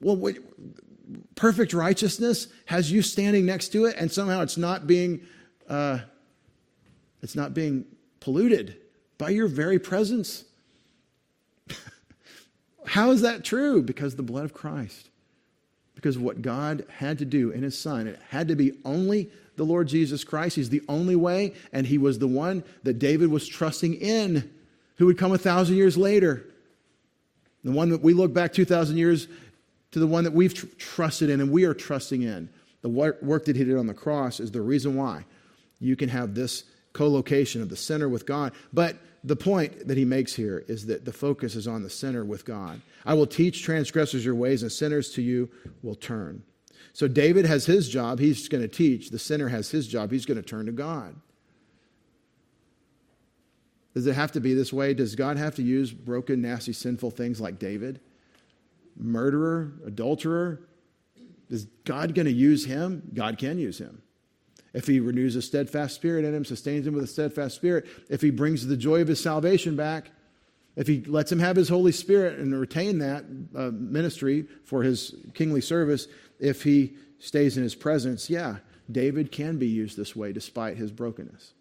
Well, 0.00 0.34
perfect 1.34 1.72
righteousness 1.72 2.48
has 2.66 2.90
you 2.90 3.02
standing 3.02 3.46
next 3.46 3.68
to 3.68 3.86
it, 3.86 3.96
and 3.98 4.10
somehow 4.10 4.42
it's 4.42 4.56
not 4.56 4.86
being, 4.86 5.20
uh, 5.68 5.98
it's 7.22 7.36
not 7.36 7.54
being 7.54 7.84
polluted 8.20 8.76
by 9.18 9.30
your 9.30 9.48
very 9.48 9.78
presence. 9.78 10.44
How 12.86 13.10
is 13.10 13.22
that 13.22 13.44
true? 13.44 13.82
Because 13.82 14.16
the 14.16 14.22
blood 14.22 14.44
of 14.44 14.54
Christ. 14.54 15.08
Because 15.94 16.18
what 16.18 16.42
God 16.42 16.84
had 16.88 17.18
to 17.18 17.24
do 17.24 17.50
in 17.50 17.62
His 17.62 17.78
Son, 17.78 18.06
it 18.06 18.18
had 18.28 18.48
to 18.48 18.56
be 18.56 18.72
only 18.84 19.30
the 19.56 19.64
Lord 19.64 19.88
Jesus 19.88 20.24
Christ. 20.24 20.56
He's 20.56 20.70
the 20.70 20.82
only 20.88 21.16
way, 21.16 21.54
and 21.72 21.86
He 21.86 21.98
was 21.98 22.18
the 22.18 22.28
one 22.28 22.64
that 22.82 22.98
David 22.98 23.30
was 23.30 23.46
trusting 23.46 23.94
in, 23.94 24.50
who 24.96 25.06
would 25.06 25.18
come 25.18 25.32
a 25.32 25.38
thousand 25.38 25.76
years 25.76 25.96
later. 25.96 26.44
The 27.64 27.70
one 27.70 27.90
that 27.90 28.02
we 28.02 28.14
look 28.14 28.32
back 28.32 28.52
2,000 28.52 28.96
years 28.96 29.28
to 29.92 29.98
the 29.98 30.06
one 30.06 30.24
that 30.24 30.32
we've 30.32 30.52
tr- 30.52 30.66
trusted 30.78 31.30
in 31.30 31.40
and 31.40 31.50
we 31.50 31.64
are 31.64 31.74
trusting 31.74 32.22
in. 32.22 32.48
The 32.80 32.88
work, 32.88 33.22
work 33.22 33.44
that 33.44 33.56
he 33.56 33.64
did 33.64 33.76
on 33.76 33.86
the 33.86 33.94
cross 33.94 34.40
is 34.40 34.50
the 34.50 34.60
reason 34.60 34.96
why 34.96 35.24
you 35.78 35.94
can 35.96 36.08
have 36.08 36.34
this 36.34 36.64
co 36.92 37.08
location 37.08 37.62
of 37.62 37.68
the 37.68 37.76
sinner 37.76 38.08
with 38.08 38.26
God. 38.26 38.52
But 38.72 38.96
the 39.24 39.36
point 39.36 39.86
that 39.86 39.96
he 39.96 40.04
makes 40.04 40.34
here 40.34 40.64
is 40.66 40.86
that 40.86 41.04
the 41.04 41.12
focus 41.12 41.54
is 41.54 41.68
on 41.68 41.82
the 41.82 41.90
sinner 41.90 42.24
with 42.24 42.44
God. 42.44 42.80
I 43.04 43.14
will 43.14 43.26
teach 43.26 43.62
transgressors 43.62 44.24
your 44.24 44.34
ways, 44.34 44.62
and 44.62 44.72
sinners 44.72 45.12
to 45.12 45.22
you 45.22 45.48
will 45.82 45.94
turn. 45.94 46.42
So 46.92 47.08
David 47.08 47.46
has 47.46 47.64
his 47.66 47.88
job, 47.88 48.18
he's 48.18 48.48
going 48.48 48.62
to 48.62 48.68
teach. 48.68 49.10
The 49.10 49.18
sinner 49.18 49.48
has 49.48 49.70
his 49.70 49.86
job, 49.86 50.10
he's 50.10 50.26
going 50.26 50.42
to 50.42 50.48
turn 50.48 50.66
to 50.66 50.72
God. 50.72 51.14
Does 53.94 54.06
it 54.06 54.14
have 54.14 54.32
to 54.32 54.40
be 54.40 54.54
this 54.54 54.72
way? 54.72 54.94
Does 54.94 55.14
God 55.14 55.36
have 55.36 55.54
to 55.56 55.62
use 55.62 55.92
broken, 55.92 56.40
nasty, 56.40 56.72
sinful 56.72 57.10
things 57.10 57.40
like 57.40 57.58
David? 57.58 58.00
Murderer, 58.96 59.72
adulterer, 59.86 60.68
is 61.48 61.66
God 61.84 62.14
going 62.14 62.26
to 62.26 62.32
use 62.32 62.64
him? 62.64 63.10
God 63.14 63.38
can 63.38 63.58
use 63.58 63.78
him. 63.78 64.02
If 64.72 64.86
he 64.86 65.00
renews 65.00 65.36
a 65.36 65.42
steadfast 65.42 65.94
spirit 65.94 66.24
in 66.24 66.34
him, 66.34 66.44
sustains 66.44 66.86
him 66.86 66.94
with 66.94 67.04
a 67.04 67.08
steadfast 67.08 67.56
spirit, 67.56 67.86
if 68.08 68.22
he 68.22 68.30
brings 68.30 68.66
the 68.66 68.76
joy 68.76 69.02
of 69.02 69.08
his 69.08 69.20
salvation 69.20 69.76
back, 69.76 70.10
If 70.74 70.86
he 70.86 71.02
lets 71.02 71.30
him 71.30 71.38
have 71.40 71.56
his 71.56 71.68
Holy 71.68 71.92
Spirit 71.92 72.38
and 72.38 72.58
retain 72.58 72.98
that 72.98 73.24
uh, 73.54 73.70
ministry 73.72 74.46
for 74.64 74.82
his 74.82 75.14
kingly 75.34 75.60
service, 75.60 76.08
if 76.38 76.62
he 76.62 76.94
stays 77.18 77.56
in 77.56 77.62
his 77.62 77.74
presence, 77.74 78.30
yeah, 78.30 78.56
David 78.90 79.30
can 79.30 79.58
be 79.58 79.66
used 79.66 79.96
this 79.96 80.16
way 80.16 80.32
despite 80.32 80.76
his 80.76 80.90
brokenness. 80.90 81.52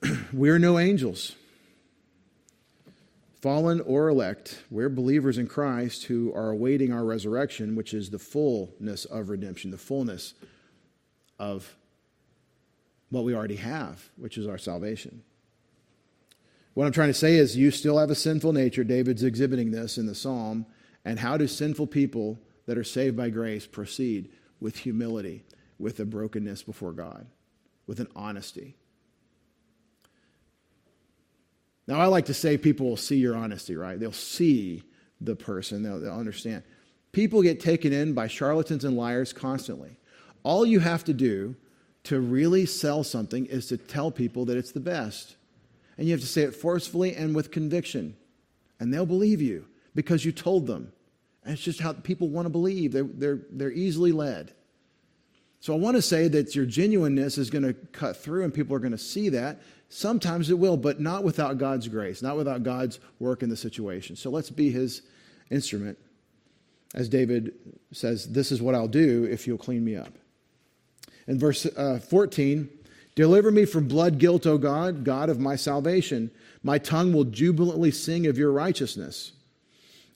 We're 0.32 0.58
no 0.58 0.78
angels, 0.78 1.34
fallen 3.40 3.80
or 3.80 4.08
elect. 4.08 4.62
We're 4.70 4.88
believers 4.88 5.38
in 5.38 5.46
Christ 5.46 6.04
who 6.04 6.32
are 6.34 6.50
awaiting 6.50 6.92
our 6.92 7.04
resurrection, 7.04 7.74
which 7.74 7.94
is 7.94 8.10
the 8.10 8.18
fullness 8.18 9.04
of 9.04 9.28
redemption, 9.28 9.70
the 9.70 9.78
fullness 9.78 10.34
of 11.38 11.74
what 13.10 13.24
we 13.24 13.34
already 13.34 13.56
have, 13.56 14.10
which 14.16 14.38
is 14.38 14.46
our 14.46 14.58
salvation. 14.58 15.22
What 16.74 16.86
I'm 16.86 16.92
trying 16.92 17.10
to 17.10 17.14
say 17.14 17.36
is, 17.36 17.56
you 17.56 17.70
still 17.70 17.98
have 17.98 18.10
a 18.10 18.14
sinful 18.14 18.54
nature. 18.54 18.84
David's 18.84 19.22
exhibiting 19.22 19.70
this 19.70 19.98
in 19.98 20.06
the 20.06 20.14
psalm. 20.14 20.64
And 21.04 21.18
how 21.18 21.36
do 21.36 21.46
sinful 21.46 21.88
people 21.88 22.38
that 22.66 22.78
are 22.78 22.84
saved 22.84 23.16
by 23.16 23.28
grace 23.28 23.66
proceed? 23.66 24.30
With 24.60 24.78
humility, 24.78 25.42
with 25.80 25.98
a 25.98 26.04
brokenness 26.04 26.62
before 26.62 26.92
God, 26.92 27.26
with 27.88 27.98
an 27.98 28.06
honesty. 28.14 28.76
Now, 31.86 32.00
I 32.00 32.06
like 32.06 32.26
to 32.26 32.34
say 32.34 32.56
people 32.56 32.88
will 32.88 32.96
see 32.96 33.16
your 33.16 33.34
honesty, 33.34 33.76
right? 33.76 33.98
They'll 33.98 34.12
see 34.12 34.82
the 35.20 35.36
person, 35.36 35.82
they'll, 35.82 36.00
they'll 36.00 36.12
understand. 36.12 36.62
People 37.12 37.42
get 37.42 37.60
taken 37.60 37.92
in 37.92 38.14
by 38.14 38.26
charlatans 38.26 38.84
and 38.84 38.96
liars 38.96 39.32
constantly. 39.32 39.98
All 40.42 40.64
you 40.64 40.80
have 40.80 41.04
to 41.04 41.12
do 41.12 41.54
to 42.04 42.20
really 42.20 42.66
sell 42.66 43.04
something 43.04 43.46
is 43.46 43.66
to 43.68 43.76
tell 43.76 44.10
people 44.10 44.44
that 44.46 44.56
it's 44.56 44.72
the 44.72 44.80
best. 44.80 45.36
And 45.96 46.06
you 46.06 46.12
have 46.12 46.20
to 46.20 46.26
say 46.26 46.42
it 46.42 46.54
forcefully 46.54 47.14
and 47.14 47.34
with 47.34 47.50
conviction. 47.50 48.16
And 48.80 48.92
they'll 48.92 49.06
believe 49.06 49.40
you 49.40 49.66
because 49.94 50.24
you 50.24 50.32
told 50.32 50.66
them. 50.66 50.92
And 51.44 51.52
it's 51.52 51.62
just 51.62 51.80
how 51.80 51.92
people 51.92 52.28
want 52.28 52.46
to 52.46 52.50
believe. 52.50 52.92
They're, 52.92 53.04
they're, 53.04 53.40
they're 53.50 53.72
easily 53.72 54.10
led. 54.10 54.52
So 55.62 55.72
I 55.72 55.76
want 55.76 55.94
to 55.94 56.02
say 56.02 56.26
that 56.26 56.56
your 56.56 56.66
genuineness 56.66 57.38
is 57.38 57.48
going 57.48 57.62
to 57.62 57.72
cut 57.72 58.16
through 58.16 58.42
and 58.42 58.52
people 58.52 58.74
are 58.74 58.80
going 58.80 58.90
to 58.90 58.98
see 58.98 59.28
that. 59.28 59.62
Sometimes 59.90 60.50
it 60.50 60.58
will, 60.58 60.76
but 60.76 61.00
not 61.00 61.22
without 61.22 61.56
God's 61.56 61.86
grace, 61.86 62.20
not 62.20 62.36
without 62.36 62.64
God's 62.64 62.98
work 63.20 63.44
in 63.44 63.48
the 63.48 63.56
situation. 63.56 64.16
So 64.16 64.28
let's 64.28 64.50
be 64.50 64.72
his 64.72 65.02
instrument. 65.52 65.96
As 66.96 67.08
David 67.08 67.52
says, 67.92 68.26
This 68.26 68.50
is 68.50 68.60
what 68.60 68.74
I'll 68.74 68.88
do 68.88 69.22
if 69.30 69.46
you'll 69.46 69.56
clean 69.56 69.84
me 69.84 69.94
up. 69.94 70.12
In 71.28 71.38
verse 71.38 71.64
uh, 71.64 72.00
14, 72.00 72.68
deliver 73.14 73.52
me 73.52 73.64
from 73.64 73.86
blood 73.86 74.18
guilt, 74.18 74.48
O 74.48 74.58
God, 74.58 75.04
God 75.04 75.30
of 75.30 75.38
my 75.38 75.54
salvation. 75.54 76.32
My 76.64 76.78
tongue 76.78 77.12
will 77.12 77.22
jubilantly 77.22 77.92
sing 77.92 78.26
of 78.26 78.36
your 78.36 78.50
righteousness. 78.50 79.30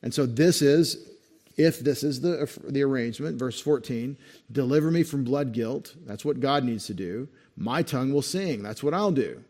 And 0.02 0.12
so 0.12 0.26
this 0.26 0.60
is, 0.60 1.08
if 1.56 1.80
this 1.80 2.02
is 2.02 2.20
the, 2.20 2.50
the 2.68 2.82
arrangement, 2.82 3.38
verse 3.38 3.60
14, 3.60 4.16
deliver 4.52 4.90
me 4.90 5.02
from 5.02 5.24
blood 5.24 5.52
guilt. 5.52 5.94
That's 6.04 6.24
what 6.24 6.40
God 6.40 6.64
needs 6.64 6.86
to 6.86 6.94
do. 6.94 7.28
My 7.56 7.82
tongue 7.82 8.12
will 8.12 8.22
sing. 8.22 8.62
That's 8.62 8.82
what 8.82 8.94
I'll 8.94 9.12
do. 9.12 9.42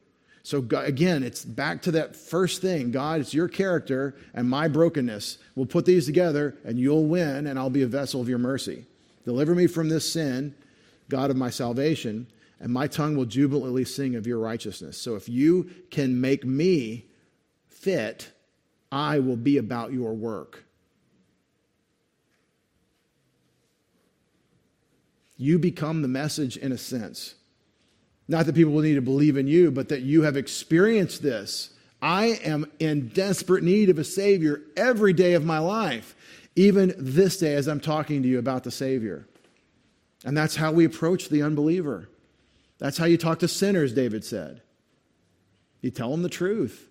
So 0.45 0.61
God, 0.61 0.87
again, 0.87 1.25
it's 1.25 1.45
back 1.45 1.83
to 1.83 1.91
that 1.93 2.15
first 2.15 2.63
thing. 2.63 2.93
God, 2.93 3.21
it's 3.21 3.35
your 3.35 3.49
character 3.49 4.15
and 4.33 4.49
my 4.49 4.69
brokenness. 4.69 5.39
We'll 5.57 5.67
put 5.67 5.85
these 5.85 6.07
together 6.07 6.57
and 6.65 6.79
you'll 6.79 7.07
win, 7.07 7.49
and 7.49 7.59
I'll 7.59 7.71
be 7.71 7.83
a 7.83 7.89
vessel 7.89 8.21
of 8.21 8.29
your 8.29 8.39
mercy. 8.39 8.87
Deliver 9.25 9.57
me 9.57 9.67
from 9.67 9.89
this 9.89 10.11
sin 10.11 10.55
God 11.09 11.31
of 11.31 11.37
my 11.37 11.51
salvation, 11.51 12.27
and 12.61 12.73
my 12.73 12.87
tongue 12.87 13.17
will 13.17 13.25
jubilantly 13.25 13.85
sing 13.85 14.17
of 14.17 14.27
your 14.27 14.39
righteousness. 14.39 14.99
So 14.99 15.15
if 15.15 15.29
you 15.29 15.71
can 15.91 16.21
make 16.21 16.45
me 16.45 17.07
fit, 17.69 18.31
I 18.91 19.19
will 19.21 19.37
be 19.37 19.59
about 19.59 19.93
your 19.93 20.15
work. 20.15 20.66
You 25.37 25.59
become 25.59 26.03
the 26.03 26.09
message 26.09 26.57
in 26.57 26.73
a 26.73 26.79
sense. 26.79 27.35
Not 28.29 28.47
that 28.47 28.55
people 28.55 28.73
will 28.73 28.83
need 28.83 28.95
to 28.95 29.03
believe 29.03 29.37
in 29.37 29.47
you, 29.47 29.71
but 29.71 29.89
that 29.89 30.03
you 30.03 30.23
have 30.23 30.37
experienced 30.37 31.23
this. 31.23 31.71
I 32.03 32.41
am 32.45 32.71
in 32.79 33.09
desperate 33.09 33.63
need 33.63 33.89
of 33.89 33.99
a 33.99 34.05
Savior 34.05 34.63
every 34.77 35.13
day 35.13 35.35
of 35.35 35.45
my 35.45 35.59
life, 35.59 36.15
even 36.57 36.95
this 36.99 37.39
day 37.39 37.55
as 37.55 37.69
I'm 37.69 37.81
talking 37.81 38.23
to 38.23 38.29
you 38.29 38.39
about 38.39 38.65
the 38.65 38.71
Savior. 38.71 39.27
And 40.25 40.37
that's 40.37 40.57
how 40.57 40.73
we 40.73 40.85
approach 40.85 41.29
the 41.29 41.43
unbeliever. 41.43 42.09
That's 42.79 42.99
how 42.99 43.07
you 43.07 43.17
talk 43.17 43.39
to 43.41 43.49
sinners, 43.49 43.93
David 43.93 44.25
said. 44.25 44.61
You 45.81 45.91
tell 45.91 46.11
them 46.11 46.23
the 46.23 46.29
truth. 46.29 46.89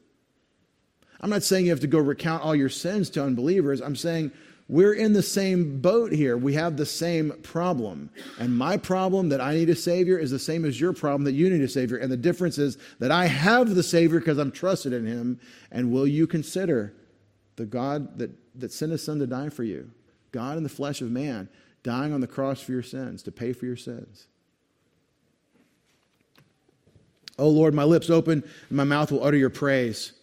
I'm 1.20 1.30
not 1.30 1.44
saying 1.44 1.66
you 1.66 1.72
have 1.72 1.80
to 1.82 1.88
go 1.88 2.00
recount 2.00 2.44
all 2.44 2.56
your 2.56 2.70
sins 2.70 3.10
to 3.12 3.24
unbelievers. 3.24 3.82
I'm 3.82 3.96
saying 3.96 4.32
we're 4.68 4.94
in 4.94 5.14
the 5.14 5.22
same 5.22 5.80
boat 5.80 6.12
here. 6.12 6.38
We 6.38 6.54
have 6.56 6.76
the 6.76 6.86
same 6.86 7.32
problem. 7.44 8.10
And 8.40 8.58
my 8.58 8.78
problem 8.78 9.30
that 9.30 9.40
I 9.40 9.54
need 9.54 9.70
a 9.70 9.76
Savior 9.76 10.18
is 10.18 10.32
the 10.32 10.40
same 10.40 10.66
as 10.66 10.80
your 10.80 10.92
problem 10.92 11.24
that 11.26 11.34
you 11.34 11.50
need 11.50 11.62
a 11.62 11.70
Savior. 11.70 11.98
And 11.98 12.12
the 12.12 12.18
difference 12.18 12.58
is 12.58 12.78
that 13.00 13.12
I 13.12 13.28
have 13.28 13.76
the 13.76 13.84
Savior 13.84 14.20
because 14.20 14.40
I'm 14.40 14.52
trusted 14.52 14.92
in 14.92 15.06
Him. 15.06 15.40
And 15.72 15.92
will 15.92 16.08
you 16.08 16.26
consider 16.26 16.94
the 17.58 17.66
God 17.66 18.18
that, 18.18 18.32
that 18.56 18.74
sent 18.74 18.92
His 18.92 19.04
Son 19.04 19.20
to 19.20 19.28
die 19.28 19.50
for 19.50 19.64
you? 19.64 19.92
God 20.32 20.58
in 20.58 20.64
the 20.64 20.70
flesh 20.70 21.00
of 21.02 21.12
man 21.12 21.48
dying 21.84 22.12
on 22.12 22.20
the 22.20 22.28
cross 22.28 22.60
for 22.60 22.72
your 22.72 22.82
sins, 22.82 23.22
to 23.22 23.32
pay 23.32 23.54
for 23.54 23.68
your 23.68 23.78
sins. 23.78 24.26
Oh 27.38 27.50
Lord, 27.50 27.76
my 27.76 27.84
lips 27.84 28.10
open 28.10 28.44
and 28.70 28.78
my 28.78 28.84
mouth 28.84 29.12
will 29.12 29.24
utter 29.24 29.38
your 29.38 29.52
praise. 29.52 30.14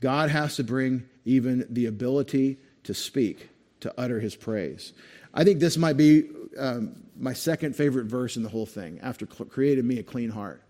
God 0.00 0.30
has 0.30 0.56
to 0.56 0.64
bring 0.64 1.04
even 1.24 1.64
the 1.70 1.86
ability 1.86 2.58
to 2.82 2.92
speak, 2.92 3.50
to 3.86 3.94
utter 4.00 4.20
his 4.20 4.36
praise. 4.36 4.92
I 5.32 5.44
think 5.44 5.60
this 5.60 5.76
might 5.76 5.96
be 5.96 6.28
um, 6.58 7.02
my 7.18 7.32
second 7.32 7.76
favorite 7.76 8.06
verse 8.06 8.36
in 8.36 8.42
the 8.42 8.48
whole 8.48 8.66
thing 8.66 9.00
after 9.02 9.26
created 9.26 9.84
me 9.84 9.98
a 9.98 10.02
clean 10.02 10.30
heart. 10.30 10.62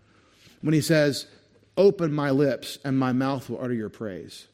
When 0.61 0.73
he 0.73 0.81
says, 0.81 1.27
Open 1.75 2.11
my 2.11 2.31
lips 2.31 2.79
and 2.83 2.97
my 2.97 3.13
mouth 3.13 3.49
will 3.49 3.63
utter 3.63 3.73
your 3.73 3.89
praise. 3.89 4.47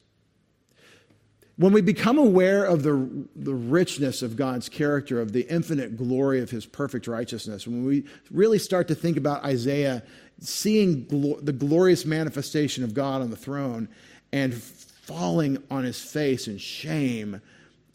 When 1.56 1.72
we 1.72 1.80
become 1.80 2.18
aware 2.18 2.64
of 2.64 2.82
the, 2.82 3.26
the 3.34 3.54
richness 3.54 4.20
of 4.22 4.36
God's 4.36 4.68
character, 4.68 5.20
of 5.20 5.32
the 5.32 5.48
infinite 5.48 5.96
glory 5.96 6.40
of 6.40 6.50
his 6.50 6.66
perfect 6.66 7.06
righteousness, 7.06 7.66
when 7.66 7.84
we 7.84 8.04
really 8.30 8.58
start 8.58 8.88
to 8.88 8.94
think 8.94 9.16
about 9.16 9.44
Isaiah 9.44 10.02
seeing 10.40 11.04
glo- 11.04 11.40
the 11.40 11.52
glorious 11.52 12.04
manifestation 12.04 12.84
of 12.84 12.92
God 12.92 13.22
on 13.22 13.30
the 13.30 13.36
throne 13.36 13.88
and 14.32 14.52
falling 14.52 15.62
on 15.70 15.84
his 15.84 16.00
face 16.00 16.48
in 16.48 16.58
shame 16.58 17.40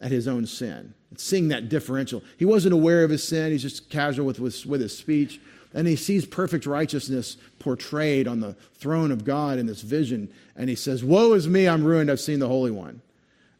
at 0.00 0.10
his 0.10 0.26
own 0.26 0.46
sin, 0.46 0.94
seeing 1.16 1.48
that 1.48 1.68
differential. 1.68 2.22
He 2.38 2.44
wasn't 2.44 2.74
aware 2.74 3.04
of 3.04 3.10
his 3.10 3.26
sin, 3.26 3.52
he's 3.52 3.62
just 3.62 3.90
casual 3.90 4.26
with, 4.26 4.40
with, 4.40 4.64
with 4.66 4.80
his 4.80 4.96
speech. 4.96 5.40
And 5.72 5.86
he 5.86 5.94
sees 5.94 6.26
perfect 6.26 6.66
righteousness 6.66 7.36
portrayed 7.60 8.26
on 8.26 8.40
the 8.40 8.54
throne 8.74 9.12
of 9.12 9.24
God 9.24 9.58
in 9.58 9.66
this 9.66 9.82
vision. 9.82 10.28
And 10.56 10.68
he 10.68 10.74
says, 10.74 11.04
Woe 11.04 11.32
is 11.34 11.46
me, 11.46 11.68
I'm 11.68 11.84
ruined, 11.84 12.10
I've 12.10 12.18
seen 12.18 12.40
the 12.40 12.48
Holy 12.48 12.72
One. 12.72 13.02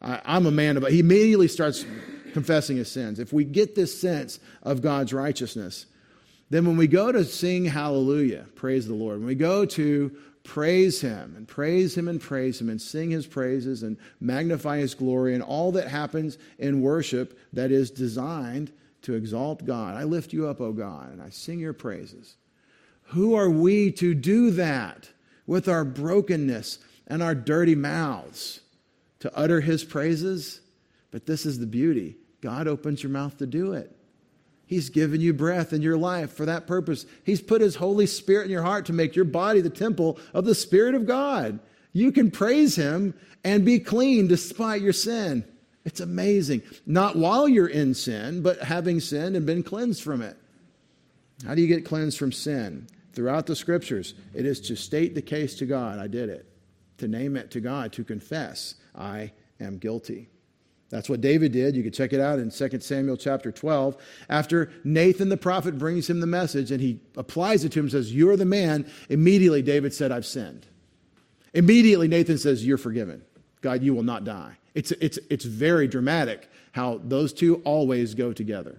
I, 0.03 0.21
am 0.25 0.47
a 0.47 0.51
man 0.51 0.77
of, 0.77 0.87
he 0.89 1.01
immediately 1.01 1.47
starts 1.47 1.85
confessing 2.33 2.79
his 2.79 2.91
sins. 2.91 3.19
If 3.19 3.33
we 3.33 3.45
get 3.45 3.75
this 3.75 3.99
sense 3.99 4.41
of 4.63 4.83
God's 4.83 5.13
righteousness, 5.13 5.87
then 6.49 6.67
when 6.67 6.77
we 6.77 6.89
go 6.89 7.13
to 7.13 7.25
sing 7.25 7.65
hallelujah, 7.65 8.47
praise 8.57 8.89
the 8.89 8.95
Lord, 8.95 9.19
when 9.19 9.27
we 9.27 9.37
go 9.37 9.65
to 9.67 10.17
praise 10.45 11.01
him 11.01 11.35
and 11.37 11.47
praise 11.47 11.97
him 11.97 12.09
and 12.09 12.21
praise 12.21 12.61
him 12.61 12.69
and 12.69 12.81
sing 12.81 13.11
his 13.11 13.27
praises 13.27 13.83
and 13.83 13.97
magnify 14.21 14.79
his 14.79 14.95
glory 14.95 15.35
and 15.35 15.43
all 15.43 15.73
that 15.73 15.89
happens 15.89 16.39
in 16.59 16.81
worship 16.81 17.39
that 17.53 17.71
is 17.71 17.91
designed 17.91 18.73
to 19.03 19.15
exalt 19.15 19.65
God. 19.65 19.97
I 19.97 20.05
lift 20.05 20.33
you 20.33 20.49
up, 20.49 20.61
O 20.61 20.73
God, 20.73 21.13
and 21.13 21.23
I 21.23 21.31
sing 21.31 21.59
your 21.59 21.73
praises. 21.73 22.37
Who 23.05 23.35
are 23.35 23.51
we 23.51 23.93
to 23.93 24.15
do 24.15 24.51
that 24.53 25.11
with 25.47 25.69
our 25.69 25.85
brokenness 25.85 26.79
and 27.07 27.23
our 27.23 27.35
dirty 27.35 27.75
mouths? 27.75 28.61
to 29.21 29.35
utter 29.37 29.61
his 29.61 29.85
praises. 29.85 30.61
But 31.11 31.27
this 31.27 31.47
is 31.47 31.59
the 31.59 31.67
beauty 31.67 32.17
God 32.41 32.67
opens 32.67 33.03
your 33.03 33.13
mouth 33.13 33.37
to 33.39 33.47
do 33.47 33.75
it. 33.75 33.95
He's 34.71 34.89
given 34.89 35.21
you 35.21 35.35
breath 35.35 35.73
in 35.73 35.83
your 35.83 35.97
life 35.97 36.33
for 36.33 36.47
that 36.47 36.69
purpose. 36.69 37.05
He's 37.25 37.43
put 37.43 37.61
His 37.61 37.75
Holy 37.75 38.07
Spirit 38.07 38.45
in 38.45 38.53
your 38.53 38.63
heart 38.63 38.87
to 38.87 38.93
make 38.93 39.17
your 39.17 39.25
body 39.25 39.61
the 39.61 39.69
temple 39.69 40.17
of 40.33 40.45
the 40.45 40.55
Spirit 40.55 40.95
of 40.95 41.09
God. 41.09 41.59
You 41.93 42.13
can 42.13 42.31
praise 42.31 42.77
Him 42.77 43.15
and 43.43 43.65
be 43.65 43.81
clean 43.81 44.29
despite 44.29 44.81
your 44.81 44.93
sin. 44.93 45.45
It's 45.85 45.99
amazing. 45.99 46.63
Not 46.87 47.17
while 47.17 47.49
you're 47.49 47.67
in 47.67 47.95
sin, 47.95 48.43
but 48.43 48.61
having 48.61 49.01
sinned 49.01 49.35
and 49.35 49.45
been 49.45 49.65
cleansed 49.65 50.05
from 50.05 50.23
it. 50.23 50.37
How 51.45 51.57
do 51.57 51.63
you 51.63 51.67
get 51.67 51.85
cleansed 51.85 52.17
from 52.17 52.31
sin? 52.31 52.87
Throughout 53.13 53.47
the 53.47 53.57
scriptures, 53.57 54.15
it 54.35 54.47
is 54.47 54.61
to 54.61 54.77
state 54.77 55.17
the 55.17 55.23
case 55.23 55.57
to 55.57 55.67
God. 55.67 55.99
I 55.99 56.07
did 56.07 56.29
it. 56.29 56.47
To 56.99 57.09
name 57.09 57.37
it 57.37 57.51
to 57.51 57.61
God, 57.61 57.93
to 57.95 58.05
confess. 58.05 58.77
I 58.95 59.33
am 59.59 59.79
guilty. 59.79 60.29
That's 60.91 61.09
what 61.09 61.21
David 61.21 61.53
did. 61.53 61.77
You 61.77 61.85
can 61.85 61.93
check 61.93 62.13
it 62.13 62.21
out 62.21 62.41
in 62.41 62.51
2 62.51 62.81
Samuel 62.81 63.17
chapter 63.17 63.53
12. 63.53 63.97
After 64.29 64.71
Nathan 64.83 65.29
the 65.29 65.37
prophet 65.37 65.79
brings 65.79 66.11
him 66.11 66.21
the 66.21 66.27
message 66.27 66.73
and 66.73 66.81
he 66.81 67.01
applies 67.17 67.65
it 67.65 67.73
to 67.73 67.79
him 67.79 67.87
and 67.87 67.93
says, 67.93 68.13
You're 68.13 68.37
the 68.37 68.45
man, 68.45 68.91
immediately 69.09 69.63
David 69.63 69.95
said, 69.95 70.11
I've 70.11 70.27
sinned. 70.27 70.67
Immediately 71.55 72.09
Nathan 72.09 72.39
says, 72.39 72.67
You're 72.67 72.79
forgiven. 72.79 73.23
God, 73.61 73.83
you 73.83 73.95
will 73.95 74.03
not 74.03 74.25
die. 74.25 74.57
It's, 74.75 74.91
it's, 74.93 75.19
it's 75.29 75.45
very 75.45 75.87
dramatic 75.87 76.49
how 76.73 77.01
those 77.05 77.33
two 77.33 77.57
always 77.65 78.15
go 78.15 78.33
together. 78.33 78.79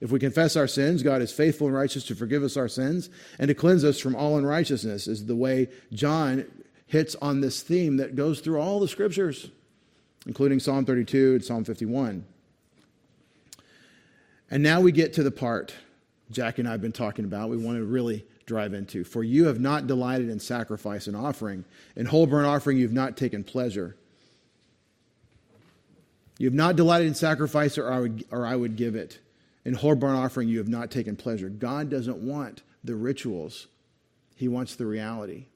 If 0.00 0.10
we 0.10 0.18
confess 0.18 0.56
our 0.56 0.66
sins, 0.66 1.02
God 1.02 1.20
is 1.20 1.32
faithful 1.32 1.66
and 1.66 1.76
righteous 1.76 2.04
to 2.04 2.14
forgive 2.14 2.42
us 2.42 2.56
our 2.56 2.68
sins 2.68 3.10
and 3.38 3.48
to 3.48 3.54
cleanse 3.54 3.84
us 3.84 3.98
from 3.98 4.16
all 4.16 4.38
unrighteousness, 4.38 5.06
is 5.06 5.26
the 5.26 5.36
way 5.36 5.68
John 5.92 6.46
hits 6.86 7.14
on 7.20 7.40
this 7.40 7.62
theme 7.62 7.98
that 7.98 8.16
goes 8.16 8.40
through 8.40 8.60
all 8.60 8.80
the 8.80 8.88
scriptures, 8.88 9.50
including 10.26 10.60
Psalm 10.60 10.84
32 10.84 11.34
and 11.34 11.44
Psalm 11.44 11.64
51. 11.64 12.24
And 14.50 14.62
now 14.62 14.80
we 14.80 14.92
get 14.92 15.12
to 15.14 15.22
the 15.22 15.30
part 15.30 15.74
Jack 16.30 16.58
and 16.58 16.68
I 16.68 16.72
have 16.72 16.80
been 16.80 16.92
talking 16.92 17.24
about, 17.24 17.50
we 17.50 17.56
want 17.56 17.78
to 17.78 17.84
really 17.84 18.24
drive 18.46 18.72
into. 18.72 19.04
For 19.04 19.22
you 19.22 19.46
have 19.46 19.60
not 19.60 19.86
delighted 19.86 20.28
in 20.28 20.38
sacrifice 20.38 21.06
and 21.06 21.16
offering. 21.16 21.64
In 21.96 22.06
whole 22.06 22.26
burnt 22.26 22.46
offering, 22.46 22.78
you 22.78 22.84
have 22.84 22.92
not 22.92 23.16
taken 23.16 23.42
pleasure. 23.42 23.96
You 26.38 26.46
have 26.46 26.54
not 26.54 26.76
delighted 26.76 27.08
in 27.08 27.14
sacrifice, 27.14 27.76
or 27.76 27.92
I 27.92 28.00
would, 28.00 28.24
or 28.30 28.46
I 28.46 28.56
would 28.56 28.76
give 28.76 28.94
it. 28.94 29.18
In 29.64 29.74
whole 29.74 29.94
burnt 29.94 30.16
offering, 30.16 30.48
you 30.48 30.58
have 30.58 30.68
not 30.68 30.90
taken 30.90 31.16
pleasure. 31.16 31.48
God 31.48 31.90
doesn't 31.90 32.16
want 32.16 32.62
the 32.82 32.94
rituals, 32.94 33.66
He 34.36 34.48
wants 34.48 34.76
the 34.76 34.86
reality. 34.86 35.46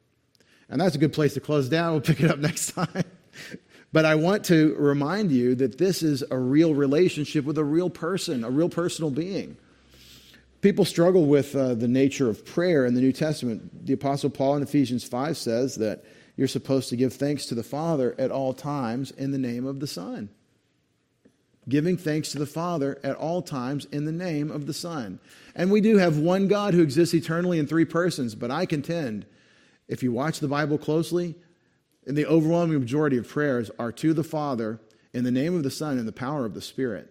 And 0.68 0.80
that's 0.80 0.94
a 0.94 0.98
good 0.98 1.12
place 1.12 1.34
to 1.34 1.40
close 1.40 1.68
down. 1.68 1.92
We'll 1.92 2.00
pick 2.00 2.20
it 2.20 2.30
up 2.30 2.38
next 2.40 2.72
time. 2.72 3.04
But 3.94 4.04
I 4.04 4.16
want 4.16 4.44
to 4.46 4.74
remind 4.74 5.30
you 5.30 5.54
that 5.54 5.78
this 5.78 6.02
is 6.02 6.24
a 6.28 6.36
real 6.36 6.74
relationship 6.74 7.44
with 7.44 7.58
a 7.58 7.64
real 7.64 7.88
person, 7.88 8.42
a 8.42 8.50
real 8.50 8.68
personal 8.68 9.08
being. 9.08 9.56
People 10.62 10.84
struggle 10.84 11.26
with 11.26 11.54
uh, 11.54 11.74
the 11.74 11.86
nature 11.86 12.28
of 12.28 12.44
prayer 12.44 12.86
in 12.86 12.94
the 12.94 13.00
New 13.00 13.12
Testament. 13.12 13.86
The 13.86 13.92
Apostle 13.92 14.30
Paul 14.30 14.56
in 14.56 14.64
Ephesians 14.64 15.04
5 15.04 15.36
says 15.36 15.76
that 15.76 16.02
you're 16.36 16.48
supposed 16.48 16.88
to 16.88 16.96
give 16.96 17.12
thanks 17.12 17.46
to 17.46 17.54
the 17.54 17.62
Father 17.62 18.16
at 18.18 18.32
all 18.32 18.52
times 18.52 19.12
in 19.12 19.30
the 19.30 19.38
name 19.38 19.64
of 19.64 19.78
the 19.78 19.86
Son 19.86 20.28
giving 21.66 21.96
thanks 21.96 22.30
to 22.30 22.38
the 22.38 22.44
Father 22.44 22.98
at 23.02 23.16
all 23.16 23.40
times 23.40 23.86
in 23.86 24.04
the 24.04 24.12
name 24.12 24.50
of 24.50 24.66
the 24.66 24.74
Son. 24.74 25.18
And 25.54 25.72
we 25.72 25.80
do 25.80 25.96
have 25.96 26.18
one 26.18 26.46
God 26.46 26.74
who 26.74 26.82
exists 26.82 27.14
eternally 27.14 27.58
in 27.58 27.66
three 27.66 27.86
persons, 27.86 28.34
but 28.34 28.50
I 28.50 28.66
contend, 28.66 29.24
if 29.88 30.02
you 30.02 30.12
watch 30.12 30.40
the 30.40 30.48
Bible 30.48 30.76
closely, 30.76 31.36
in 32.06 32.14
the 32.14 32.26
overwhelming 32.26 32.78
majority 32.78 33.16
of 33.16 33.28
prayers 33.28 33.70
are 33.78 33.92
to 33.92 34.12
the 34.12 34.24
Father 34.24 34.80
in 35.12 35.24
the 35.24 35.30
name 35.30 35.54
of 35.54 35.62
the 35.62 35.70
Son 35.70 35.98
and 35.98 36.06
the 36.06 36.12
power 36.12 36.44
of 36.44 36.54
the 36.54 36.60
Spirit. 36.60 37.10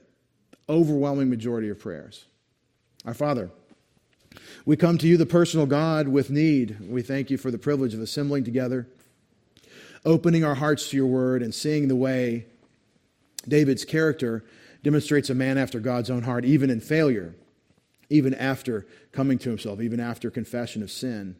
Overwhelming 0.69 1.29
majority 1.29 1.69
of 1.69 1.79
prayers. 1.79 2.25
Our 3.05 3.13
Father, 3.13 3.49
we 4.65 4.77
come 4.77 4.97
to 4.99 5.07
you, 5.07 5.17
the 5.17 5.25
personal 5.25 5.65
God, 5.65 6.07
with 6.07 6.29
need. 6.29 6.77
We 6.89 7.01
thank 7.01 7.29
you 7.29 7.37
for 7.37 7.51
the 7.51 7.57
privilege 7.57 7.93
of 7.93 8.01
assembling 8.01 8.43
together, 8.43 8.87
opening 10.05 10.43
our 10.43 10.55
hearts 10.55 10.89
to 10.89 10.97
your 10.97 11.07
word, 11.07 11.41
and 11.41 11.53
seeing 11.53 11.87
the 11.87 11.95
way 11.95 12.45
David's 13.47 13.85
character 13.85 14.43
demonstrates 14.83 15.29
a 15.29 15.35
man 15.35 15.57
after 15.57 15.79
God's 15.79 16.09
own 16.09 16.23
heart, 16.23 16.45
even 16.45 16.69
in 16.69 16.79
failure, 16.79 17.35
even 18.09 18.33
after 18.33 18.85
coming 19.11 19.37
to 19.39 19.49
himself, 19.49 19.81
even 19.81 19.99
after 19.99 20.29
confession 20.29 20.81
of 20.81 20.91
sin. 20.91 21.35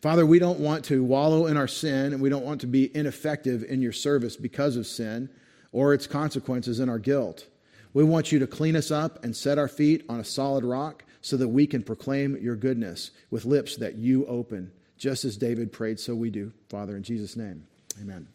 Father, 0.00 0.24
we 0.24 0.38
don't 0.38 0.60
want 0.60 0.84
to 0.86 1.04
wallow 1.04 1.46
in 1.46 1.56
our 1.56 1.68
sin 1.68 2.12
and 2.12 2.22
we 2.22 2.30
don't 2.30 2.44
want 2.44 2.62
to 2.62 2.66
be 2.66 2.94
ineffective 2.96 3.62
in 3.64 3.82
your 3.82 3.92
service 3.92 4.36
because 4.36 4.76
of 4.76 4.86
sin 4.86 5.28
or 5.72 5.92
its 5.92 6.06
consequences 6.06 6.80
in 6.80 6.88
our 6.88 6.98
guilt. 6.98 7.46
We 7.92 8.04
want 8.04 8.32
you 8.32 8.38
to 8.38 8.46
clean 8.46 8.76
us 8.76 8.90
up 8.90 9.22
and 9.24 9.36
set 9.36 9.58
our 9.58 9.68
feet 9.68 10.04
on 10.08 10.20
a 10.20 10.24
solid 10.24 10.64
rock 10.64 11.04
so 11.20 11.36
that 11.36 11.48
we 11.48 11.66
can 11.66 11.82
proclaim 11.82 12.36
your 12.40 12.56
goodness 12.56 13.10
with 13.30 13.44
lips 13.44 13.76
that 13.76 13.96
you 13.96 14.24
open. 14.26 14.72
Just 14.96 15.24
as 15.24 15.36
David 15.36 15.72
prayed, 15.72 16.00
so 16.00 16.14
we 16.14 16.30
do, 16.30 16.52
Father, 16.68 16.96
in 16.96 17.02
Jesus' 17.02 17.36
name. 17.36 17.66
Amen. 18.00 18.26